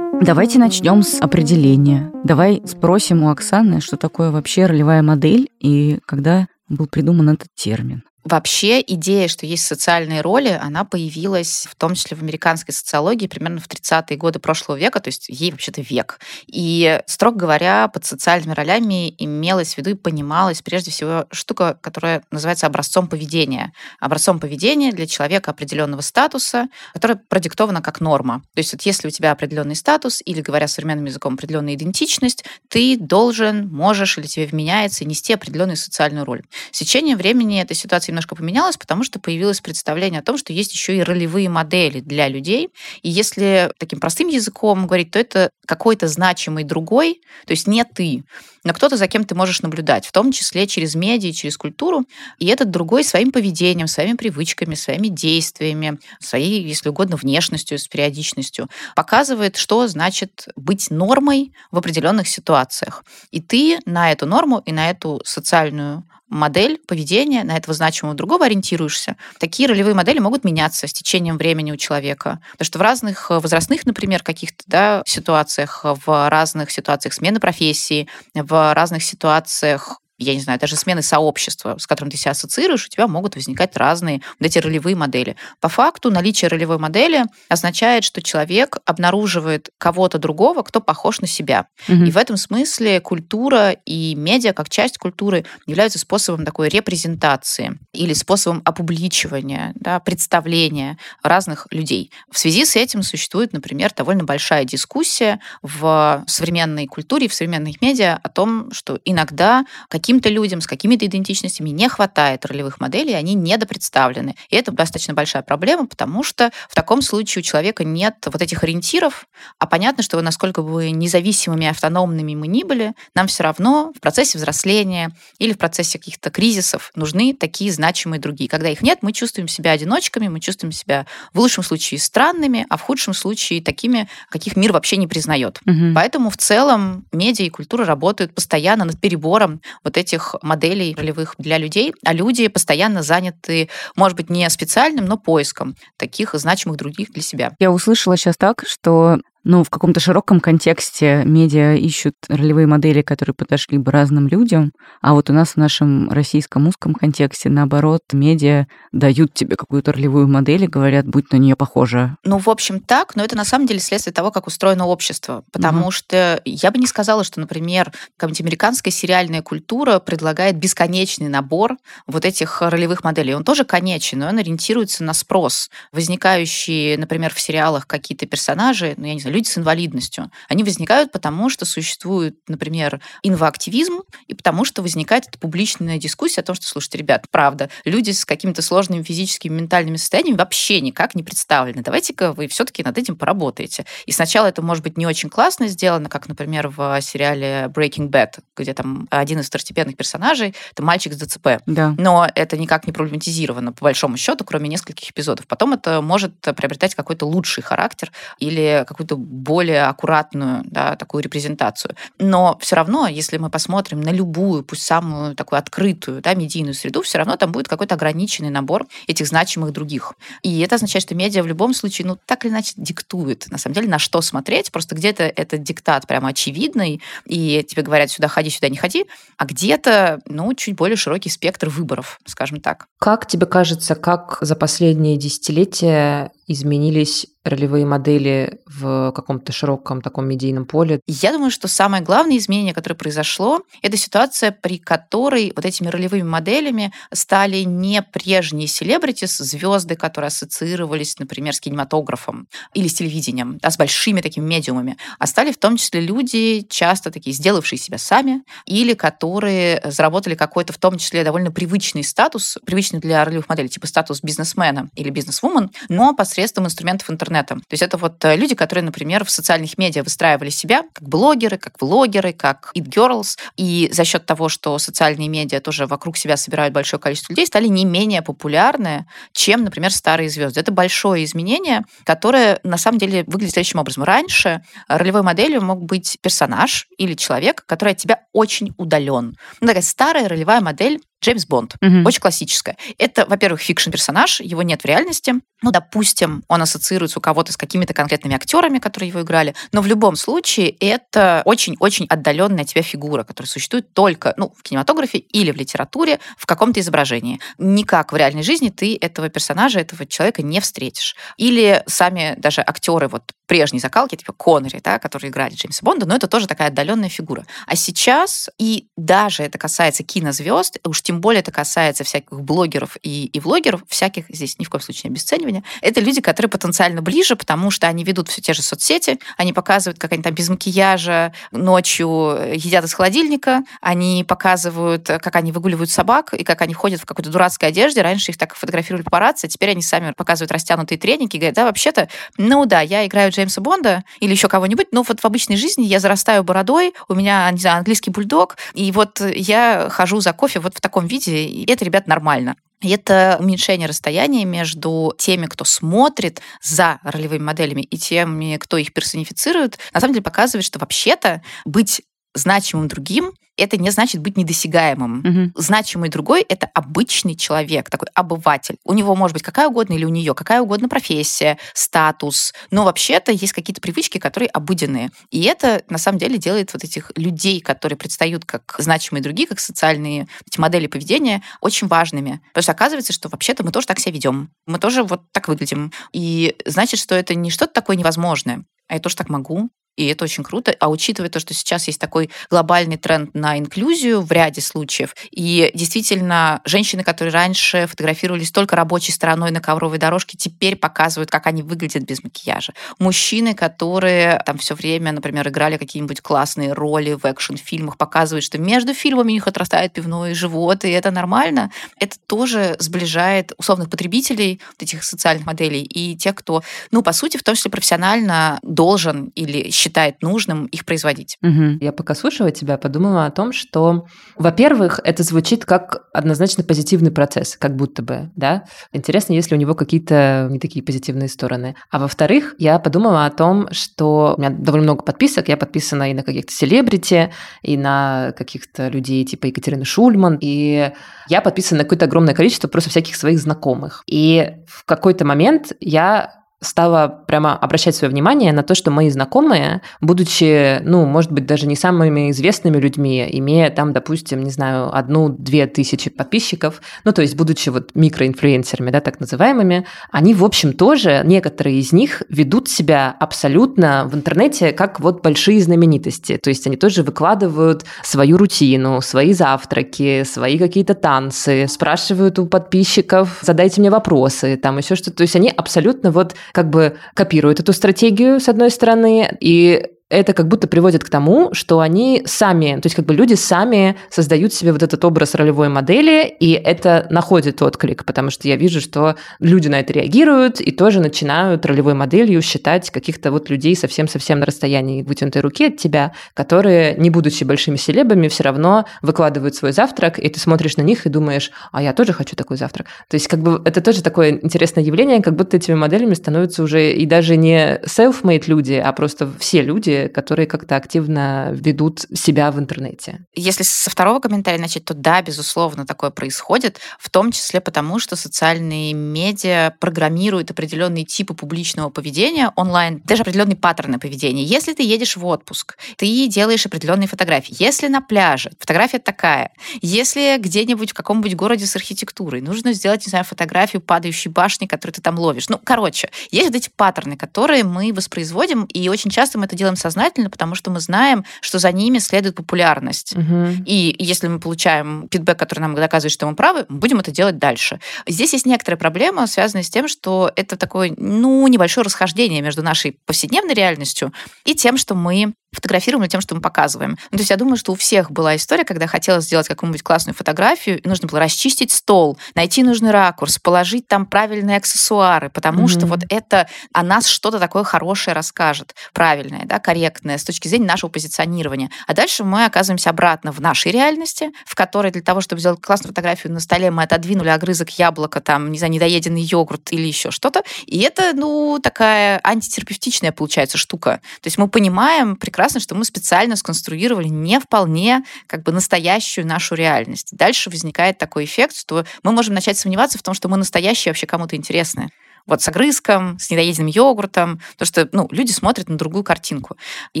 Давайте 0.22 0.58
начнем 0.58 1.02
с 1.02 1.18
определения. 1.18 2.12
Давай 2.24 2.60
спросим 2.66 3.22
у 3.22 3.30
Оксаны, 3.30 3.80
что 3.80 3.96
такое 3.96 4.30
вообще 4.30 4.66
ролевая 4.66 5.00
модель 5.00 5.48
и 5.60 5.98
когда 6.04 6.46
был 6.70 6.86
придуман 6.86 7.30
этот 7.30 7.48
термин. 7.54 8.04
Вообще 8.22 8.82
идея, 8.82 9.28
что 9.28 9.46
есть 9.46 9.64
социальные 9.64 10.20
роли, 10.20 10.58
она 10.60 10.84
появилась 10.84 11.66
в 11.70 11.74
том 11.74 11.94
числе 11.94 12.16
в 12.16 12.22
американской 12.22 12.74
социологии 12.74 13.26
примерно 13.26 13.60
в 13.60 13.66
30-е 13.66 14.16
годы 14.18 14.38
прошлого 14.38 14.76
века, 14.76 15.00
то 15.00 15.08
есть 15.08 15.28
ей 15.28 15.50
вообще-то 15.50 15.80
век. 15.80 16.20
И, 16.46 17.00
строго 17.06 17.38
говоря, 17.38 17.88
под 17.88 18.04
социальными 18.04 18.52
ролями 18.52 19.14
имелось 19.16 19.74
в 19.74 19.78
виду 19.78 19.90
и 19.90 19.94
понималась 19.94 20.60
прежде 20.60 20.90
всего 20.90 21.26
штука, 21.32 21.78
которая 21.80 22.22
называется 22.30 22.66
образцом 22.66 23.08
поведения. 23.08 23.72
Образцом 24.00 24.38
поведения 24.38 24.92
для 24.92 25.06
человека 25.06 25.52
определенного 25.52 26.02
статуса, 26.02 26.68
которая 26.92 27.16
продиктована 27.16 27.80
как 27.80 28.00
норма. 28.00 28.42
То 28.54 28.58
есть 28.58 28.72
вот 28.72 28.82
если 28.82 29.08
у 29.08 29.10
тебя 29.10 29.32
определенный 29.32 29.76
статус 29.76 30.20
или, 30.24 30.42
говоря 30.42 30.68
современным 30.68 31.06
языком, 31.06 31.34
определенная 31.34 31.74
идентичность, 31.74 32.44
ты 32.68 32.98
должен, 32.98 33.68
можешь 33.68 34.18
или 34.18 34.26
тебе 34.26 34.46
вменяется 34.46 35.06
нести 35.06 35.32
определенную 35.32 35.78
социальную 35.78 36.26
роль. 36.26 36.42
С 36.70 36.80
течением 36.80 37.16
времени 37.16 37.62
эта 37.62 37.72
ситуация 37.72 38.09
немножко 38.10 38.36
поменялось, 38.36 38.76
потому 38.76 39.04
что 39.04 39.18
появилось 39.18 39.60
представление 39.60 40.20
о 40.20 40.24
том, 40.24 40.36
что 40.38 40.52
есть 40.52 40.72
еще 40.72 40.96
и 40.96 41.02
ролевые 41.02 41.48
модели 41.48 42.00
для 42.00 42.28
людей. 42.28 42.70
И 43.02 43.10
если 43.10 43.72
таким 43.78 44.00
простым 44.00 44.28
языком 44.28 44.86
говорить, 44.86 45.10
то 45.10 45.18
это 45.18 45.50
какой-то 45.66 46.08
значимый 46.08 46.64
другой, 46.64 47.20
то 47.46 47.52
есть 47.52 47.66
не 47.66 47.84
ты, 47.84 48.24
но 48.64 48.74
кто-то, 48.74 48.96
за 48.96 49.08
кем 49.08 49.24
ты 49.24 49.34
можешь 49.34 49.62
наблюдать, 49.62 50.06
в 50.06 50.12
том 50.12 50.32
числе 50.32 50.66
через 50.66 50.94
медиа, 50.94 51.32
через 51.32 51.56
культуру. 51.56 52.04
И 52.38 52.46
этот 52.46 52.70
другой 52.70 53.04
своим 53.04 53.32
поведением, 53.32 53.86
своими 53.86 54.16
привычками, 54.16 54.74
своими 54.74 55.08
действиями, 55.08 55.98
своей, 56.18 56.62
если 56.62 56.90
угодно, 56.90 57.16
внешностью, 57.16 57.78
с 57.78 57.88
периодичностью 57.88 58.68
показывает, 58.94 59.56
что 59.56 59.86
значит 59.88 60.48
быть 60.56 60.90
нормой 60.90 61.52
в 61.70 61.78
определенных 61.78 62.28
ситуациях. 62.28 63.04
И 63.30 63.40
ты 63.40 63.78
на 63.86 64.12
эту 64.12 64.26
норму 64.26 64.62
и 64.66 64.72
на 64.72 64.90
эту 64.90 65.22
социальную 65.24 66.04
модель 66.30 66.78
поведения, 66.78 67.44
на 67.44 67.56
этого 67.56 67.74
значимого 67.74 68.16
другого 68.16 68.46
ориентируешься. 68.46 69.16
Такие 69.38 69.68
ролевые 69.68 69.94
модели 69.94 70.18
могут 70.20 70.44
меняться 70.44 70.86
с 70.86 70.92
течением 70.92 71.36
времени 71.36 71.72
у 71.72 71.76
человека. 71.76 72.40
Потому 72.52 72.66
что 72.66 72.78
в 72.78 72.82
разных 72.82 73.30
э, 73.30 73.38
возрастных, 73.38 73.84
например, 73.84 74.22
каких-то 74.22 74.64
да, 74.66 75.02
ситуациях, 75.04 75.84
в 75.84 76.30
разных 76.30 76.70
ситуациях 76.70 77.14
смены 77.14 77.40
профессии, 77.40 78.08
в 78.34 78.74
разных 78.74 79.02
ситуациях 79.02 79.99
я 80.24 80.34
не 80.34 80.40
знаю, 80.40 80.58
даже 80.58 80.76
смены 80.76 81.02
сообщества, 81.02 81.76
с 81.78 81.86
которым 81.86 82.10
ты 82.10 82.16
себя 82.16 82.32
ассоциируешь, 82.32 82.86
у 82.86 82.88
тебя 82.88 83.06
могут 83.06 83.36
возникать 83.36 83.76
разные 83.76 84.20
вот 84.38 84.46
эти 84.46 84.58
ролевые 84.58 84.94
модели. 84.94 85.36
По 85.60 85.68
факту 85.68 86.10
наличие 86.10 86.48
ролевой 86.48 86.78
модели 86.78 87.24
означает, 87.48 88.04
что 88.04 88.22
человек 88.22 88.78
обнаруживает 88.84 89.70
кого-то 89.78 90.18
другого, 90.18 90.62
кто 90.62 90.80
похож 90.80 91.20
на 91.20 91.26
себя. 91.26 91.66
Угу. 91.88 92.04
И 92.04 92.10
в 92.10 92.16
этом 92.16 92.36
смысле 92.36 93.00
культура 93.00 93.70
и 93.70 94.14
медиа, 94.14 94.52
как 94.52 94.68
часть 94.68 94.98
культуры, 94.98 95.44
являются 95.66 95.98
способом 95.98 96.44
такой 96.44 96.68
репрезентации 96.68 97.78
или 97.92 98.12
способом 98.12 98.62
опубличивания, 98.64 99.72
да, 99.74 100.00
представления 100.00 100.98
разных 101.22 101.66
людей. 101.70 102.10
В 102.30 102.38
связи 102.38 102.64
с 102.64 102.76
этим 102.76 103.02
существует, 103.02 103.52
например, 103.52 103.92
довольно 103.96 104.24
большая 104.24 104.64
дискуссия 104.64 105.40
в 105.62 106.24
современной 106.26 106.86
культуре, 106.86 107.28
в 107.28 107.34
современных 107.34 107.80
медиа 107.80 108.20
о 108.22 108.28
том, 108.28 108.70
что 108.72 108.98
иногда 109.04 109.64
какие 109.88 110.09
каким-то 110.10 110.28
людям 110.28 110.60
с 110.60 110.66
какими-то 110.66 111.06
идентичностями 111.06 111.70
не 111.70 111.88
хватает 111.88 112.44
ролевых 112.44 112.80
моделей, 112.80 113.14
они 113.14 113.34
недопредставлены. 113.34 114.34
И 114.48 114.56
это 114.56 114.72
достаточно 114.72 115.14
большая 115.14 115.44
проблема, 115.44 115.86
потому 115.86 116.24
что 116.24 116.50
в 116.68 116.74
таком 116.74 117.00
случае 117.00 117.42
у 117.42 117.44
человека 117.44 117.84
нет 117.84 118.16
вот 118.26 118.42
этих 118.42 118.64
ориентиров, 118.64 119.28
а 119.60 119.68
понятно, 119.68 120.02
что 120.02 120.20
насколько 120.20 120.62
бы 120.62 120.90
независимыми, 120.90 121.68
автономными 121.68 122.34
мы 122.34 122.48
ни 122.48 122.64
были, 122.64 122.94
нам 123.14 123.28
все 123.28 123.44
равно 123.44 123.92
в 123.96 124.00
процессе 124.00 124.36
взросления 124.36 125.12
или 125.38 125.52
в 125.52 125.58
процессе 125.58 125.96
каких-то 126.00 126.30
кризисов 126.30 126.90
нужны 126.96 127.32
такие 127.32 127.70
значимые 127.70 128.18
другие. 128.18 128.50
Когда 128.50 128.68
их 128.68 128.82
нет, 128.82 128.98
мы 129.02 129.12
чувствуем 129.12 129.46
себя 129.46 129.70
одиночками, 129.70 130.26
мы 130.26 130.40
чувствуем 130.40 130.72
себя 130.72 131.06
в 131.32 131.38
лучшем 131.38 131.62
случае 131.62 132.00
странными, 132.00 132.66
а 132.68 132.76
в 132.76 132.80
худшем 132.80 133.14
случае 133.14 133.62
такими, 133.62 134.08
каких 134.28 134.56
мир 134.56 134.72
вообще 134.72 134.96
не 134.96 135.06
признает. 135.06 135.60
Угу. 135.66 135.94
Поэтому 135.94 136.30
в 136.30 136.36
целом 136.36 137.04
медиа 137.12 137.44
и 137.44 137.50
культура 137.50 137.84
работают 137.84 138.34
постоянно 138.34 138.84
над 138.84 139.00
перебором 139.00 139.60
вот 139.84 139.99
этих 140.00 140.34
моделей 140.42 140.94
ролевых 140.96 141.34
для 141.38 141.58
людей, 141.58 141.94
а 142.04 142.12
люди 142.12 142.48
постоянно 142.48 143.02
заняты, 143.02 143.68
может 143.96 144.16
быть, 144.16 144.30
не 144.30 144.48
специальным, 144.50 145.04
но 145.04 145.16
поиском 145.16 145.76
таких 145.96 146.34
значимых 146.34 146.76
других 146.76 147.12
для 147.12 147.22
себя. 147.22 147.52
Я 147.60 147.70
услышала 147.70 148.16
сейчас 148.16 148.36
так, 148.36 148.64
что 148.66 149.20
ну, 149.44 149.64
в 149.64 149.70
каком-то 149.70 150.00
широком 150.00 150.40
контексте 150.40 151.22
медиа 151.24 151.74
ищут 151.74 152.14
ролевые 152.28 152.66
модели, 152.66 153.02
которые 153.02 153.34
подошли 153.34 153.78
бы 153.78 153.90
разным 153.90 154.28
людям, 154.28 154.72
а 155.00 155.14
вот 155.14 155.30
у 155.30 155.32
нас 155.32 155.50
в 155.50 155.56
нашем 155.56 156.10
российском 156.10 156.66
узком 156.68 156.94
контексте, 156.94 157.48
наоборот, 157.48 158.02
медиа 158.12 158.66
дают 158.92 159.32
тебе 159.34 159.56
какую-то 159.56 159.92
ролевую 159.92 160.28
модель 160.28 160.64
и 160.64 160.68
говорят, 160.68 161.06
будь 161.06 161.32
на 161.32 161.36
нее 161.36 161.56
похожа. 161.56 162.16
Ну, 162.24 162.38
в 162.38 162.48
общем, 162.48 162.80
так, 162.80 163.16
но 163.16 163.24
это 163.24 163.36
на 163.36 163.44
самом 163.44 163.66
деле 163.66 163.80
следствие 163.80 164.12
того, 164.12 164.30
как 164.30 164.46
устроено 164.46 164.86
общество, 164.86 165.44
потому 165.52 165.84
угу. 165.84 165.90
что 165.90 166.40
я 166.44 166.70
бы 166.70 166.78
не 166.78 166.86
сказала, 166.86 167.24
что, 167.24 167.40
например, 167.40 167.92
какая-нибудь 168.16 168.40
американская 168.40 168.92
сериальная 168.92 169.42
культура 169.42 170.00
предлагает 170.00 170.56
бесконечный 170.56 171.28
набор 171.28 171.76
вот 172.06 172.24
этих 172.24 172.60
ролевых 172.60 173.04
моделей. 173.04 173.34
Он 173.34 173.44
тоже 173.44 173.64
конечен, 173.64 174.18
но 174.20 174.28
он 174.28 174.38
ориентируется 174.38 175.04
на 175.04 175.14
спрос. 175.14 175.70
Возникающие, 175.92 176.98
например, 176.98 177.32
в 177.32 177.40
сериалах 177.40 177.86
какие-то 177.86 178.26
персонажи, 178.26 178.94
ну, 178.96 179.06
я 179.06 179.14
не 179.14 179.20
знаю, 179.20 179.29
люди 179.30 179.48
с 179.48 179.58
инвалидностью. 179.58 180.30
Они 180.48 180.64
возникают 180.64 181.12
потому, 181.12 181.48
что 181.48 181.64
существует, 181.64 182.36
например, 182.48 183.00
инвоактивизм, 183.22 184.00
и 184.26 184.34
потому 184.34 184.64
что 184.64 184.82
возникает 184.82 185.28
эта 185.28 185.38
публичная 185.38 185.98
дискуссия 185.98 186.40
о 186.40 186.44
том, 186.44 186.54
что, 186.54 186.66
слушайте, 186.66 186.98
ребят, 186.98 187.26
правда, 187.30 187.70
люди 187.84 188.10
с 188.10 188.24
какими-то 188.24 188.62
сложными 188.62 189.02
физическими 189.02 189.52
и 189.52 189.60
ментальными 189.60 189.96
состояниями 189.96 190.38
вообще 190.38 190.80
никак 190.80 191.14
не 191.14 191.22
представлены. 191.22 191.82
Давайте-ка 191.82 192.32
вы 192.32 192.48
все-таки 192.48 192.82
над 192.82 192.98
этим 192.98 193.16
поработаете. 193.16 193.84
И 194.06 194.12
сначала 194.12 194.46
это 194.46 194.62
может 194.62 194.82
быть 194.82 194.96
не 194.96 195.06
очень 195.06 195.28
классно 195.28 195.68
сделано, 195.68 196.08
как, 196.08 196.28
например, 196.28 196.68
в 196.68 197.00
сериале 197.00 197.70
Breaking 197.74 198.08
Bad, 198.08 198.40
где 198.56 198.74
там 198.74 199.06
один 199.10 199.40
из 199.40 199.46
второстепенных 199.46 199.96
персонажей— 199.96 200.54
это 200.72 200.82
мальчик 200.82 201.12
с 201.12 201.16
ДЦП. 201.16 201.60
Да. 201.66 201.94
Но 201.98 202.28
это 202.34 202.56
никак 202.56 202.86
не 202.86 202.92
проблематизировано, 202.92 203.72
по 203.72 203.84
большому 203.84 204.16
счету, 204.16 204.44
кроме 204.44 204.68
нескольких 204.68 205.10
эпизодов. 205.10 205.46
Потом 205.46 205.72
это 205.72 206.00
может 206.00 206.40
приобретать 206.40 206.94
какой-то 206.94 207.26
лучший 207.26 207.62
характер 207.62 208.12
или 208.38 208.84
какую-то 208.86 209.19
более 209.20 209.84
аккуратную 209.84 210.62
да, 210.64 210.96
такую 210.96 211.22
репрезентацию. 211.22 211.94
Но 212.18 212.58
все 212.60 212.76
равно, 212.76 213.06
если 213.06 213.38
мы 213.38 213.50
посмотрим 213.50 214.00
на 214.00 214.10
любую, 214.10 214.64
пусть 214.64 214.82
самую 214.82 215.34
такую 215.34 215.58
открытую 215.58 216.20
да, 216.22 216.34
медийную 216.34 216.74
среду, 216.74 217.02
все 217.02 217.18
равно 217.18 217.36
там 217.36 217.52
будет 217.52 217.68
какой-то 217.68 217.94
ограниченный 217.94 218.50
набор 218.50 218.86
этих 219.06 219.26
значимых 219.26 219.72
других. 219.72 220.14
И 220.42 220.60
это 220.60 220.76
означает, 220.76 221.02
что 221.02 221.14
медиа 221.14 221.42
в 221.42 221.46
любом 221.46 221.74
случае, 221.74 222.06
ну, 222.06 222.18
так 222.26 222.44
или 222.44 222.52
иначе, 222.52 222.72
диктует, 222.76 223.46
на 223.50 223.58
самом 223.58 223.74
деле, 223.74 223.88
на 223.88 223.98
что 223.98 224.20
смотреть. 224.20 224.72
Просто 224.72 224.94
где-то 224.94 225.24
этот 225.24 225.62
диктат 225.62 226.06
прямо 226.06 226.28
очевидный, 226.28 227.02
и 227.26 227.64
тебе 227.68 227.82
говорят, 227.82 228.10
сюда 228.10 228.28
ходи, 228.28 228.50
сюда 228.50 228.68
не 228.68 228.76
ходи, 228.76 229.06
а 229.36 229.44
где-то, 229.44 230.20
ну, 230.26 230.52
чуть 230.54 230.76
более 230.76 230.96
широкий 230.96 231.30
спектр 231.30 231.68
выборов, 231.68 232.20
скажем 232.26 232.60
так. 232.60 232.86
Как 232.98 233.26
тебе 233.26 233.46
кажется, 233.46 233.94
как 233.94 234.38
за 234.40 234.56
последние 234.56 235.16
десятилетия 235.16 236.30
изменились 236.50 237.26
ролевые 237.44 237.86
модели 237.86 238.60
в 238.66 239.12
каком-то 239.12 239.52
широком 239.52 240.02
таком 240.02 240.28
медийном 240.28 240.66
поле? 240.66 241.00
Я 241.06 241.32
думаю, 241.32 241.50
что 241.50 241.68
самое 241.68 242.02
главное 242.02 242.36
изменение, 242.36 242.74
которое 242.74 242.96
произошло, 242.96 243.62
это 243.82 243.96
ситуация, 243.96 244.50
при 244.50 244.78
которой 244.78 245.52
вот 245.54 245.64
этими 245.64 245.88
ролевыми 245.88 246.22
моделями 246.22 246.92
стали 247.12 247.58
не 247.60 248.02
прежние 248.02 248.66
селебритис, 248.66 249.38
звезды, 249.38 249.94
которые 249.94 250.28
ассоциировались, 250.28 251.18
например, 251.18 251.54
с 251.54 251.60
кинематографом 251.60 252.48
или 252.74 252.88
с 252.88 252.94
телевидением, 252.94 253.58
а 253.62 253.70
с 253.70 253.78
большими 253.78 254.20
такими 254.20 254.44
медиумами, 254.44 254.96
а 255.18 255.26
стали 255.26 255.52
в 255.52 255.56
том 255.56 255.76
числе 255.76 256.00
люди, 256.00 256.66
часто 256.68 257.10
такие 257.10 257.32
сделавшие 257.32 257.78
себя 257.78 257.98
сами, 257.98 258.42
или 258.66 258.94
которые 258.94 259.80
заработали 259.84 260.34
какой-то 260.34 260.72
в 260.72 260.78
том 260.78 260.98
числе 260.98 261.24
довольно 261.24 261.52
привычный 261.52 262.04
статус, 262.04 262.58
привычный 262.66 262.98
для 262.98 263.24
ролевых 263.24 263.48
моделей, 263.48 263.68
типа 263.68 263.86
статус 263.86 264.22
бизнесмена 264.22 264.90
или 264.96 265.10
бизнесвумен, 265.10 265.70
но 265.88 266.12
посредством 266.14 266.39
посредством 266.40 266.64
инструментов 266.64 267.10
интернета. 267.10 267.56
То 267.56 267.72
есть 267.72 267.82
это 267.82 267.98
вот 267.98 268.24
э, 268.24 268.34
люди, 268.34 268.54
которые, 268.54 268.82
например, 268.82 269.26
в 269.26 269.30
социальных 269.30 269.76
медиа 269.76 270.02
выстраивали 270.02 270.48
себя 270.48 270.84
как 270.94 271.06
блогеры, 271.06 271.58
как 271.58 271.74
влогеры, 271.82 272.32
как 272.32 272.72
it 272.74 272.84
girls, 272.84 273.36
и 273.58 273.90
за 273.92 274.04
счет 274.04 274.24
того, 274.24 274.48
что 274.48 274.78
социальные 274.78 275.28
медиа 275.28 275.60
тоже 275.60 275.86
вокруг 275.86 276.16
себя 276.16 276.38
собирают 276.38 276.72
большое 276.72 276.98
количество 276.98 277.32
людей, 277.32 277.46
стали 277.46 277.68
не 277.68 277.84
менее 277.84 278.22
популярны, 278.22 279.06
чем, 279.32 279.64
например, 279.64 279.92
старые 279.92 280.30
звезды. 280.30 280.60
Это 280.60 280.72
большое 280.72 281.24
изменение, 281.24 281.82
которое 282.04 282.58
на 282.64 282.78
самом 282.78 282.96
деле 282.96 283.24
выглядит 283.26 283.52
следующим 283.52 283.80
образом. 283.80 284.04
Раньше 284.04 284.62
ролевой 284.88 285.22
моделью 285.22 285.62
мог 285.62 285.84
быть 285.84 286.16
персонаж 286.22 286.86
или 286.96 287.12
человек, 287.12 287.64
который 287.66 287.92
от 287.92 287.98
тебя 287.98 288.20
очень 288.32 288.72
удален. 288.78 289.36
Ну, 289.60 289.66
такая 289.66 289.82
старая 289.82 290.26
ролевая 290.26 290.62
модель 290.62 291.00
Джеймс 291.22 291.46
Бонд. 291.46 291.76
Угу. 291.80 292.06
Очень 292.06 292.20
классическая. 292.20 292.76
Это, 292.98 293.26
во-первых, 293.26 293.60
фикшн-персонаж, 293.60 294.40
его 294.40 294.62
нет 294.62 294.82
в 294.82 294.84
реальности. 294.86 295.34
Ну, 295.62 295.70
допустим, 295.70 296.42
он 296.48 296.62
ассоциируется 296.62 297.18
у 297.18 297.22
кого-то 297.22 297.52
с 297.52 297.56
какими-то 297.56 297.92
конкретными 297.92 298.34
актерами, 298.34 298.78
которые 298.78 299.08
его 299.08 299.20
играли. 299.20 299.54
Но 299.72 299.82
в 299.82 299.86
любом 299.86 300.16
случае 300.16 300.70
это 300.70 301.42
очень-очень 301.44 302.06
отдаленная 302.06 302.62
от 302.62 302.68
тебя 302.70 302.82
фигура, 302.82 303.24
которая 303.24 303.48
существует 303.48 303.92
только 303.92 304.32
ну, 304.38 304.54
в 304.56 304.62
кинематографе 304.62 305.18
или 305.18 305.50
в 305.50 305.56
литературе 305.56 306.18
в 306.38 306.46
каком-то 306.46 306.80
изображении. 306.80 307.40
Никак 307.58 308.12
в 308.12 308.16
реальной 308.16 308.42
жизни 308.42 308.70
ты 308.70 308.96
этого 308.98 309.28
персонажа, 309.28 309.80
этого 309.80 310.06
человека 310.06 310.42
не 310.42 310.60
встретишь. 310.60 311.14
Или 311.36 311.82
сами 311.86 312.34
даже 312.38 312.62
актеры 312.62 313.08
вот 313.08 313.32
прежней 313.46 313.80
закалки, 313.80 314.14
типа 314.14 314.32
Коннери, 314.32 314.80
да, 314.82 314.98
которые 314.98 315.30
играли 315.30 315.54
Джеймса 315.54 315.80
Бонда, 315.82 316.06
но 316.06 316.14
это 316.14 316.28
тоже 316.28 316.46
такая 316.46 316.68
отдаленная 316.68 317.08
фигура. 317.08 317.44
А 317.66 317.76
сейчас, 317.76 318.48
и 318.58 318.86
даже 318.96 319.42
это 319.42 319.58
касается 319.58 320.04
кинозвезд, 320.04 320.78
уж 320.86 321.02
тем 321.10 321.20
более 321.20 321.40
это 321.40 321.50
касается 321.50 322.04
всяких 322.04 322.40
блогеров 322.40 322.96
и, 323.02 323.24
и 323.24 323.40
влогеров, 323.40 323.82
всяких 323.88 324.26
здесь 324.28 324.60
ни 324.60 324.64
в 324.64 324.70
коем 324.70 324.80
случае 324.80 325.10
не 325.10 325.14
обесценивания, 325.14 325.64
это 325.80 326.00
люди, 326.00 326.20
которые 326.20 326.48
потенциально 326.48 327.02
ближе, 327.02 327.34
потому 327.34 327.72
что 327.72 327.88
они 327.88 328.04
ведут 328.04 328.28
все 328.28 328.40
те 328.40 328.52
же 328.52 328.62
соцсети, 328.62 329.18
они 329.36 329.52
показывают, 329.52 329.98
как 329.98 330.12
они 330.12 330.22
там 330.22 330.32
без 330.32 330.48
макияжа 330.48 331.32
ночью 331.50 332.08
едят 332.54 332.84
из 332.84 332.94
холодильника, 332.94 333.64
они 333.80 334.22
показывают, 334.22 335.08
как 335.08 335.34
они 335.34 335.50
выгуливают 335.50 335.90
собак 335.90 336.32
и 336.32 336.44
как 336.44 336.62
они 336.62 336.74
ходят 336.74 337.00
в 337.00 337.06
какой-то 337.06 337.28
дурацкой 337.28 337.70
одежде. 337.70 338.02
Раньше 338.02 338.30
их 338.30 338.38
так 338.38 338.54
фотографировали 338.54 339.02
папарацци, 339.02 339.46
а 339.46 339.48
теперь 339.48 339.70
они 339.70 339.82
сами 339.82 340.12
показывают 340.12 340.52
растянутые 340.52 340.96
треники 340.96 341.34
и 341.34 341.38
говорят, 341.40 341.56
да, 341.56 341.64
вообще-то, 341.64 342.08
ну 342.36 342.66
да, 342.66 342.82
я 342.82 343.04
играю 343.04 343.32
Джеймса 343.32 343.60
Бонда 343.60 344.04
или 344.20 344.30
еще 344.30 344.46
кого-нибудь, 344.46 344.92
но 344.92 345.02
вот 345.02 345.18
в 345.18 345.24
обычной 345.24 345.56
жизни 345.56 345.86
я 345.86 345.98
зарастаю 345.98 346.44
бородой, 346.44 346.94
у 347.08 347.14
меня, 347.14 347.50
не 347.50 347.58
знаю, 347.58 347.78
английский 347.78 348.10
бульдог, 348.10 348.58
и 348.74 348.92
вот 348.92 349.20
я 349.20 349.88
хожу 349.90 350.20
за 350.20 350.32
кофе 350.32 350.60
вот 350.60 350.76
в 350.76 350.80
таком 350.80 350.99
виде, 351.06 351.44
и 351.44 351.70
это, 351.70 351.84
ребят, 351.84 352.06
нормально. 352.06 352.56
И 352.80 352.88
это 352.88 353.36
уменьшение 353.38 353.86
расстояния 353.86 354.44
между 354.44 355.14
теми, 355.18 355.46
кто 355.46 355.64
смотрит 355.64 356.40
за 356.62 356.98
ролевыми 357.02 357.42
моделями, 357.42 357.82
и 357.82 357.98
теми, 357.98 358.56
кто 358.56 358.78
их 358.78 358.94
персонифицирует, 358.94 359.78
на 359.92 360.00
самом 360.00 360.14
деле 360.14 360.22
показывает, 360.22 360.64
что 360.64 360.78
вообще-то 360.78 361.42
быть 361.64 362.02
значимым 362.34 362.88
другим 362.88 363.32
это 363.60 363.76
не 363.76 363.90
значит 363.90 364.20
быть 364.20 364.36
недосягаемым. 364.36 365.18
Угу. 365.20 365.60
Значимый 365.60 366.08
другой— 366.08 366.42
это 366.48 366.68
обычный 366.74 367.34
человек, 367.36 367.90
такой 367.90 368.08
обыватель. 368.14 368.76
У 368.84 368.92
него 368.94 369.14
может 369.14 369.34
быть 369.34 369.42
какая 369.42 369.68
угодно 369.68 369.94
или 369.94 370.04
у 370.04 370.08
нее 370.08 370.34
какая 370.34 370.60
угодно 370.60 370.88
профессия, 370.88 371.58
статус, 371.74 372.52
но 372.70 372.84
вообще-то 372.84 373.32
есть 373.32 373.52
какие-то 373.52 373.80
привычки, 373.80 374.18
которые 374.18 374.48
обыденные. 374.48 375.10
И 375.30 375.42
это 375.42 375.82
на 375.88 375.98
самом 375.98 376.18
деле 376.18 376.38
делает 376.38 376.72
вот 376.72 376.84
этих 376.84 377.12
людей, 377.16 377.60
которые 377.60 377.96
предстают 377.96 378.44
как 378.44 378.74
значимые 378.78 379.22
другие, 379.22 379.46
как 379.46 379.60
социальные 379.60 380.26
эти 380.46 380.58
модели 380.58 380.86
поведения, 380.86 381.42
очень 381.60 381.86
важными. 381.86 382.40
Потому 382.48 382.62
что 382.62 382.72
оказывается, 382.72 383.12
что 383.12 383.28
вообще-то 383.28 383.64
мы 383.64 383.72
тоже 383.72 383.86
так 383.86 383.98
себя 383.98 384.14
ведем. 384.14 384.50
Мы 384.66 384.78
тоже 384.78 385.02
вот 385.02 385.30
так 385.32 385.48
выглядим. 385.48 385.92
И 386.12 386.56
значит, 386.64 387.00
что 387.00 387.14
это 387.14 387.34
не 387.34 387.50
что-то 387.50 387.72
такое 387.72 387.96
невозможное, 387.96 388.64
а 388.88 388.94
я 388.94 389.00
тоже 389.00 389.16
так 389.16 389.28
могу, 389.28 389.70
и 389.96 390.06
это 390.06 390.24
очень 390.24 390.44
круто. 390.44 390.74
А 390.80 390.88
учитывая 390.88 391.30
то, 391.30 391.40
что 391.40 391.54
сейчас 391.54 391.86
есть 391.86 392.00
такой 392.00 392.30
глобальный 392.48 392.96
тренд 392.96 393.34
на 393.34 393.58
инклюзию 393.58 394.22
в 394.22 394.32
ряде 394.32 394.60
случаев, 394.60 395.14
и 395.30 395.70
действительно 395.74 396.60
женщины, 396.64 397.04
которые 397.04 397.32
раньше 397.32 397.86
фотографировались 397.86 398.50
только 398.50 398.76
рабочей 398.76 399.12
стороной 399.12 399.50
на 399.50 399.60
ковровой 399.60 399.98
дорожке, 399.98 400.36
теперь 400.36 400.76
показывают, 400.76 401.30
как 401.30 401.46
они 401.46 401.62
выглядят 401.62 402.04
без 402.04 402.22
макияжа. 402.22 402.72
Мужчины, 402.98 403.54
которые 403.54 404.42
там 404.46 404.58
все 404.58 404.74
время, 404.74 405.12
например, 405.12 405.48
играли 405.48 405.76
какие-нибудь 405.76 406.20
классные 406.20 406.72
роли 406.72 407.14
в 407.14 407.24
экшн-фильмах, 407.24 407.96
показывают, 407.96 408.44
что 408.44 408.58
между 408.58 408.94
фильмами 408.94 409.30
у 409.30 409.34
них 409.34 409.48
отрастает 409.48 409.92
пивной 409.92 410.34
живот, 410.34 410.84
и 410.84 410.90
это 410.90 411.10
нормально. 411.10 411.70
Это 411.98 412.16
тоже 412.26 412.76
сближает 412.78 413.52
условных 413.58 413.90
потребителей 413.90 414.60
этих 414.78 415.04
социальных 415.04 415.46
моделей 415.46 415.82
и 415.82 416.16
тех, 416.16 416.34
кто, 416.34 416.62
ну, 416.90 417.02
по 417.02 417.12
сути, 417.12 417.36
в 417.36 417.42
том 417.42 417.54
числе 417.54 417.70
профессионально 417.70 418.58
должен 418.62 419.26
или 419.34 419.70
считает 419.80 420.22
нужным 420.22 420.66
их 420.66 420.84
производить. 420.84 421.38
Угу. 421.42 421.78
Я 421.80 421.92
пока 421.92 422.14
слушала 422.14 422.50
тебя, 422.50 422.76
подумала 422.76 423.24
о 423.24 423.30
том, 423.30 423.52
что, 423.52 424.06
во-первых, 424.36 425.00
это 425.02 425.22
звучит 425.22 425.64
как 425.64 426.02
однозначно 426.12 426.62
позитивный 426.62 427.10
процесс, 427.10 427.56
как 427.56 427.76
будто 427.76 428.02
бы, 428.02 428.30
да. 428.36 428.64
Интересно, 428.92 429.32
если 429.32 429.54
у 429.54 429.58
него 429.58 429.74
какие-то 429.74 430.48
не 430.50 430.58
такие 430.58 430.84
позитивные 430.84 431.28
стороны. 431.28 431.76
А 431.90 431.98
во-вторых, 431.98 432.54
я 432.58 432.78
подумала 432.78 433.24
о 433.24 433.30
том, 433.30 433.68
что 433.72 434.34
у 434.36 434.40
меня 434.40 434.50
довольно 434.50 434.84
много 434.84 435.02
подписок, 435.02 435.48
я 435.48 435.56
подписана 435.56 436.10
и 436.10 436.14
на 436.14 436.22
каких-то 436.22 436.52
селебрити, 436.52 437.32
и 437.62 437.78
на 437.78 438.32
каких-то 438.36 438.88
людей 438.88 439.24
типа 439.24 439.46
Екатерины 439.46 439.86
Шульман, 439.86 440.36
и 440.40 440.92
я 441.28 441.40
подписана 441.40 441.78
на 441.78 441.84
какое-то 441.84 442.04
огромное 442.04 442.34
количество 442.34 442.68
просто 442.68 442.90
всяких 442.90 443.16
своих 443.16 443.38
знакомых. 443.38 444.02
И 444.06 444.46
в 444.66 444.84
какой-то 444.84 445.24
момент 445.24 445.72
я 445.80 446.39
стала 446.62 447.08
прямо 447.26 447.56
обращать 447.56 447.96
свое 447.96 448.10
внимание 448.10 448.52
на 448.52 448.62
то, 448.62 448.74
что 448.74 448.90
мои 448.90 449.08
знакомые, 449.08 449.80
будучи, 450.00 450.80
ну, 450.82 451.06
может 451.06 451.32
быть, 451.32 451.46
даже 451.46 451.66
не 451.66 451.74
самыми 451.74 452.30
известными 452.30 452.76
людьми, 452.76 453.26
имея 453.30 453.70
там, 453.70 453.92
допустим, 453.92 454.42
не 454.42 454.50
знаю, 454.50 454.94
одну-две 454.94 455.66
тысячи 455.66 456.10
подписчиков, 456.10 456.82
ну, 457.04 457.12
то 457.12 457.22
есть 457.22 457.34
будучи 457.34 457.70
вот 457.70 457.94
микроинфлюенсерами, 457.94 458.90
да, 458.90 459.00
так 459.00 459.20
называемыми, 459.20 459.86
они, 460.10 460.34
в 460.34 460.44
общем, 460.44 460.74
тоже, 460.74 461.22
некоторые 461.24 461.78
из 461.78 461.92
них 461.92 462.22
ведут 462.28 462.68
себя 462.68 463.14
абсолютно 463.18 464.06
в 464.06 464.14
интернете 464.14 464.72
как 464.72 465.00
вот 465.00 465.22
большие 465.22 465.62
знаменитости. 465.62 466.36
То 466.36 466.50
есть 466.50 466.66
они 466.66 466.76
тоже 466.76 467.02
выкладывают 467.02 467.86
свою 468.02 468.36
рутину, 468.36 469.00
свои 469.00 469.32
завтраки, 469.32 470.24
свои 470.24 470.58
какие-то 470.58 470.94
танцы, 470.94 471.66
спрашивают 471.68 472.38
у 472.38 472.46
подписчиков, 472.46 473.38
задайте 473.40 473.80
мне 473.80 473.90
вопросы, 473.90 474.58
там 474.58 474.76
еще 474.76 474.94
что-то. 474.94 475.16
То 475.18 475.22
есть 475.22 475.36
они 475.36 475.48
абсолютно 475.48 476.10
вот 476.10 476.34
как 476.52 476.70
бы 476.70 476.96
копируют 477.14 477.60
эту 477.60 477.72
стратегию, 477.72 478.40
с 478.40 478.48
одной 478.48 478.70
стороны, 478.70 479.36
и 479.40 479.86
это 480.10 480.32
как 480.32 480.48
будто 480.48 480.66
приводит 480.66 481.04
к 481.04 481.08
тому, 481.08 481.54
что 481.54 481.80
они 481.80 482.22
сами, 482.26 482.74
то 482.74 482.86
есть 482.86 482.96
как 482.96 483.06
бы 483.06 483.14
люди 483.14 483.34
сами 483.34 483.96
создают 484.10 484.52
себе 484.52 484.72
вот 484.72 484.82
этот 484.82 485.04
образ 485.04 485.34
ролевой 485.36 485.68
модели, 485.68 486.26
и 486.40 486.52
это 486.52 487.06
находит 487.10 487.62
отклик, 487.62 488.04
потому 488.04 488.30
что 488.30 488.48
я 488.48 488.56
вижу, 488.56 488.80
что 488.80 489.14
люди 489.38 489.68
на 489.68 489.78
это 489.80 489.92
реагируют 489.92 490.60
и 490.60 490.72
тоже 490.72 491.00
начинают 491.00 491.64
ролевой 491.64 491.94
моделью 491.94 492.42
считать 492.42 492.90
каких-то 492.90 493.30
вот 493.30 493.48
людей 493.50 493.76
совсем-совсем 493.76 494.40
на 494.40 494.46
расстоянии 494.46 495.02
вытянутой 495.02 495.42
руки 495.42 495.66
от 495.66 495.76
тебя, 495.76 496.12
которые, 496.34 496.96
не 496.96 497.08
будучи 497.08 497.44
большими 497.44 497.76
селебами, 497.76 498.26
все 498.28 498.42
равно 498.42 498.86
выкладывают 499.02 499.54
свой 499.54 499.72
завтрак, 499.72 500.18
и 500.18 500.28
ты 500.28 500.40
смотришь 500.40 500.76
на 500.76 500.82
них 500.82 501.06
и 501.06 501.08
думаешь, 501.08 501.52
а 501.70 501.82
я 501.82 501.92
тоже 501.92 502.12
хочу 502.12 502.34
такой 502.34 502.56
завтрак. 502.56 502.88
То 503.08 503.14
есть 503.14 503.28
как 503.28 503.40
бы 503.40 503.62
это 503.64 503.80
тоже 503.80 504.02
такое 504.02 504.32
интересное 504.32 504.82
явление, 504.82 505.22
как 505.22 505.36
будто 505.36 505.56
этими 505.56 505.76
моделями 505.76 506.14
становятся 506.14 506.64
уже 506.64 506.92
и 506.92 507.06
даже 507.06 507.36
не 507.36 507.80
self-made 507.84 508.44
люди, 508.48 508.74
а 508.74 508.92
просто 508.92 509.30
все 509.38 509.62
люди, 509.62 509.99
которые 510.08 510.46
как-то 510.46 510.76
активно 510.76 511.50
ведут 511.52 512.06
себя 512.14 512.50
в 512.50 512.58
интернете. 512.58 513.26
Если 513.34 513.62
со 513.62 513.90
второго 513.90 514.20
комментария 514.20 514.60
начать, 514.60 514.84
то 514.84 514.94
да, 514.94 515.22
безусловно, 515.22 515.86
такое 515.86 516.10
происходит, 516.10 516.78
в 516.98 517.10
том 517.10 517.32
числе 517.32 517.60
потому, 517.60 517.98
что 517.98 518.16
социальные 518.16 518.94
медиа 518.94 519.72
программируют 519.78 520.50
определенные 520.50 521.04
типы 521.04 521.34
публичного 521.34 521.90
поведения 521.90 522.52
онлайн, 522.56 523.02
даже 523.04 523.22
определенные 523.22 523.56
паттерны 523.56 523.98
поведения. 523.98 524.44
Если 524.44 524.72
ты 524.72 524.82
едешь 524.82 525.16
в 525.16 525.24
отпуск, 525.26 525.76
ты 525.96 526.28
делаешь 526.28 526.66
определенные 526.66 527.08
фотографии. 527.08 527.54
Если 527.58 527.88
на 527.88 528.00
пляже, 528.00 528.50
фотография 528.58 528.98
такая. 528.98 529.50
Если 529.82 530.36
где-нибудь 530.38 530.90
в 530.90 530.94
каком-нибудь 530.94 531.34
городе 531.34 531.66
с 531.66 531.76
архитектурой, 531.76 532.40
нужно 532.40 532.72
сделать, 532.72 533.06
не 533.06 533.10
знаю, 533.10 533.24
фотографию 533.24 533.82
падающей 533.82 534.30
башни, 534.30 534.66
которую 534.66 534.94
ты 534.94 535.02
там 535.02 535.18
ловишь. 535.18 535.48
Ну, 535.48 535.58
короче, 535.62 536.10
есть 536.30 536.46
вот 536.46 536.56
эти 536.56 536.70
паттерны, 536.74 537.16
которые 537.16 537.64
мы 537.64 537.92
воспроизводим, 537.92 538.64
и 538.64 538.88
очень 538.88 539.10
часто 539.10 539.38
мы 539.38 539.46
это 539.46 539.56
делаем 539.56 539.76
сознательно, 539.90 540.30
потому 540.30 540.54
что 540.54 540.70
мы 540.70 540.80
знаем, 540.80 541.24
что 541.40 541.58
за 541.58 541.72
ними 541.72 541.98
следует 541.98 542.36
популярность. 542.36 543.16
Угу. 543.16 543.64
И 543.66 543.96
если 543.98 544.28
мы 544.28 544.38
получаем 544.38 545.08
фидбэк, 545.10 545.38
который 545.38 545.60
нам 545.60 545.74
доказывает, 545.74 546.12
что 546.12 546.26
мы 546.26 546.36
правы, 546.36 546.64
мы 546.68 546.78
будем 546.78 547.00
это 547.00 547.10
делать 547.10 547.38
дальше. 547.38 547.80
Здесь 548.06 548.32
есть 548.32 548.46
некоторая 548.46 548.78
проблема, 548.78 549.26
связанная 549.26 549.64
с 549.64 549.70
тем, 549.70 549.88
что 549.88 550.30
это 550.36 550.56
такое, 550.56 550.94
ну, 550.96 551.46
небольшое 551.48 551.84
расхождение 551.84 552.40
между 552.40 552.62
нашей 552.62 552.98
повседневной 553.04 553.54
реальностью 553.54 554.12
и 554.44 554.54
тем, 554.54 554.76
что 554.76 554.94
мы 554.94 555.32
фотографируем 555.52 556.08
тем, 556.08 556.20
что 556.20 556.34
мы 556.34 556.40
показываем. 556.40 556.96
Ну, 557.10 557.16
то 557.16 557.18
есть 557.18 557.30
я 557.30 557.36
думаю, 557.36 557.56
что 557.56 557.72
у 557.72 557.74
всех 557.74 558.10
была 558.10 558.36
история, 558.36 558.64
когда 558.64 558.86
хотелось 558.86 559.24
сделать 559.24 559.48
какую-нибудь 559.48 559.82
классную 559.82 560.14
фотографию, 560.14 560.80
и 560.80 560.88
нужно 560.88 561.08
было 561.08 561.20
расчистить 561.20 561.72
стол, 561.72 562.18
найти 562.34 562.62
нужный 562.62 562.90
ракурс, 562.90 563.38
положить 563.38 563.88
там 563.88 564.06
правильные 564.06 564.58
аксессуары, 564.58 565.30
потому 565.30 565.64
mm-hmm. 565.64 565.68
что 565.68 565.86
вот 565.86 566.00
это 566.08 566.48
о 566.72 566.82
нас 566.82 567.06
что-то 567.06 567.38
такое 567.38 567.64
хорошее 567.64 568.14
расскажет, 568.14 568.74
правильное, 568.92 569.42
да, 569.44 569.58
корректное 569.58 569.79
с 569.86 570.24
точки 570.24 570.48
зрения 570.48 570.66
нашего 570.66 570.90
позиционирования. 570.90 571.70
А 571.86 571.94
дальше 571.94 572.24
мы 572.24 572.44
оказываемся 572.44 572.90
обратно 572.90 573.32
в 573.32 573.40
нашей 573.40 573.72
реальности, 573.72 574.30
в 574.44 574.54
которой 574.54 574.92
для 574.92 575.02
того, 575.02 575.20
чтобы 575.20 575.40
сделать 575.40 575.60
классную 575.60 575.90
фотографию 575.90 576.32
на 576.32 576.40
столе, 576.40 576.70
мы 576.70 576.82
отодвинули 576.82 577.28
огрызок 577.28 577.70
яблока, 577.70 578.20
там, 578.20 578.50
не 578.50 578.58
знаю, 578.58 578.72
недоеденный 578.72 579.22
йогурт 579.22 579.72
или 579.72 579.86
еще 579.86 580.10
что-то. 580.10 580.42
И 580.66 580.80
это, 580.80 581.12
ну, 581.14 581.58
такая 581.62 582.20
антитерапевтичная 582.22 583.12
получается 583.12 583.58
штука. 583.58 584.00
То 584.20 584.26
есть 584.26 584.38
мы 584.38 584.48
понимаем 584.48 585.16
прекрасно, 585.16 585.60
что 585.60 585.74
мы 585.74 585.84
специально 585.84 586.36
сконструировали 586.36 587.08
не 587.08 587.38
вполне 587.40 588.04
как 588.26 588.42
бы 588.42 588.52
настоящую 588.52 589.26
нашу 589.26 589.54
реальность. 589.54 590.08
Дальше 590.12 590.50
возникает 590.50 590.98
такой 590.98 591.24
эффект, 591.24 591.56
что 591.56 591.84
мы 592.02 592.12
можем 592.12 592.34
начать 592.34 592.58
сомневаться 592.58 592.98
в 592.98 593.02
том, 593.02 593.14
что 593.14 593.28
мы 593.28 593.36
настоящие 593.36 593.90
вообще 593.90 594.06
кому-то 594.06 594.36
интересны 594.36 594.90
вот 595.26 595.42
с 595.42 595.48
огрызком, 595.48 596.18
с 596.18 596.30
недоеденным 596.30 596.68
йогуртом, 596.68 597.40
потому 597.52 597.66
что 597.66 597.88
ну, 597.92 598.08
люди 598.10 598.32
смотрят 598.32 598.68
на 598.68 598.76
другую 598.76 599.04
картинку. 599.04 599.56
И 599.92 600.00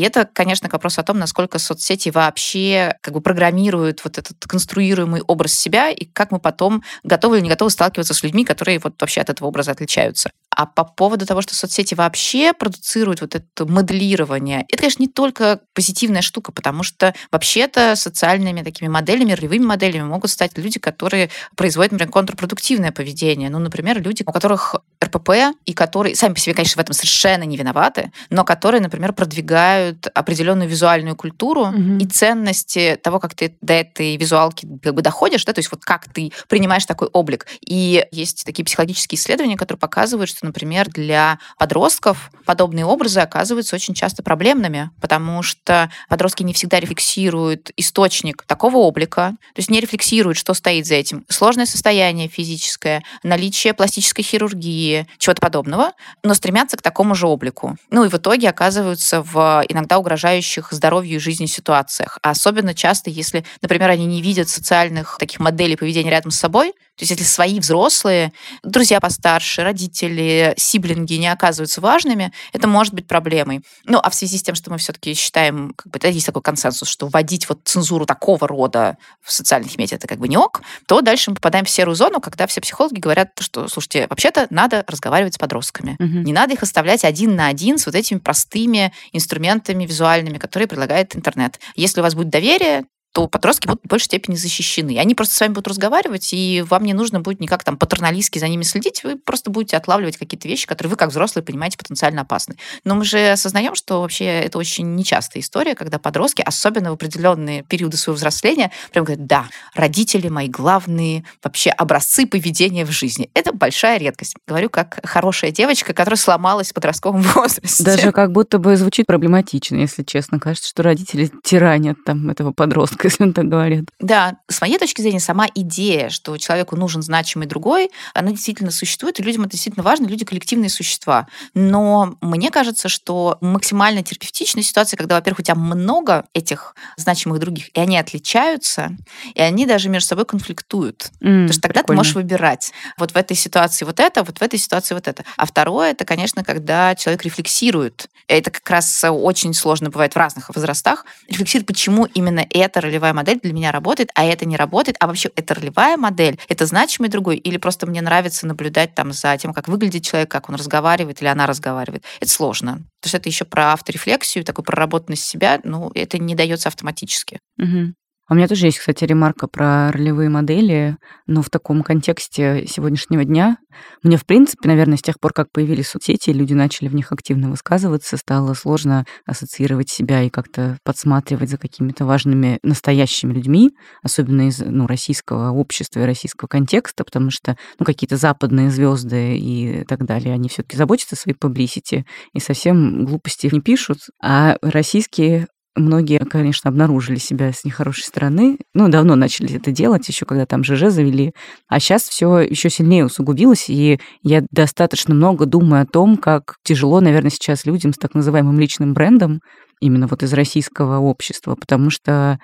это, 0.00 0.24
конечно, 0.24 0.68
к 0.68 0.72
вопросу 0.72 1.00
о 1.00 1.04
том, 1.04 1.18
насколько 1.18 1.58
соцсети 1.58 2.10
вообще 2.10 2.96
как 3.00 3.14
бы 3.14 3.20
программируют 3.20 4.02
вот 4.04 4.18
этот 4.18 4.36
конструируемый 4.46 5.22
образ 5.22 5.54
себя, 5.54 5.90
и 5.90 6.04
как 6.04 6.30
мы 6.30 6.38
потом 6.38 6.82
готовы 7.02 7.36
или 7.36 7.44
не 7.44 7.50
готовы 7.50 7.70
сталкиваться 7.70 8.14
с 8.14 8.22
людьми, 8.22 8.44
которые 8.44 8.78
вот 8.78 8.94
вообще 9.00 9.20
от 9.20 9.30
этого 9.30 9.48
образа 9.48 9.72
отличаются. 9.72 10.30
А 10.54 10.66
по 10.66 10.84
поводу 10.84 11.26
того, 11.26 11.42
что 11.42 11.54
соцсети 11.54 11.94
вообще 11.94 12.52
продуцируют 12.52 13.20
вот 13.20 13.34
это 13.34 13.66
моделирование, 13.66 14.66
это, 14.68 14.78
конечно, 14.78 15.02
не 15.02 15.08
только 15.08 15.60
позитивная 15.74 16.22
штука, 16.22 16.52
потому 16.52 16.82
что 16.82 17.14
вообще-то 17.30 17.94
социальными 17.94 18.62
такими 18.62 18.88
моделями, 18.88 19.32
ролевыми 19.32 19.64
моделями 19.64 20.04
могут 20.04 20.30
стать 20.30 20.58
люди, 20.58 20.80
которые 20.80 21.30
производят, 21.56 21.92
например, 21.92 22.12
контрпродуктивное 22.12 22.92
поведение. 22.92 23.48
Ну, 23.48 23.58
например, 23.58 24.02
люди, 24.02 24.24
у 24.26 24.32
которых 24.32 24.74
РПП, 25.10 25.56
и 25.66 25.72
которые 25.72 26.14
сами 26.14 26.34
по 26.34 26.40
себе, 26.40 26.54
конечно, 26.54 26.80
в 26.80 26.84
этом 26.84 26.94
совершенно 26.94 27.44
не 27.44 27.56
виноваты, 27.56 28.12
но 28.30 28.44
которые, 28.44 28.80
например, 28.80 29.12
продвигают 29.12 30.06
определенную 30.14 30.68
визуальную 30.68 31.16
культуру 31.16 31.66
угу. 31.66 31.98
и 31.98 32.06
ценности 32.06 32.98
того, 33.02 33.20
как 33.20 33.34
ты 33.34 33.56
до 33.60 33.74
этой 33.74 34.16
визуалки 34.16 34.66
как 34.82 34.94
бы 34.94 35.02
доходишь, 35.02 35.44
да, 35.44 35.52
то 35.52 35.58
есть 35.58 35.70
вот 35.70 35.84
как 35.84 36.12
ты 36.12 36.32
принимаешь 36.48 36.86
такой 36.86 37.08
облик. 37.08 37.46
И 37.60 38.06
есть 38.10 38.44
такие 38.44 38.64
психологические 38.64 39.18
исследования, 39.18 39.56
которые 39.56 39.80
показывают, 39.80 40.30
что, 40.30 40.46
например, 40.46 40.88
для 40.88 41.38
подростков 41.58 42.30
подобные 42.44 42.84
образы 42.84 43.20
оказываются 43.20 43.76
очень 43.76 43.94
часто 43.94 44.22
проблемными, 44.22 44.90
потому 45.00 45.42
что 45.42 45.90
подростки 46.08 46.42
не 46.42 46.52
всегда 46.52 46.80
рефлексируют 46.80 47.70
источник 47.76 48.42
такого 48.46 48.78
облика, 48.78 49.36
то 49.54 49.58
есть 49.58 49.70
не 49.70 49.80
рефлексируют, 49.80 50.38
что 50.38 50.54
стоит 50.54 50.86
за 50.86 50.94
этим. 50.94 51.24
Сложное 51.28 51.66
состояние 51.66 52.28
физическое, 52.28 53.02
наличие 53.22 53.74
пластической 53.74 54.24
хирургии, 54.24 54.99
чего-то 55.18 55.40
подобного, 55.40 55.92
но 56.22 56.34
стремятся 56.34 56.76
к 56.76 56.82
такому 56.82 57.14
же 57.14 57.26
облику. 57.26 57.76
Ну 57.90 58.04
и 58.04 58.08
в 58.08 58.14
итоге 58.14 58.48
оказываются 58.48 59.22
в 59.22 59.64
иногда 59.68 59.98
угрожающих 59.98 60.72
здоровью 60.72 61.16
и 61.16 61.18
жизни 61.18 61.46
ситуациях. 61.46 62.18
А 62.22 62.30
особенно 62.30 62.74
часто, 62.74 63.10
если, 63.10 63.44
например, 63.62 63.90
они 63.90 64.06
не 64.06 64.22
видят 64.22 64.48
социальных 64.48 65.16
таких 65.18 65.40
моделей 65.40 65.76
поведения 65.76 66.10
рядом 66.10 66.30
с 66.30 66.38
собой, 66.38 66.74
то 67.00 67.04
есть 67.04 67.12
если 67.12 67.24
свои 67.24 67.60
взрослые, 67.60 68.30
друзья 68.62 69.00
постарше, 69.00 69.62
родители, 69.62 70.52
сиблинги 70.58 71.14
не 71.14 71.28
оказываются 71.28 71.80
важными, 71.80 72.30
это 72.52 72.68
может 72.68 72.92
быть 72.92 73.06
проблемой. 73.06 73.62
Ну, 73.86 73.98
а 73.98 74.10
в 74.10 74.14
связи 74.14 74.36
с 74.36 74.42
тем, 74.42 74.54
что 74.54 74.70
мы 74.70 74.76
все-таки 74.76 75.14
считаем, 75.14 75.72
как 75.74 75.90
бы, 75.90 75.98
да, 75.98 76.08
есть 76.08 76.26
такой 76.26 76.42
консенсус, 76.42 76.90
что 76.90 77.08
вводить 77.08 77.48
вот 77.48 77.60
цензуру 77.64 78.04
такого 78.04 78.46
рода 78.46 78.98
в 79.22 79.32
социальных 79.32 79.78
медиа 79.78 79.96
это 79.96 80.06
как 80.06 80.18
бы 80.18 80.28
не 80.28 80.36
ок, 80.36 80.60
то 80.84 81.00
дальше 81.00 81.30
мы 81.30 81.36
попадаем 81.36 81.64
в 81.64 81.70
серую 81.70 81.94
зону, 81.94 82.20
когда 82.20 82.46
все 82.46 82.60
психологи 82.60 83.00
говорят, 83.00 83.30
что, 83.40 83.66
слушайте, 83.68 84.06
вообще-то 84.10 84.46
надо 84.50 84.84
разговаривать 84.86 85.36
с 85.36 85.38
подростками. 85.38 85.96
Угу. 85.98 86.26
Не 86.26 86.34
надо 86.34 86.52
их 86.52 86.62
оставлять 86.62 87.06
один 87.06 87.34
на 87.34 87.46
один 87.46 87.78
с 87.78 87.86
вот 87.86 87.94
этими 87.94 88.18
простыми 88.18 88.92
инструментами 89.12 89.86
визуальными, 89.86 90.36
которые 90.36 90.68
предлагает 90.68 91.16
интернет. 91.16 91.58
Если 91.76 92.00
у 92.00 92.02
вас 92.02 92.14
будет 92.14 92.28
доверие, 92.28 92.84
то 93.12 93.26
подростки 93.26 93.66
будут 93.66 93.82
в 93.84 93.88
большей 93.88 94.04
степени 94.04 94.36
защищены. 94.36 94.98
Они 94.98 95.14
просто 95.14 95.34
с 95.34 95.40
вами 95.40 95.52
будут 95.52 95.68
разговаривать, 95.68 96.32
и 96.32 96.64
вам 96.68 96.84
не 96.84 96.92
нужно 96.92 97.20
будет 97.20 97.40
никак 97.40 97.64
там 97.64 97.76
патерналистски 97.76 98.38
за 98.38 98.48
ними 98.48 98.62
следить, 98.62 99.02
вы 99.02 99.16
просто 99.16 99.50
будете 99.50 99.76
отлавливать 99.76 100.16
какие-то 100.16 100.46
вещи, 100.46 100.66
которые 100.66 100.90
вы 100.90 100.96
как 100.96 101.10
взрослые 101.10 101.44
понимаете 101.44 101.76
потенциально 101.76 102.22
опасны. 102.22 102.56
Но 102.84 102.94
мы 102.94 103.04
же 103.04 103.30
осознаем, 103.30 103.74
что 103.74 104.02
вообще 104.02 104.24
это 104.24 104.58
очень 104.58 104.94
нечастая 104.94 105.42
история, 105.42 105.74
когда 105.74 105.98
подростки, 105.98 106.42
особенно 106.42 106.90
в 106.90 106.94
определенные 106.94 107.64
периоды 107.64 107.96
своего 107.96 108.16
взросления, 108.16 108.70
прям 108.92 109.04
говорят, 109.04 109.26
да, 109.26 109.46
родители 109.74 110.28
мои 110.28 110.48
главные 110.48 111.24
вообще 111.42 111.70
образцы 111.70 112.26
поведения 112.26 112.84
в 112.84 112.90
жизни. 112.90 113.30
Это 113.34 113.52
большая 113.52 113.98
редкость. 113.98 114.36
Говорю 114.46 114.70
как 114.70 115.00
хорошая 115.04 115.50
девочка, 115.50 115.92
которая 115.94 116.18
сломалась 116.18 116.70
в 116.70 116.74
подростковом 116.74 117.22
возрасте. 117.34 117.82
Даже 117.82 118.12
как 118.12 118.30
будто 118.30 118.58
бы 118.58 118.76
звучит 118.76 119.06
проблематично, 119.06 119.76
если 119.76 120.04
честно. 120.04 120.38
Кажется, 120.38 120.68
что 120.68 120.82
родители 120.82 121.30
тиранят 121.42 122.04
там 122.04 122.30
этого 122.30 122.52
подростка 122.52 122.99
если 123.04 123.24
он 123.24 123.32
так 123.32 123.48
говорит. 123.48 123.88
Да, 123.98 124.36
с 124.48 124.60
моей 124.60 124.78
точки 124.78 125.00
зрения, 125.00 125.20
сама 125.20 125.46
идея, 125.54 126.08
что 126.10 126.36
человеку 126.36 126.76
нужен 126.76 127.02
значимый 127.02 127.46
другой, 127.46 127.90
она 128.14 128.30
действительно 128.30 128.70
существует, 128.70 129.20
и 129.20 129.22
людям 129.22 129.42
это 129.42 129.52
действительно 129.52 129.82
важно, 129.82 130.06
люди 130.06 130.24
коллективные 130.24 130.70
существа. 130.70 131.26
Но 131.54 132.16
мне 132.20 132.50
кажется, 132.50 132.88
что 132.88 133.38
максимально 133.40 134.02
терапевтичная 134.02 134.62
ситуация, 134.62 134.96
когда, 134.96 135.16
во-первых, 135.16 135.40
у 135.40 135.42
тебя 135.42 135.54
много 135.54 136.26
этих 136.34 136.74
значимых 136.96 137.38
других, 137.38 137.68
и 137.76 137.80
они 137.80 137.98
отличаются, 137.98 138.96
и 139.34 139.40
они 139.40 139.66
даже 139.66 139.88
между 139.88 140.08
собой 140.08 140.24
конфликтуют. 140.24 141.10
Mm, 141.20 141.42
Потому 141.46 141.52
что 141.52 141.62
тогда 141.62 141.80
прикольно. 141.80 141.84
ты 141.84 141.92
можешь 141.94 142.14
выбирать. 142.14 142.72
Вот 142.98 143.12
в 143.12 143.16
этой 143.16 143.36
ситуации 143.36 143.84
вот 143.84 144.00
это, 144.00 144.22
вот 144.22 144.38
в 144.38 144.42
этой 144.42 144.58
ситуации 144.58 144.94
вот 144.94 145.08
это. 145.08 145.24
А 145.36 145.46
второе, 145.46 145.92
это, 145.92 146.04
конечно, 146.04 146.44
когда 146.44 146.94
человек 146.94 147.24
рефлексирует. 147.24 148.08
Это 148.26 148.50
как 148.50 148.68
раз 148.70 149.04
очень 149.04 149.54
сложно 149.54 149.90
бывает 149.90 150.14
в 150.14 150.16
разных 150.16 150.54
возрастах. 150.54 151.04
Рефлексирует, 151.28 151.66
почему 151.66 152.06
именно 152.06 152.46
это 152.50 152.80
ролевая 152.90 153.14
модель 153.14 153.40
для 153.40 153.52
меня 153.52 153.72
работает, 153.72 154.10
а 154.14 154.24
это 154.24 154.44
не 154.44 154.56
работает, 154.56 154.96
а 155.00 155.06
вообще 155.06 155.30
это 155.36 155.54
ролевая 155.54 155.96
модель, 155.96 156.38
это 156.48 156.66
значимый 156.66 157.08
другой, 157.08 157.36
или 157.36 157.56
просто 157.56 157.86
мне 157.86 158.02
нравится 158.02 158.46
наблюдать 158.46 158.94
там 158.94 159.12
за 159.12 159.36
тем, 159.38 159.54
как 159.54 159.68
выглядит 159.68 160.04
человек, 160.04 160.30
как 160.30 160.48
он 160.48 160.56
разговаривает 160.56 161.22
или 161.22 161.28
она 161.28 161.46
разговаривает. 161.46 162.04
Это 162.20 162.30
сложно. 162.30 162.78
То 163.00 163.06
есть 163.06 163.14
это 163.14 163.28
еще 163.28 163.44
про 163.44 163.72
авторефлексию, 163.72 164.44
такую 164.44 164.64
проработанность 164.64 165.24
себя, 165.24 165.60
ну, 165.64 165.90
это 165.94 166.18
не 166.18 166.34
дается 166.34 166.68
автоматически. 166.68 167.38
Угу. 167.58 167.94
У 168.30 168.34
меня 168.34 168.46
тоже 168.46 168.66
есть, 168.66 168.78
кстати, 168.78 169.02
ремарка 169.02 169.48
про 169.48 169.90
ролевые 169.90 170.28
модели, 170.30 170.96
но 171.26 171.42
в 171.42 171.50
таком 171.50 171.82
контексте 171.82 172.64
сегодняшнего 172.64 173.24
дня. 173.24 173.56
Мне, 174.04 174.16
в 174.16 174.24
принципе, 174.24 174.68
наверное, 174.68 174.98
с 174.98 175.02
тех 175.02 175.18
пор, 175.18 175.32
как 175.32 175.50
появились 175.50 175.88
соцсети, 175.88 176.30
люди 176.30 176.54
начали 176.54 176.86
в 176.86 176.94
них 176.94 177.10
активно 177.10 177.50
высказываться, 177.50 178.16
стало 178.16 178.54
сложно 178.54 179.04
ассоциировать 179.26 179.90
себя 179.90 180.22
и 180.22 180.30
как-то 180.30 180.78
подсматривать 180.84 181.50
за 181.50 181.58
какими-то 181.58 182.04
важными 182.04 182.60
настоящими 182.62 183.32
людьми, 183.32 183.72
особенно 184.04 184.46
из 184.46 184.60
ну, 184.60 184.86
российского 184.86 185.50
общества 185.50 185.98
и 185.98 186.06
российского 186.06 186.46
контекста, 186.46 187.02
потому 187.02 187.32
что 187.32 187.56
ну, 187.80 187.84
какие-то 187.84 188.16
западные 188.16 188.70
звезды 188.70 189.38
и 189.38 189.84
так 189.88 190.06
далее, 190.06 190.34
они 190.34 190.48
все-таки 190.48 190.76
заботятся 190.76 191.16
о 191.16 191.18
своей 191.18 191.36
публисити 191.36 192.06
и 192.32 192.38
совсем 192.38 193.06
глупости 193.06 193.48
не 193.50 193.60
пишут, 193.60 193.98
а 194.22 194.56
российские 194.62 195.48
Многие, 195.76 196.18
конечно, 196.18 196.68
обнаружили 196.68 197.18
себя 197.18 197.52
с 197.52 197.64
нехорошей 197.64 198.02
стороны. 198.04 198.58
Ну, 198.74 198.88
давно 198.88 199.14
начали 199.14 199.54
это 199.56 199.70
делать, 199.70 200.08
еще 200.08 200.26
когда 200.26 200.44
там 200.44 200.64
ЖЖ 200.64 200.90
завели. 200.90 201.32
А 201.68 201.78
сейчас 201.78 202.02
все 202.02 202.40
еще 202.40 202.68
сильнее 202.70 203.04
усугубилось, 203.04 203.68
и 203.68 204.00
я 204.22 204.44
достаточно 204.50 205.14
много 205.14 205.46
думаю 205.46 205.82
о 205.82 205.86
том, 205.86 206.16
как 206.16 206.56
тяжело, 206.64 207.00
наверное, 207.00 207.30
сейчас 207.30 207.66
людям 207.66 207.92
с 207.92 207.98
так 207.98 208.14
называемым 208.14 208.58
личным 208.58 208.94
брендом, 208.94 209.40
именно 209.80 210.08
вот 210.08 210.24
из 210.24 210.32
российского 210.32 210.98
общества, 210.98 211.54
потому 211.54 211.90
что 211.90 212.40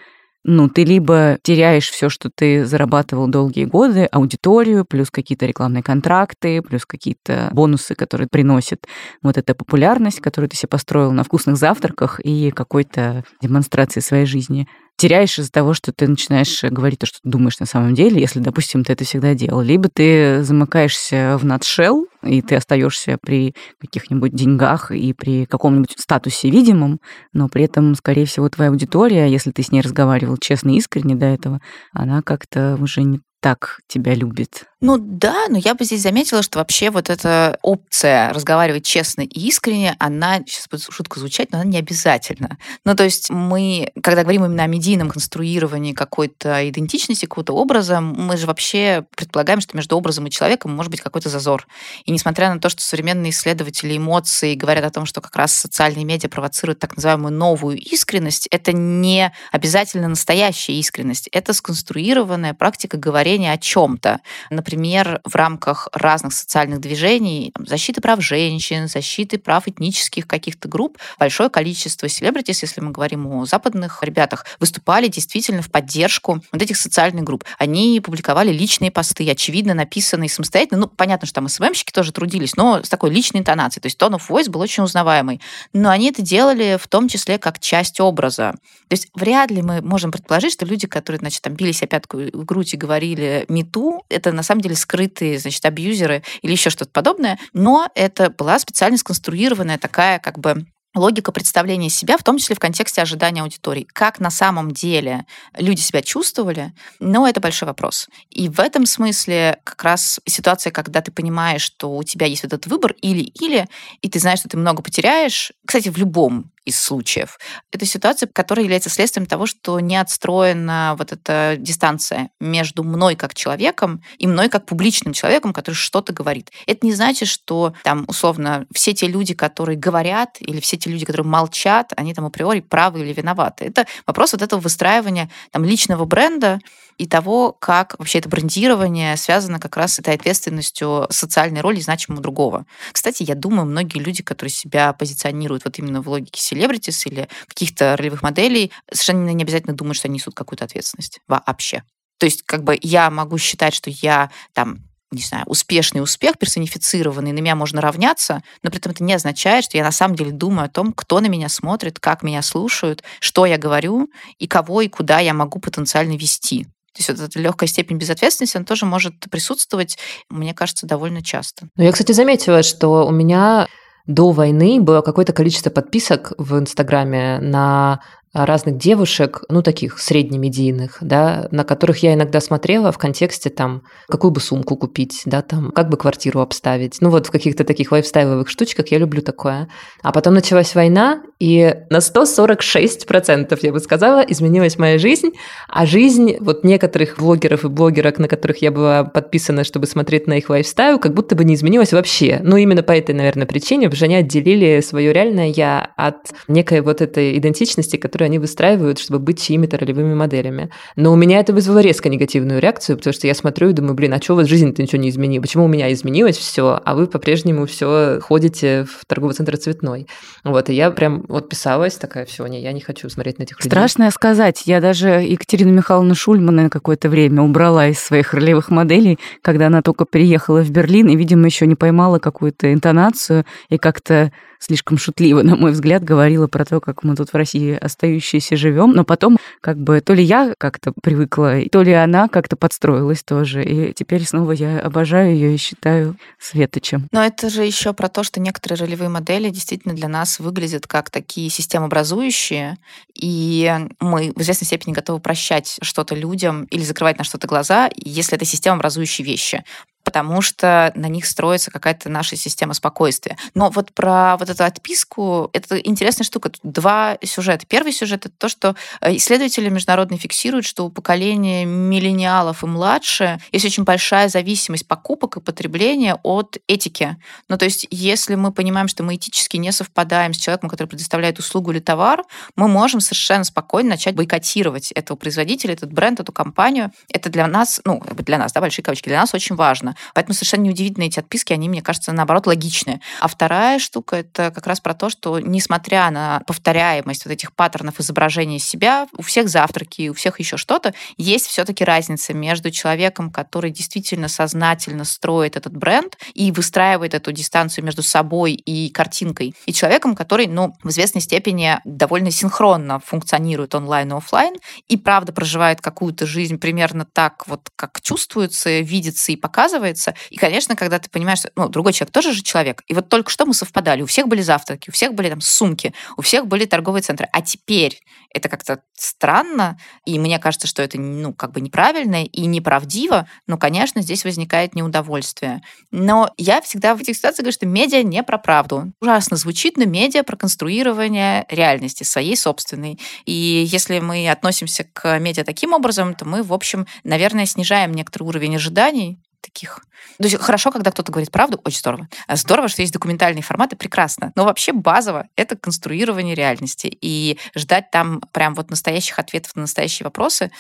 ну, 0.49 0.69
ты 0.69 0.85
либо 0.85 1.39
теряешь 1.43 1.91
все, 1.91 2.09
что 2.09 2.31
ты 2.33 2.65
зарабатывал 2.65 3.27
долгие 3.27 3.65
годы, 3.65 4.05
аудиторию, 4.05 4.85
плюс 4.85 5.11
какие-то 5.11 5.45
рекламные 5.45 5.83
контракты, 5.83 6.63
плюс 6.63 6.87
какие-то 6.87 7.51
бонусы, 7.53 7.97
которые 7.97 8.29
приносят 8.31 8.87
вот 9.23 9.37
эта 9.37 9.57
популярность, 9.57 10.21
которую 10.21 10.49
ты 10.49 10.57
себе 10.57 10.69
построил 10.69 11.11
на 11.11 11.25
вкусных 11.25 11.57
завтраках 11.57 12.21
и 12.21 12.53
какой-то 12.53 13.25
демонстрации 13.43 13.99
своей 13.99 14.25
жизни 14.25 14.69
теряешь 14.97 15.39
из-за 15.39 15.53
того, 15.53 15.75
что 15.75 15.93
ты 15.93 16.09
начинаешь 16.09 16.63
говорить 16.63 16.99
то, 16.99 17.07
что 17.07 17.21
ты 17.23 17.29
думаешь 17.29 17.59
на 17.59 17.67
самом 17.67 17.95
деле, 17.95 18.21
если, 18.21 18.41
допустим, 18.41 18.85
ты 18.85 18.93
это 18.93 19.05
всегда 19.05 19.35
делал. 19.35 19.61
Либо 19.61 19.89
ты 19.89 20.43
замыкаешься 20.43 21.37
в 21.39 21.45
надшел, 21.45 22.07
и 22.23 22.43
ты 22.43 22.57
остаешься 22.57 23.19
при 23.21 23.55
каких-нибудь 23.81 24.35
деньгах 24.35 24.91
и 24.91 25.13
при 25.13 25.45
каком-нибудь 25.47 25.95
статусе 25.99 26.51
видимом, 26.51 27.01
но 27.33 27.49
при 27.49 27.65
этом, 27.65 27.95
скорее 27.95 28.27
всего, 28.27 28.49
твоя 28.49 28.71
аудитория, 28.71 29.27
если 29.27 29.51
ты 29.51 29.63
с 29.63 29.71
ней 29.71 29.83
разговаривал 29.83 30.37
честно 30.39 30.71
и 30.71 30.79
искренне 30.79 31.15
до 31.15 31.27
этого, 31.27 31.61
она 31.93 32.23
как-то 32.23 32.77
уже 32.81 33.03
не 33.03 33.21
так 33.47 33.79
тебя 33.87 34.13
любит. 34.13 34.65
Ну 34.81 34.99
да, 34.99 35.47
но 35.49 35.57
я 35.57 35.75
бы 35.75 35.85
здесь 35.85 36.03
заметила, 36.03 36.43
что 36.43 36.59
вообще 36.59 36.91
вот 36.91 37.11
эта 37.11 37.59
опция 37.63 38.33
разговаривать 38.33 38.85
честно 38.85 39.23
и 39.23 39.47
искренне, 39.47 39.97
она, 40.01 40.39
сейчас 40.47 40.69
будет 40.69 40.83
шутка 40.91 41.19
звучать, 41.19 41.51
но 41.51 41.61
она 41.61 41.71
не 41.71 41.79
обязательна. 41.79 42.59
Ну 42.85 42.95
то 42.97 43.05
есть 43.05 43.31
мы, 43.31 43.91
когда 44.03 44.23
говорим 44.23 44.45
именно 44.45 44.65
о 44.65 44.67
медийном 44.67 45.11
конструировании 45.11 45.93
какой-то 45.93 46.69
идентичности, 46.69 47.25
какого-то 47.27 47.53
образа, 47.55 48.01
мы 48.01 48.37
же 48.37 48.47
вообще 48.47 49.07
предполагаем, 49.17 49.61
что 49.61 49.77
между 49.77 49.97
образом 49.97 50.27
и 50.27 50.31
человеком 50.31 50.73
может 50.75 50.91
быть 50.91 51.01
какой-то 51.01 51.29
зазор. 51.29 51.67
И 52.05 52.11
несмотря 52.11 52.53
на 52.53 52.61
то, 52.61 52.69
что 52.69 52.83
современные 52.83 53.31
исследователи 53.31 53.97
эмоций 53.97 54.57
говорят 54.57 54.85
о 54.85 54.91
том, 54.91 55.07
что 55.07 55.21
как 55.21 55.37
раз 55.37 55.53
социальные 55.55 56.05
медиа 56.05 56.29
провоцируют 56.29 56.81
так 56.81 56.97
называемую 56.97 57.33
новую 57.33 57.79
искренность, 57.79 58.47
это 58.51 58.73
не 58.73 59.33
обязательно 59.53 60.09
настоящая 60.09 60.75
искренность, 60.75 61.29
это 61.29 61.53
сконструированная 61.53 62.53
практика 62.53 62.99
говорения 62.99 63.36
о 63.45 63.59
чем-то 63.59 64.21
например, 64.51 65.21
в 65.25 65.35
рамках 65.35 65.89
разных 65.93 66.33
социальных 66.33 66.81
движений, 66.81 67.53
защиты 67.59 68.01
прав 68.01 68.23
женщин, 68.23 68.89
защиты 68.89 69.39
прав 69.39 69.69
этнических 69.69 70.27
каких-то 70.27 70.69
групп, 70.69 70.99
большое 71.19 71.51
количество 71.51 72.09
селебритис, 72.09 72.63
если 72.63 72.81
мы 72.81 72.91
говорим 72.91 73.27
о 73.27 73.47
западных 73.47 74.03
ребятах, 74.03 74.47
выступали 74.61 75.09
действительно 75.09 75.63
в 75.63 75.71
поддержку 75.71 76.43
вот 76.53 76.63
этих 76.63 76.77
социальных 76.77 77.25
групп. 77.25 77.45
Они 77.59 78.01
публиковали 78.01 78.53
личные 78.53 78.91
посты, 78.91 79.29
очевидно, 79.31 79.75
написанные 79.75 80.29
самостоятельно. 80.29 80.81
Ну, 80.81 80.87
понятно, 80.89 81.27
что 81.27 81.37
там 81.37 81.49
СММщики 81.49 81.93
тоже 81.93 82.13
трудились, 82.13 82.57
но 82.57 82.83
с 82.83 82.89
такой 82.89 83.11
личной 83.11 83.41
интонацией. 83.41 83.83
То 83.83 83.87
есть 83.87 84.01
tone 84.01 84.19
of 84.19 84.23
voice 84.29 84.51
был 84.51 84.61
очень 84.61 84.83
узнаваемый. 84.83 85.41
Но 85.73 85.91
они 85.91 86.11
это 86.11 86.23
делали 86.23 86.79
в 86.81 86.89
том 86.89 87.09
числе 87.09 87.39
как 87.39 87.59
часть 87.59 88.01
образа. 88.01 88.55
То 88.89 88.95
есть 88.95 89.09
вряд 89.15 89.51
ли 89.51 89.63
мы 89.63 89.83
можем 89.83 90.13
предположить, 90.13 90.53
что 90.53 90.65
люди, 90.65 90.87
которые, 90.87 91.19
значит, 91.19 91.43
там 91.43 91.55
били 91.55 91.73
себя 91.73 91.89
пятку 91.89 92.19
в 92.19 92.45
грудь 92.45 92.75
и 92.75 92.77
говорили 92.77 93.26
«мету», 93.49 94.05
это 94.09 94.33
на 94.33 94.43
самом 94.43 94.61
деле 94.61 94.77
скрытые, 94.77 95.39
значит, 95.39 95.65
абьюзеры 95.65 96.23
или 96.43 96.53
еще 96.53 96.71
что-то 96.71 96.91
подобное, 96.91 97.39
но 97.53 97.89
это 97.95 98.31
была 98.31 98.59
специально 98.59 98.99
сконструированная 98.99 99.79
такая 99.79 100.19
как 100.19 100.39
бы 100.39 100.67
логика 100.97 101.31
представления 101.31 101.91
себя, 101.91 102.17
в 102.17 102.23
том 102.23 102.39
числе 102.39 102.57
в 102.57 102.59
контексте 102.59 103.03
ожидания 103.03 103.43
аудитории. 103.43 103.87
Как 103.93 104.19
на 104.19 104.31
самом 104.31 104.71
деле 104.71 105.27
люди 105.57 105.81
себя 105.81 106.03
чувствовали, 106.03 106.73
но 106.99 107.29
это 107.29 107.41
большой 107.41 107.69
вопрос. 107.69 108.09
И 108.31 108.49
в 108.49 108.59
этом 108.59 108.87
смысле 108.87 109.59
как 109.63 109.83
раз 109.85 110.21
ситуация, 110.25 110.71
когда 110.71 111.03
ты 111.03 111.13
понимаешь, 111.13 111.63
что 111.63 111.97
у 111.97 112.03
тебя 112.03 112.27
есть 112.27 112.45
этот 112.45 112.67
выбор 112.67 112.95
или-или, 113.03 113.69
и 114.01 114.09
ты 114.09 114.19
знаешь, 114.19 114.41
что 114.41 114.49
ты 114.49 114.57
много 114.57 114.83
потеряешь, 114.83 115.53
кстати, 115.67 115.91
в 115.91 115.99
любом 115.99 116.51
из 116.67 116.79
случаев. 116.79 117.39
Это 117.73 117.87
ситуация, 117.87 118.29
которая 118.31 118.65
является 118.65 118.91
следствием 118.91 119.27
того, 119.27 119.47
что 119.47 119.81
не 119.81 119.97
отстроена 119.97 120.97
вот 120.99 121.13
эта 121.13 121.55
дистанция 121.59 122.31
между 122.41 122.83
мной 122.83 123.15
как 123.15 123.35
человеком 123.35 124.03
и 124.19 124.27
мной 124.27 124.49
как 124.49 124.67
публичным 124.67 125.15
человеком, 125.15 125.53
который 125.53 125.77
что-то 125.77 126.13
говорит. 126.13 126.51
Это 126.67 126.85
не 126.85 126.93
значит, 126.93 127.29
что 127.29 127.73
там 127.85 128.05
условно 128.09 128.67
все 128.75 128.93
те 128.93 129.07
люди, 129.07 129.33
которые 129.33 129.79
говорят, 129.79 130.37
или 130.41 130.61
все 130.61 130.77
те 130.77 130.91
люди, 130.91 131.07
которые 131.07 131.31
молчат, 131.31 131.93
они 131.97 132.13
там 132.13 132.27
априори 132.27 132.61
правы 132.61 133.01
или 133.01 133.13
виноваты. 133.13 133.65
Это 133.65 133.87
вопрос 134.05 134.33
вот 134.33 134.43
этого 134.43 134.61
выстраивания 134.61 135.31
там 135.53 135.65
личного 135.65 136.05
бренда, 136.05 136.59
и 136.99 137.07
того, 137.07 137.53
как 137.53 137.99
вообще 137.99 138.19
это 138.19 138.29
брендирование 138.29 139.17
связано 139.17 139.61
как 139.61 139.77
раз 139.77 139.95
с 139.95 139.99
этой 139.99 140.15
ответственностью 140.15 141.07
социальной 141.11 141.61
роли 141.61 141.81
значимого 141.81 142.23
другого. 142.23 142.67
Кстати, 142.93 143.23
я 143.23 143.35
думаю, 143.35 143.67
многие 143.67 143.99
люди, 143.99 144.23
которые 144.23 144.51
себя 144.51 144.93
позиционируют 144.93 145.65
вот 145.65 145.79
именно 145.79 146.01
в 146.01 146.09
логике 146.09 146.41
селебритис 146.41 147.07
или 147.07 147.29
каких-то 147.47 147.97
ролевых 147.97 148.23
моделей, 148.23 148.73
совершенно 148.91 149.31
не 149.31 149.45
обязательно 149.45 149.75
думают, 149.75 149.97
что 149.97 150.09
они 150.09 150.17
несут 150.17 150.35
какую-то 150.35 150.65
ответственность 150.65 151.21
вообще. 151.29 151.83
То 152.19 152.27
есть 152.27 152.43
как 152.45 152.65
бы 152.65 152.79
я 152.81 153.11
могу 153.11 153.37
считать, 153.39 153.75
что 153.75 153.91
я 153.91 154.31
там 154.55 154.87
не 155.13 155.23
знаю, 155.23 155.45
успешный 155.47 156.03
успех 156.03 156.37
персонифицированный, 156.37 157.33
на 157.33 157.39
меня 157.39 157.55
можно 157.55 157.81
равняться, 157.81 158.43
но 158.63 158.71
при 158.71 158.81
этом 158.81 158.93
это 158.93 159.05
не 159.05 159.15
означает, 159.15 159.65
что 159.65 159.77
я 159.77 159.85
на 159.85 159.93
самом 159.93 160.17
деле 160.17 160.33
думаю 160.33 160.67
о 160.67 160.69
том, 160.69 160.93
кто 160.93 161.21
на 161.21 161.27
меня 161.27 161.49
смотрит, 161.49 162.01
как 162.01 162.23
меня 162.23 162.43
слушают, 162.43 163.05
что 163.21 163.47
я 163.47 163.57
говорю 163.57 164.11
и 164.39 164.49
кого 164.49 164.81
и 164.81 164.89
куда 164.89 165.21
я 165.21 165.33
могу 165.33 165.61
потенциально 165.61 166.17
вести. 166.17 166.67
То 166.97 167.01
есть 167.01 167.21
вот 167.21 167.29
эта 167.29 167.39
легкая 167.39 167.69
степень 167.69 167.99
безответственности, 167.99 168.57
она 168.57 168.65
тоже 168.65 168.87
может 168.87 169.15
присутствовать, 169.31 169.99
мне 170.31 170.55
кажется, 170.55 170.87
довольно 170.87 171.23
часто. 171.23 171.69
Ну, 171.77 171.85
я, 171.85 171.93
кстати, 171.93 172.13
заметила, 172.13 172.63
что 172.63 173.07
у 173.07 173.11
меня 173.11 173.67
до 174.07 174.31
войны 174.31 174.81
было 174.81 175.03
какое-то 175.03 175.35
количество 175.35 175.69
подписок 175.69 176.33
в 176.39 176.59
Инстаграме 176.59 177.39
на 177.41 178.01
разных 178.45 178.77
девушек, 178.77 179.43
ну, 179.49 179.63
таких 179.63 179.99
среднемедийных, 179.99 180.99
да, 181.01 181.49
на 181.51 181.65
которых 181.65 182.03
я 182.03 182.15
иногда 182.15 182.41
смотрела 182.41 182.93
в 182.93 182.99
контексте 182.99 183.49
там, 183.49 183.83
какую 184.09 184.31
бы 184.31 184.41
сумку 184.41 184.77
купить, 184.77 185.23
да, 185.25 185.43
там, 185.43 185.71
как 185.71 185.89
бы 185.89 185.97
квартиру 185.97 186.41
обставить. 186.41 186.99
Ну, 187.01 187.11
вот 187.11 187.27
в 187.27 187.31
каких-то 187.31 187.65
таких 187.65 187.93
лайфстайловых 187.93 188.49
штучках 188.49 188.89
я 188.89 188.99
люблю 188.99 189.23
такое. 189.23 189.69
А 190.03 190.13
потом 190.13 190.35
началась 190.35 190.75
война, 190.75 191.23
и 191.39 191.75
на 191.91 191.99
146%, 191.99 193.59
я 193.63 193.73
бы 193.73 193.81
сказала, 193.81 194.21
изменилась 194.21 194.79
моя 194.79 194.99
жизнь, 194.99 195.31
а 195.69 195.87
жизнь 195.87 196.37
вот 196.41 196.65
некоторых 196.65 197.19
блогеров 197.19 197.65
и 197.65 197.69
блогерок, 197.69 198.19
на 198.19 198.29
которых 198.29 198.63
я 198.63 198.71
была 198.71 199.05
подписана, 199.05 199.65
чтобы 199.65 199.87
смотреть 199.87 200.27
на 200.27 200.35
их 200.35 200.51
лайфстайл, 200.51 200.99
как 200.99 201.15
будто 201.15 201.37
бы 201.37 201.45
не 201.45 201.55
изменилась 201.55 201.93
вообще. 201.93 202.41
Ну, 202.43 202.57
именно 202.57 202.83
по 202.83 202.93
этой, 202.93 203.15
наверное, 203.15 203.47
причине, 203.47 203.87
потому 203.87 203.97
что 203.97 204.05
они 204.07 204.17
отделили 204.17 204.81
свое 204.81 205.13
реальное 205.13 205.49
я 205.49 205.93
от 205.97 206.33
некой 206.49 206.81
вот 206.81 207.01
этой 207.01 207.37
идентичности, 207.39 207.97
которая 207.97 208.26
они 208.27 208.39
выстраивают, 208.39 208.99
чтобы 208.99 209.19
быть 209.19 209.41
чьими-то 209.43 209.79
ролевыми 209.79 210.15
моделями. 210.15 210.71
Но 210.97 211.13
у 211.13 211.17
меня 211.17 211.41
это 211.41 211.53
вызвало 211.53 211.79
резко 211.79 212.09
негативную 212.09 212.61
реакцию, 212.61 212.97
потому 212.97 213.15
что 213.15 213.27
я 213.27 213.35
смотрю 213.35 213.71
и 213.71 213.73
думаю, 213.73 213.95
блин, 213.95 214.15
а 214.15 214.21
что 214.21 214.35
у 214.35 214.37
вас 214.37 214.47
в 214.47 214.51
жизни-то 214.51 214.83
ничего 214.83 215.01
не 215.01 215.09
изменилось? 215.09 215.49
Почему 215.49 215.65
у 215.65 215.69
меня 215.69 215.93
изменилось 215.93 216.37
все, 216.37 216.81
а 216.85 216.95
вы 216.95 217.07
по-прежнему 217.07 217.67
все 217.67 218.21
ходите 218.21 218.85
в 218.85 219.05
торговый 219.07 219.35
центр 219.35 219.57
цветной? 219.57 220.07
Вот, 220.45 220.69
и 220.71 220.75
я 220.75 220.91
прям 220.91 221.25
вот 221.29 221.49
писалась 221.49 221.95
такая, 221.95 222.25
все, 222.25 222.47
не, 222.47 222.61
я 222.63 222.73
не 222.73 222.81
хочу 222.81 223.09
смотреть 223.09 223.39
на 223.39 223.45
этих 223.45 223.59
людей. 223.59 223.71
Страшно 223.71 224.11
сказать. 224.11 224.63
Я 224.67 224.81
даже 224.81 225.09
Екатерину 225.09 225.73
Михайловну 225.73 226.15
Шульман 226.15 226.57
на 226.57 226.71
какое-то 226.71 227.09
время 227.09 227.43
убрала 227.43 227.89
из 227.89 227.99
своих 227.99 228.35
ролевых 228.35 228.71
моделей, 228.71 229.19
когда 229.43 229.67
она 229.67 229.83
только 229.83 230.05
переехала 230.05 230.63
в 230.63 230.71
Берлин 230.71 231.09
и, 231.09 231.17
видимо, 231.17 231.47
еще 231.47 231.67
не 231.67 231.75
поймала 231.75 232.19
какую-то 232.19 232.73
интонацию 232.73 233.45
и 233.69 233.79
как-то 233.79 234.33
слишком 234.59 234.99
шутливо, 234.99 235.43
на 235.43 235.57
мой 235.57 235.73
взгляд, 235.73 236.03
говорила 236.05 236.47
про 236.47 236.65
то, 236.65 236.81
как 236.81 237.03
мы 237.03 237.15
тут 237.17 237.31
в 237.31 237.35
России 237.35 237.75
остающиеся 237.75 238.57
живем, 238.57 238.93
но 238.93 239.05
потом 239.05 239.39
как 239.61 239.79
бы 239.79 240.01
то 240.01 240.15
ли 240.15 240.23
я 240.23 240.55
как-то 240.59 240.93
привыкла, 241.03 241.61
то 241.71 241.83
ли 241.83 241.93
она 241.93 242.29
как-то 242.29 242.57
подстроилась 242.57 243.23
тоже, 243.23 243.65
и 243.65 243.93
теперь 243.93 244.25
снова 244.25 244.53
я 244.53 244.81
обожаю 244.81 245.33
ее 245.33 245.55
и 245.55 245.59
считаю 245.59 246.17
светочем. 246.39 247.09
Но 247.13 247.25
это 247.25 247.51
же 247.51 247.65
еще 247.65 247.93
про 247.93 248.09
то, 248.09 248.23
что 248.23 248.41
некоторые 248.41 248.79
ролевые 248.79 249.09
модели 249.09 249.51
действительно 249.51 249.95
для 249.95 250.09
нас 250.09 250.39
выглядят 250.39 250.87
как 250.87 251.11
такие 251.11 251.51
системообразующие, 251.51 252.79
и 253.15 253.73
мы 254.01 254.33
в 254.35 254.41
известной 254.41 254.67
степени 254.67 254.93
готовы 254.95 255.21
прощать 255.21 255.79
что-то 255.83 256.15
людям 256.15 256.65
или 256.65 256.83
закрывать 256.83 257.19
на 257.19 257.25
что-то 257.25 257.47
глаза, 257.47 257.91
если 257.97 258.37
это 258.37 258.45
системообразующие 258.45 259.27
вещи 259.27 259.65
потому 260.07 260.41
что 260.41 260.93
на 260.95 261.07
них 261.07 261.27
строится 261.27 261.73
какая-то 261.73 262.09
наша 262.09 262.37
система 262.37 262.75
спокойствия. 262.75 263.37
Но 263.55 263.71
вот 263.71 263.93
про 263.93 264.37
вот 264.37 264.49
эту 264.49 264.63
отписку, 264.63 265.51
это 265.53 265.77
интересная 265.79 266.25
штука. 266.25 266.51
Тут 266.51 266.61
два 266.63 267.19
сюжета. 267.25 267.67
Первый 267.67 267.93
сюжет— 267.93 268.25
это 268.27 268.35
то, 268.39 268.49
что 268.49 268.77
э, 269.01 269.17
исследователи 269.17 269.69
международные 269.69 270.19
фиксируют, 270.19 270.65
что 270.65 270.87
у 270.87 270.91
поколения 270.91 271.65
миллениалов 271.65 272.63
и 272.63 272.67
младше 272.67 273.41
есть 273.51 273.65
очень 273.65 273.83
большая 273.83 274.29
зависимость 274.29 274.87
покупок 274.87 275.39
и 275.39 275.41
потребления 275.41 276.15
от 276.23 276.57
этики. 276.69 277.17
Ну, 277.49 277.59
то 277.59 277.65
есть, 277.65 277.89
если 277.91 278.37
мы 278.37 278.53
понимаем, 278.53 278.87
что 278.87 279.03
мы 279.03 279.17
этически 279.17 279.57
не 279.57 279.73
совпадаем 279.73 280.35
с 280.35 280.37
человеком, 280.37 280.71
который 280.71 280.87
предоставляет 280.87 281.41
услугу 281.41 281.73
или 281.73 281.81
товар, 281.81 282.23
мы 282.55 282.69
можем 282.69 283.01
совершенно 283.01 283.43
спокойно 283.43 283.91
начать 283.91 284.15
бойкотировать 284.15 284.93
этого 284.93 285.17
производителя, 285.17 285.73
этот 285.73 285.93
бренд, 285.93 286.21
эту 286.21 286.33
компанию. 286.33 286.93
Это 287.13 287.29
для 287.29 287.49
нас, 287.49 287.81
ну, 287.85 288.01
для 288.19 288.39
нас, 288.39 288.53
да, 288.53 288.61
большие 288.61 288.85
кавычки, 288.85 289.09
для 289.09 289.21
нас 289.21 289.35
очень 289.35 289.57
важно. 289.57 289.96
Поэтому 290.15 290.35
совершенно 290.35 290.63
неудивительно 290.63 291.05
эти 291.05 291.19
отписки, 291.19 291.53
они, 291.53 291.69
мне 291.69 291.83
кажется, 291.83 292.13
наоборот, 292.13 292.47
логичные. 292.47 293.01
А 293.21 293.29
вторая 293.29 293.79
штука— 293.79 294.17
это 294.17 294.51
как 294.51 294.67
раз 294.67 294.81
про 294.81 294.95
то, 294.95 295.11
что 295.11 295.39
несмотря 295.41 296.11
на 296.11 296.41
повторяемость 296.47 297.25
вот 297.25 297.33
этих 297.33 297.53
паттернов 297.53 298.01
изображения 298.01 298.59
себя, 298.59 299.09
у 299.17 299.23
всех 299.23 299.49
завтраки, 299.49 300.09
у 300.09 300.15
всех 300.15 300.39
еще 300.41 300.57
что-то, 300.57 300.95
есть 301.17 301.47
все-таки 301.47 301.85
разница 301.85 302.35
между 302.35 302.71
человеком, 302.71 303.31
который 303.31 303.71
действительно 303.71 304.29
сознательно 304.29 305.05
строит 305.05 305.57
этот 305.57 305.77
бренд 305.77 306.17
и 306.35 306.53
выстраивает 306.53 307.15
эту 307.15 307.33
дистанцию 307.33 307.85
между 307.85 308.03
собой 308.03 308.53
и 308.53 308.91
картинкой, 308.91 309.55
и 309.67 309.73
человеком, 309.73 310.15
который, 310.17 310.47
ну, 310.47 310.75
в 310.83 310.91
известной 310.91 311.21
степени 311.21 311.79
довольно 311.85 312.31
синхронно 312.31 313.01
функционирует 313.01 313.75
онлайн 313.75 314.13
и 314.13 314.17
офлайн, 314.17 314.55
и 314.89 314.97
правда 314.97 315.33
проживает 315.33 315.81
какую-то 315.81 316.27
жизнь 316.27 316.59
примерно 316.59 317.05
так, 317.05 317.47
вот 317.47 317.71
как 317.77 318.01
чувствуется, 318.01 318.81
видится 318.81 319.33
и 319.33 319.37
показывает, 319.37 319.86
выстраивается. 319.87 320.15
И, 320.31 320.37
конечно, 320.37 320.77
когда 320.77 320.99
ты 320.99 321.09
понимаешь, 321.11 321.41
что 321.41 321.51
ну, 321.57 321.69
другой 321.69 321.93
человек 321.93 322.13
тоже 322.13 322.33
же 322.33 322.43
человек. 322.43 322.83
И 322.87 322.95
вот 322.95 323.09
только 323.09 323.31
что 323.31 323.47
мы 323.47 323.55
совпадали. 323.55 324.03
У 324.03 324.07
всех 324.07 324.29
были 324.29 324.43
завтраки, 324.43 324.91
у 324.91 324.93
всех 324.93 325.15
были 325.15 325.29
там 325.29 325.41
сумки, 325.41 325.95
у 326.17 326.23
всех 326.23 326.47
были 326.47 326.65
торговые 326.65 327.03
центры. 327.03 327.29
А 327.33 327.43
теперь 327.43 328.01
это 328.33 328.49
как-то 328.49 328.81
странно, 328.95 329.79
и 330.05 330.19
мне 330.19 330.39
кажется, 330.39 330.67
что 330.67 330.83
это 330.83 331.01
ну, 331.01 331.33
как 331.33 331.53
бы 331.53 331.61
неправильно 331.61 332.25
и 332.25 332.47
неправдиво, 332.47 333.29
но, 333.47 333.57
конечно, 333.57 334.03
здесь 334.03 334.25
возникает 334.25 334.75
неудовольствие. 334.75 335.63
Но 335.91 336.31
я 336.37 336.61
всегда 336.61 336.95
в 336.95 337.01
этих 337.01 337.17
ситуациях 337.17 337.45
говорю, 337.45 337.53
что 337.53 337.67
медиа 337.67 338.03
не 338.03 338.23
про 338.23 338.39
правду. 338.39 338.93
Ужасно 339.01 339.37
звучит, 339.37 339.77
но 339.77 339.85
медиа 339.85 340.23
про 340.23 340.37
конструирование 340.37 341.47
реальности 341.49 342.03
своей 342.03 342.37
собственной. 342.37 342.99
И 343.25 343.33
если 343.67 344.01
мы 344.01 344.29
относимся 344.31 344.85
к 344.85 345.19
медиа 345.19 345.45
таким 345.45 345.73
образом, 345.73 346.15
то 346.15 346.25
мы, 346.25 346.43
в 346.43 346.53
общем, 346.53 346.87
наверное, 347.05 347.47
снижаем 347.47 347.93
некоторый 347.93 348.25
уровень 348.25 348.57
ожиданий 348.57 349.19
таких. 349.41 349.81
То 350.19 350.25
есть 350.25 350.37
хорошо, 350.41 350.71
когда 350.71 350.91
кто-то 350.91 351.13
говорит 351.13 351.31
правду, 351.31 351.61
очень 351.65 351.79
здорово. 351.79 352.09
Здорово, 352.29 352.69
что 352.69 352.83
есть 352.83 352.93
документальные 352.93 353.43
форматы, 353.43 353.77
прекрасно. 353.77 354.33
Но 354.35 354.45
вообще 354.45 354.73
базово 354.73 355.29
это 355.37 355.57
конструирование 355.57 356.35
реальности. 356.35 356.97
И 357.01 357.39
ждать 357.55 357.91
там 357.91 358.21
прям 358.33 358.55
вот 358.55 358.71
настоящих 358.71 359.19
ответов 359.19 359.55
на 359.57 359.63
настоящие 359.63 360.05
вопросы 360.05 360.51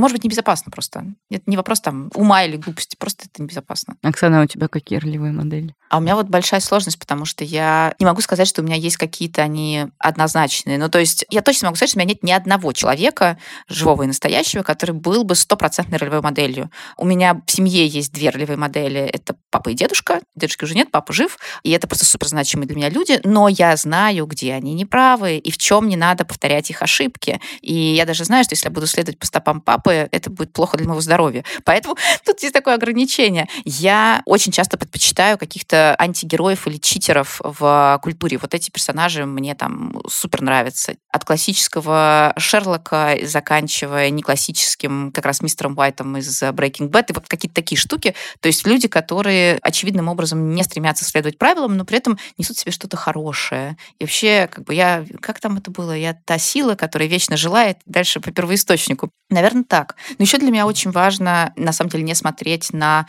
может 0.00 0.16
быть, 0.16 0.24
небезопасно 0.24 0.70
просто. 0.70 1.04
Это 1.30 1.44
не 1.46 1.56
вопрос 1.56 1.80
там 1.80 2.10
ума 2.14 2.44
или 2.44 2.56
глупости, 2.56 2.96
просто 2.98 3.26
это 3.30 3.42
небезопасно. 3.42 3.96
Оксана, 4.02 4.40
а 4.40 4.44
у 4.44 4.46
тебя 4.46 4.68
какие 4.68 4.98
ролевые 4.98 5.32
модели? 5.32 5.74
А 5.88 5.98
у 5.98 6.00
меня 6.00 6.16
вот 6.16 6.26
большая 6.26 6.60
сложность, 6.60 6.98
потому 6.98 7.24
что 7.24 7.44
я 7.44 7.94
не 8.00 8.06
могу 8.06 8.20
сказать, 8.20 8.48
что 8.48 8.62
у 8.62 8.64
меня 8.64 8.76
есть 8.76 8.96
какие-то 8.96 9.42
они 9.42 9.86
однозначные. 9.98 10.78
Ну, 10.78 10.88
то 10.88 10.98
есть 10.98 11.24
я 11.30 11.42
точно 11.42 11.68
могу 11.68 11.76
сказать, 11.76 11.90
что 11.90 11.98
у 11.98 12.02
меня 12.02 12.10
нет 12.10 12.22
ни 12.22 12.32
одного 12.32 12.72
человека, 12.72 13.38
живого 13.68 14.02
и 14.02 14.06
настоящего, 14.06 14.62
который 14.62 14.92
был 14.92 15.24
бы 15.24 15.34
стопроцентной 15.34 15.98
ролевой 15.98 16.22
моделью. 16.22 16.70
У 16.96 17.04
меня 17.04 17.40
в 17.46 17.50
семье 17.50 17.86
есть 17.86 18.12
две 18.12 18.30
ролевые 18.30 18.56
модели. 18.56 19.00
Это 19.00 19.36
папа 19.50 19.68
и 19.70 19.74
дедушка. 19.74 20.20
Дедушки 20.34 20.64
уже 20.64 20.74
нет, 20.74 20.90
папа 20.90 21.12
жив. 21.12 21.38
И 21.62 21.70
это 21.70 21.86
просто 21.86 22.04
супер 22.04 22.26
значимые 22.26 22.66
для 22.66 22.76
меня 22.76 22.88
люди. 22.88 23.20
Но 23.22 23.48
я 23.48 23.76
знаю, 23.76 24.26
где 24.26 24.54
они 24.54 24.74
неправы 24.74 25.38
и 25.38 25.50
в 25.50 25.58
чем 25.58 25.88
не 25.88 25.96
надо 25.96 26.24
повторять 26.24 26.70
их 26.70 26.82
ошибки. 26.82 27.40
И 27.60 27.74
я 27.74 28.04
даже 28.04 28.24
знаю, 28.24 28.44
что 28.44 28.54
если 28.54 28.66
я 28.66 28.72
буду 28.72 28.86
следовать 28.86 29.18
по 29.18 29.26
стопам 29.26 29.60
папы, 29.60 29.85
это 29.90 30.30
будет 30.30 30.52
плохо 30.52 30.76
для 30.76 30.86
моего 30.86 31.00
здоровья. 31.00 31.44
Поэтому 31.64 31.96
тут 32.24 32.40
есть 32.42 32.54
такое 32.54 32.74
ограничение. 32.74 33.48
Я 33.64 34.22
очень 34.24 34.52
часто 34.52 34.76
предпочитаю 34.76 35.38
каких-то 35.38 35.56
каких-то 35.66 35.96
антигероев 35.98 36.66
или 36.66 36.76
читеров 36.76 37.40
в 37.42 37.98
культуре. 38.02 38.38
Вот 38.38 38.54
эти 38.54 38.70
персонажи 38.70 39.24
мне 39.26 39.54
там 39.54 40.00
супер 40.08 40.42
нравятся. 40.42 40.94
От 41.10 41.24
классического 41.24 42.34
Шерлока, 42.36 43.16
заканчивая 43.22 44.10
не 44.10 44.22
классическим, 44.22 45.12
как 45.12 45.24
раз 45.26 45.40
мистером 45.42 45.76
Уайтом 45.76 46.16
из 46.18 46.42
Breaking 46.42 46.90
Bad, 46.90 47.06
и 47.08 47.12
вот 47.14 47.26
какие-то 47.26 47.54
такие 47.54 47.78
штуки. 47.78 48.14
То 48.40 48.48
есть 48.48 48.66
люди, 48.66 48.88
которые 48.88 49.58
очевидным 49.62 50.08
образом 50.08 50.54
не 50.54 50.62
стремятся 50.62 51.04
следовать 51.04 51.38
правилам, 51.38 51.76
но 51.76 51.84
при 51.84 51.98
этом 51.98 52.18
несут 52.38 52.56
в 52.56 52.60
себе 52.60 52.72
что-то 52.72 52.96
хорошее. 52.96 53.76
И 53.98 54.04
вообще, 54.04 54.48
как 54.52 54.64
бы 54.64 54.74
я... 54.74 55.04
Как 55.20 55.40
там 55.40 55.56
это 55.56 55.70
было? 55.70 55.92
Я 55.92 56.14
та 56.24 56.38
сила, 56.38 56.74
которая 56.74 57.08
вечно 57.08 57.36
желает 57.36 57.78
дальше 57.86 58.20
по 58.20 58.30
первоисточнику. 58.30 59.10
Наверное, 59.30 59.64
так. 59.68 59.96
Но 60.18 60.22
еще 60.22 60.38
для 60.38 60.50
меня 60.50 60.66
очень 60.66 60.90
важно, 60.90 61.52
на 61.56 61.72
самом 61.72 61.90
деле, 61.90 62.04
не 62.04 62.14
смотреть 62.14 62.72
на 62.72 63.06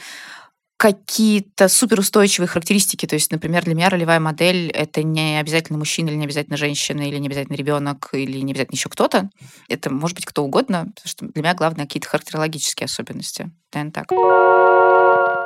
какие-то 0.78 1.68
суперустойчивые 1.70 2.48
характеристики. 2.48 3.08
То 3.08 3.16
есть, 3.16 3.32
например, 3.32 3.64
для 3.66 3.74
меня 3.74 3.90
ролевая 3.90 4.20
модель— 4.20 4.70
это 4.74 5.02
не 5.02 5.40
обязательно 5.40 5.80
мужчина 5.80 6.10
или 6.10 6.16
не 6.16 6.26
обязательно 6.26 6.56
женщина, 6.56 7.02
или 7.02 7.18
не 7.18 7.28
обязательно 7.28 7.56
ребенок, 7.56 8.10
или 8.14 8.40
не 8.42 8.52
обязательно 8.52 8.76
еще 8.76 8.90
кто-то. 8.90 9.30
Это 9.70 9.90
может 9.90 10.16
быть 10.16 10.26
кто 10.26 10.44
угодно, 10.44 10.92
потому 10.96 11.08
что 11.08 11.26
для 11.26 11.42
меня 11.42 11.56
главное 11.56 11.86
какие-то 11.86 12.08
характерологические 12.08 12.86
особенности. 12.86 13.52
Наверное, 13.74 13.92
так. 13.92 15.37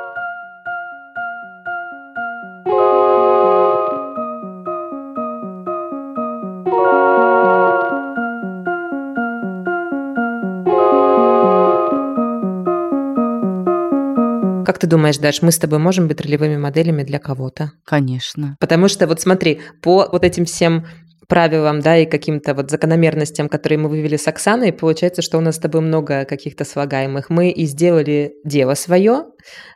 Ты 14.82 14.88
думаешь, 14.88 15.18
Даш, 15.18 15.42
мы 15.42 15.52
с 15.52 15.58
тобой 15.58 15.78
можем 15.78 16.08
быть 16.08 16.20
ролевыми 16.20 16.56
моделями 16.56 17.04
для 17.04 17.20
кого-то? 17.20 17.70
Конечно. 17.84 18.56
Потому 18.58 18.88
что 18.88 19.06
вот 19.06 19.20
смотри, 19.20 19.60
по 19.80 20.08
вот 20.10 20.24
этим 20.24 20.44
всем 20.44 20.86
правилам, 21.28 21.78
да, 21.78 21.98
и 21.98 22.04
каким-то 22.04 22.52
вот 22.52 22.68
закономерностям, 22.68 23.48
которые 23.48 23.78
мы 23.78 23.88
вывели 23.88 24.16
с 24.16 24.26
Оксаной, 24.26 24.72
получается, 24.72 25.22
что 25.22 25.38
у 25.38 25.40
нас 25.40 25.54
с 25.54 25.58
тобой 25.60 25.82
много 25.82 26.24
каких-то 26.24 26.64
слагаемых. 26.64 27.30
Мы 27.30 27.50
и 27.50 27.64
сделали 27.66 28.34
дело 28.44 28.74
свое 28.74 29.26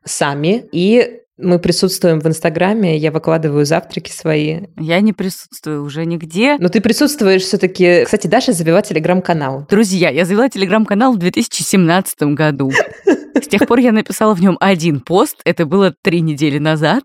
сами, 0.04 0.64
и 0.72 1.20
мы 1.38 1.58
присутствуем 1.58 2.20
в 2.20 2.26
Инстаграме, 2.26 2.96
я 2.96 3.12
выкладываю 3.12 3.66
завтраки 3.66 4.10
свои. 4.10 4.62
Я 4.78 5.00
не 5.00 5.12
присутствую 5.12 5.84
уже 5.84 6.06
нигде. 6.06 6.56
Но 6.58 6.68
ты 6.68 6.80
присутствуешь 6.80 7.42
все-таки. 7.42 8.04
Кстати, 8.04 8.26
Даша 8.26 8.52
завела 8.52 8.80
телеграм-канал. 8.80 9.66
Друзья, 9.68 10.08
я 10.08 10.24
завела 10.24 10.48
телеграм-канал 10.48 11.12
в 11.12 11.18
2017 11.18 12.22
году. 12.34 12.72
С 13.34 13.48
тех 13.48 13.66
пор 13.66 13.80
я 13.80 13.92
написала 13.92 14.34
в 14.34 14.40
нем 14.40 14.56
один 14.60 15.00
пост, 15.00 15.36
это 15.44 15.66
было 15.66 15.94
три 16.02 16.22
недели 16.22 16.58
назад, 16.58 17.04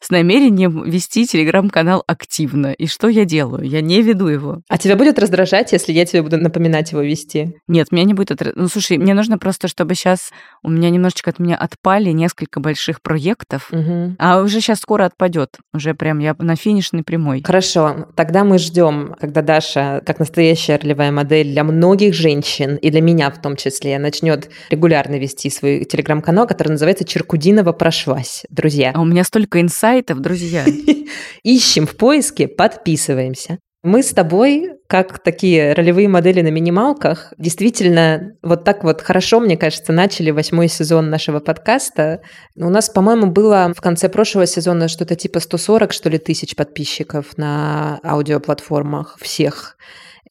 с 0.00 0.10
намерением 0.10 0.84
вести 0.84 1.26
телеграм-канал 1.26 2.02
активно. 2.06 2.72
И 2.72 2.86
что 2.86 3.08
я 3.08 3.24
делаю? 3.24 3.64
Я 3.64 3.80
не 3.80 4.02
веду 4.02 4.28
его. 4.28 4.62
А 4.68 4.78
тебя 4.78 4.96
будет 4.96 5.18
раздражать, 5.18 5.72
если 5.72 5.92
я 5.92 6.04
тебе 6.06 6.22
буду 6.22 6.38
напоминать 6.38 6.92
его 6.92 7.02
вести? 7.02 7.56
Нет, 7.66 7.92
меня 7.92 8.04
не 8.04 8.14
будет 8.14 8.30
отра... 8.30 8.52
Ну, 8.54 8.68
слушай, 8.68 8.98
мне 8.98 9.14
нужно 9.14 9.38
просто, 9.38 9.68
чтобы 9.68 9.94
сейчас 9.94 10.30
у 10.62 10.70
меня 10.70 10.90
немножечко 10.90 11.30
от 11.30 11.38
меня 11.38 11.56
отпали 11.56 12.10
несколько 12.10 12.60
больших 12.60 13.02
проектов, 13.02 13.68
угу. 13.72 14.14
а 14.18 14.40
уже 14.40 14.60
сейчас 14.60 14.80
скоро 14.80 15.04
отпадет. 15.04 15.56
Уже 15.74 15.94
прям 15.94 16.18
я 16.18 16.34
на 16.38 16.56
финишной 16.56 17.02
прямой. 17.02 17.42
Хорошо, 17.44 18.08
тогда 18.14 18.44
мы 18.44 18.58
ждем, 18.58 19.14
когда 19.20 19.42
Даша, 19.42 20.02
как 20.04 20.18
настоящая 20.18 20.78
ролевая 20.78 21.12
модель 21.12 21.50
для 21.50 21.64
многих 21.64 22.14
женщин, 22.14 22.76
и 22.76 22.90
для 22.90 23.00
меня 23.00 23.30
в 23.30 23.40
том 23.40 23.56
числе, 23.56 23.98
начнет 23.98 24.50
регулярно 24.70 25.18
вести 25.18 25.50
свой 25.50 25.84
телеграм-канал, 25.84 26.46
который 26.46 26.68
называется 26.68 27.04
«Черкудинова 27.04 27.72
прошлась». 27.72 28.44
Друзья. 28.50 28.92
А 28.94 29.00
у 29.00 29.04
меня 29.04 29.24
столько 29.24 29.60
инсайтов, 29.68 30.20
друзья. 30.20 30.64
Ищем 31.42 31.86
в 31.86 31.94
поиске, 31.96 32.48
подписываемся. 32.48 33.58
Мы 33.84 34.02
с 34.02 34.10
тобой, 34.10 34.70
как 34.88 35.22
такие 35.22 35.72
ролевые 35.74 36.08
модели 36.08 36.40
на 36.40 36.48
минималках, 36.48 37.32
действительно 37.38 38.32
вот 38.42 38.64
так 38.64 38.82
вот 38.82 39.02
хорошо, 39.02 39.40
мне 39.40 39.56
кажется, 39.56 39.92
начали 39.92 40.30
восьмой 40.30 40.68
сезон 40.68 41.10
нашего 41.10 41.38
подкаста. 41.38 42.22
У 42.56 42.70
нас, 42.70 42.88
по-моему, 42.88 43.26
было 43.26 43.72
в 43.76 43.80
конце 43.80 44.08
прошлого 44.08 44.46
сезона 44.46 44.88
что-то 44.88 45.14
типа 45.14 45.38
140, 45.38 45.92
что 45.92 46.08
ли, 46.08 46.18
тысяч 46.18 46.56
подписчиков 46.56 47.36
на 47.36 48.00
аудиоплатформах 48.02 49.16
всех. 49.20 49.76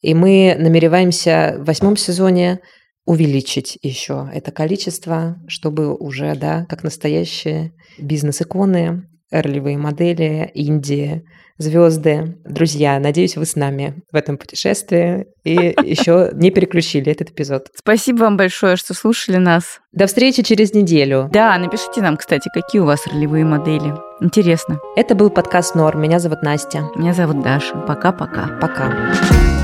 И 0.02 0.14
мы 0.14 0.56
намереваемся 0.58 1.56
в 1.58 1.64
восьмом 1.64 1.96
сезоне 1.96 2.60
увеличить 3.06 3.78
еще 3.80 4.28
это 4.34 4.50
количество, 4.50 5.36
чтобы 5.46 5.96
уже, 5.96 6.34
да, 6.34 6.66
как 6.68 6.84
настоящие 6.84 7.72
бизнес-иконы, 7.98 9.08
ролевые 9.30 9.78
модели, 9.78 10.50
Индии, 10.54 11.24
звезды, 11.58 12.38
друзья. 12.44 12.98
Надеюсь, 12.98 13.36
вы 13.36 13.44
с 13.44 13.56
нами 13.56 14.02
в 14.10 14.16
этом 14.16 14.38
путешествии 14.38 15.26
и 15.44 15.54
еще 15.84 16.30
не 16.32 16.50
переключили 16.50 17.12
этот 17.12 17.30
эпизод. 17.30 17.68
Спасибо 17.74 18.20
вам 18.20 18.36
большое, 18.36 18.76
что 18.76 18.94
слушали 18.94 19.36
нас. 19.36 19.80
До 19.92 20.06
встречи 20.06 20.42
через 20.42 20.72
неделю. 20.72 21.28
Да, 21.32 21.56
напишите 21.58 22.00
нам, 22.00 22.16
кстати, 22.16 22.48
какие 22.52 22.80
у 22.80 22.86
вас 22.86 23.06
ролевые 23.06 23.44
модели. 23.44 23.94
Интересно. 24.20 24.78
Это 24.96 25.14
был 25.14 25.30
подкаст 25.30 25.74
Нор. 25.74 25.96
Меня 25.96 26.18
зовут 26.18 26.42
Настя. 26.42 26.88
Меня 26.96 27.12
зовут 27.12 27.42
Даша. 27.42 27.76
Пока-пока. 27.76 28.58
Пока. 28.60 28.88
-пока. 28.88 29.18
Пока. 29.20 29.57